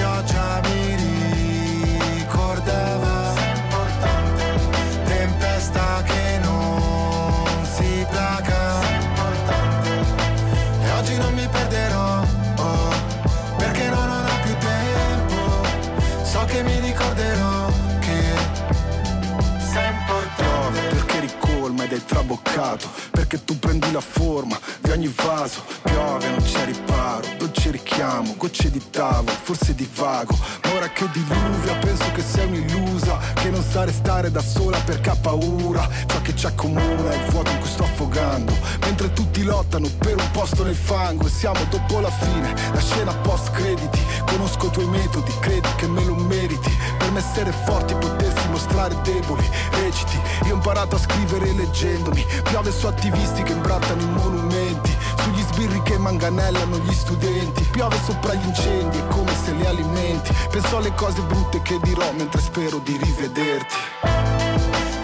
è 21.94 22.04
traboccato 22.04 22.88
Perché 23.10 23.44
tu 23.44 23.58
prendi 23.58 23.90
la 23.92 24.00
forma 24.00 24.58
di 24.80 24.90
ogni 24.90 25.12
vaso 25.14 25.62
Piove, 25.82 26.28
non 26.30 26.42
c'è 26.42 26.64
riparo, 26.64 27.26
dolce 27.38 27.70
richiamo 27.70 28.34
Gocce 28.36 28.70
di 28.70 28.82
tavolo, 28.90 29.36
forse 29.42 29.74
di 29.74 29.88
vago 29.94 30.36
Ma 30.62 30.74
ora 30.74 30.88
che 30.88 31.08
diluvia 31.12 31.74
penso 31.76 32.10
che 32.12 32.22
sei 32.22 32.46
un'illusa 32.46 33.18
Che 33.34 33.50
non 33.50 33.62
sa 33.62 33.84
restare 33.84 34.30
da 34.30 34.40
sola 34.40 34.78
perché 34.80 35.10
ha 35.10 35.16
paura 35.16 35.88
Ciò 36.06 36.20
che 36.22 36.34
ci 36.34 36.46
accomuna 36.46 37.12
è 37.12 37.16
il 37.16 37.30
vuoto 37.30 37.50
in 37.50 37.58
cui 37.58 37.68
sto 37.68 37.84
affogando 37.84 38.52
Mentre 38.80 39.12
tutti 39.12 39.42
lottano 39.42 39.88
per 39.98 40.16
un 40.16 40.30
posto 40.32 40.64
nel 40.64 40.74
fango 40.74 41.26
E 41.26 41.30
siamo 41.30 41.60
dopo 41.70 42.00
la 42.00 42.10
fine, 42.10 42.54
la 42.72 42.80
scena 42.80 43.14
post 43.16 43.50
crediti 43.52 44.00
Conosco 44.26 44.66
i 44.66 44.70
tuoi 44.70 44.86
metodi, 44.86 45.32
credi 45.40 45.68
che 45.76 45.86
me 45.86 46.04
lo 46.04 46.14
meriti 46.14 46.70
Per 46.98 47.10
me 47.10 47.20
essere 47.20 47.52
forti 47.52 47.94
potersi 47.94 48.23
mostrare 48.54 48.96
deboli 49.02 49.44
Reciti, 49.72 50.20
io 50.44 50.52
ho 50.52 50.54
imparato 50.54 50.94
a 50.94 50.98
scrivere 50.98 51.52
leggendomi. 51.52 52.24
Piove 52.44 52.70
su 52.70 52.86
attivisti 52.86 53.42
che 53.42 53.52
imbrattano 53.52 54.00
i 54.00 54.06
monumenti. 54.06 54.96
Sugli 55.22 55.42
sbirri 55.42 55.82
che 55.82 55.98
manganellano 55.98 56.78
gli 56.78 56.92
studenti. 56.92 57.64
Piove 57.64 57.96
sopra 58.04 58.34
gli 58.34 58.46
incendi, 58.46 58.98
è 58.98 59.06
come 59.08 59.32
se 59.44 59.52
li 59.52 59.66
alimenti. 59.66 60.32
Penso 60.50 60.76
alle 60.76 60.94
cose 60.94 61.20
brutte 61.22 61.60
che 61.62 61.78
dirò 61.82 62.12
mentre 62.12 62.40
spero 62.40 62.78
di 62.78 62.96
rivederti. 62.96 63.74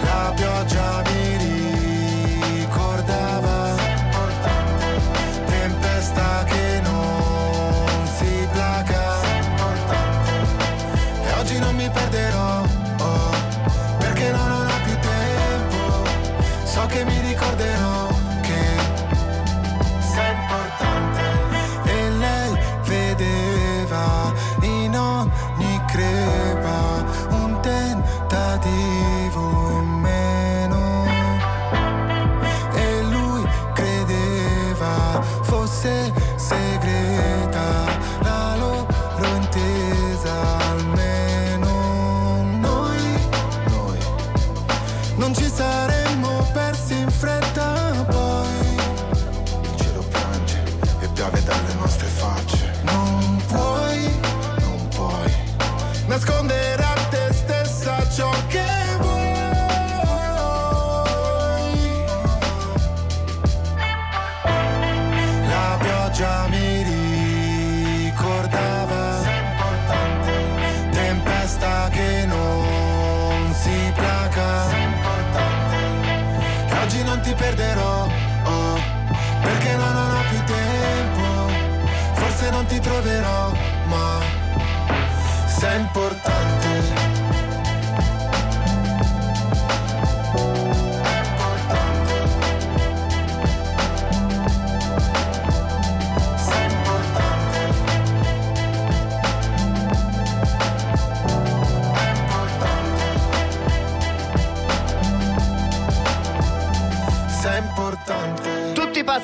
La 0.05 0.33
pioggia 0.35 1.03
mi 1.07 1.30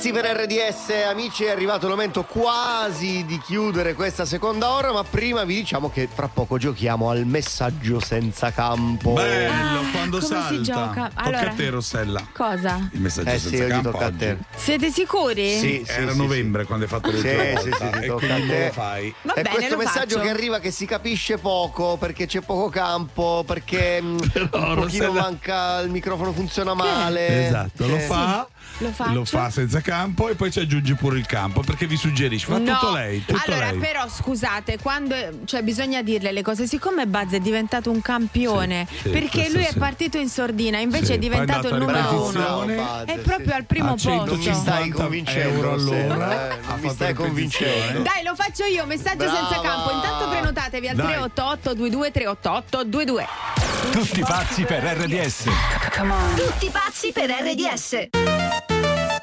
Pazzi 0.06 0.20
per 0.20 0.36
RDS, 0.36 0.90
amici, 1.08 1.42
è 1.42 1.50
arrivato 1.50 1.86
il 1.86 1.90
momento 1.90 2.22
quasi 2.22 3.24
di 3.24 3.40
chiudere 3.40 3.94
questa 3.94 4.24
seconda 4.24 4.70
ora, 4.70 4.92
ma 4.92 5.02
prima 5.02 5.42
vi 5.42 5.56
diciamo 5.56 5.90
che 5.90 6.08
fra 6.12 6.28
poco 6.28 6.58
giochiamo 6.58 7.10
al 7.10 7.26
messaggio 7.26 7.98
senza 7.98 8.52
campo. 8.52 9.14
Bello, 9.14 9.80
quando 9.90 10.18
come 10.20 10.28
salta. 10.28 10.48
si 10.54 10.62
gioca? 10.62 10.84
Tocca 11.08 11.10
Allora- 11.14 11.50
a 11.50 11.54
te, 11.54 11.70
Rossella. 11.70 12.24
Cosa? 12.32 12.88
Il 12.92 13.00
messaggio 13.00 13.30
Eh 13.30 13.38
sì, 13.40 13.48
senza 13.48 13.64
oggi 13.64 13.72
campo. 13.72 13.90
tocca 13.90 14.04
a 14.06 14.12
te. 14.12 14.30
oggi. 14.30 14.42
Siete 14.54 14.90
sicuri? 14.92 15.58
Sì, 15.58 15.82
sì, 15.84 15.90
Era 15.92 16.12
sì, 16.12 16.18
novembre 16.18 16.64
quando 16.66 16.84
hai 16.84 16.90
fatto 16.90 17.08
Sì, 17.10 17.14
l'ultima 17.16 17.42
sì, 17.42 17.52
volta. 17.52 17.60
sì, 17.62 17.92
sì, 17.98 18.04
e 18.04 18.06
tocca 18.06 18.26
quindi 18.26 18.26
a 18.32 18.38
non 18.38 18.48
te. 18.48 18.64
lo 18.66 18.72
fai. 18.72 19.14
Va 19.22 19.32
è 19.34 19.42
bene, 19.42 19.54
questo 19.56 19.76
messaggio 19.76 19.98
faccio. 20.18 20.20
che 20.20 20.28
arriva 20.30 20.58
che 20.60 20.70
si 20.70 20.86
capisce 20.86 21.38
poco 21.38 21.96
perché 21.96 22.26
c'è 22.26 22.42
poco 22.42 22.68
campo, 22.68 23.42
perché 23.44 24.00
mm, 24.00 24.18
un 24.22 24.48
pochino 24.50 24.74
Rossella- 24.74 25.10
manca, 25.10 25.80
il 25.80 25.90
microfono 25.90 26.32
funziona 26.32 26.74
male. 26.74 27.46
Esatto, 27.48 27.88
lo 27.88 27.96
Eh, 27.96 28.00
fa. 28.00 28.46
Lo 28.78 28.92
faccio? 28.92 29.24
fa 29.24 29.50
senza 29.50 29.80
campo 29.80 30.28
e 30.28 30.34
poi 30.34 30.50
ci 30.50 30.60
aggiungi 30.60 30.94
pure 30.94 31.18
il 31.18 31.26
campo 31.26 31.62
perché 31.62 31.86
vi 31.86 31.96
suggerisce. 31.96 32.46
Fa 32.46 32.58
no. 32.58 32.72
tutto 32.78 32.92
lei, 32.92 33.24
tutto 33.24 33.42
allora, 33.46 33.70
lei. 33.70 33.78
però 33.78 34.08
scusate, 34.08 34.78
quando 34.78 35.14
cioè 35.46 35.62
bisogna 35.62 36.02
dirle 36.02 36.32
le 36.32 36.42
cose, 36.42 36.66
siccome 36.66 37.06
Buzz 37.06 37.32
è 37.32 37.40
diventato 37.40 37.90
un 37.90 38.00
campione, 38.02 38.86
Sì, 38.90 38.96
sì, 39.02 39.08
perché 39.10 39.48
lui 39.50 39.62
è 39.64 39.70
sì. 39.72 39.78
partito 39.78 40.18
in 40.18 40.28
sordina, 40.28 40.78
invece 40.78 41.04
Sì, 41.06 41.12
è 41.12 41.16
poi 41.18 41.26
è 41.26 41.28
diventato 41.30 41.68
il 41.68 41.74
numero 41.76 42.22
uno. 42.24 42.30
Bravo, 42.32 42.62
È 43.04 43.14
Buzz, 43.14 43.24
proprio 43.24 43.48
sì. 43.48 43.52
al 43.54 43.64
primo 43.64 43.86
A 43.88 43.92
posto. 43.92 44.08
150 44.08 44.34
Non 44.36 44.38
mi 44.54 44.60
stai 44.60 44.88
convincendo, 44.90 45.54
euro 45.56 45.72
all'ora. 45.72 46.50
eh, 46.50 46.56
non 46.66 46.80
mi 46.80 46.90
stai 46.90 47.14
convincendo. 47.14 48.02
Dai, 48.02 48.22
lo 48.24 48.34
faccio 48.34 48.64
io, 48.64 48.84
messaggio 48.86 49.16
Brava. 49.16 49.36
senza 49.48 49.60
campo. 49.60 49.90
Intanto 49.92 50.28
prenotatevi 50.28 50.88
al 50.88 50.96
Dai. 50.96 51.06
388 51.06 51.74
22 51.74 52.10
388 52.10 52.78
22. 52.78 53.26
Tutti 53.90 54.20
pazzi 54.20 54.64
per 54.64 54.82
RDS. 54.82 55.44
Tutti 56.36 56.70
pazzi 56.70 57.12
per 57.12 57.30
RDS. 57.30 58.65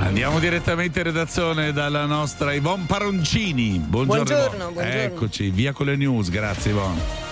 Andiamo 0.00 0.38
direttamente 0.38 0.98
in 0.98 1.04
redazione 1.06 1.72
dalla 1.72 2.04
nostra 2.06 2.52
Ivon 2.52 2.86
Paroncini. 2.86 3.78
Buongiorno. 3.78 4.24
Buongiorno, 4.24 4.70
buongiorno. 4.72 5.00
Eccoci, 5.00 5.50
via 5.50 5.72
con 5.72 5.86
le 5.86 5.96
news. 5.96 6.28
Grazie 6.28 6.70
Ivon. 6.72 7.30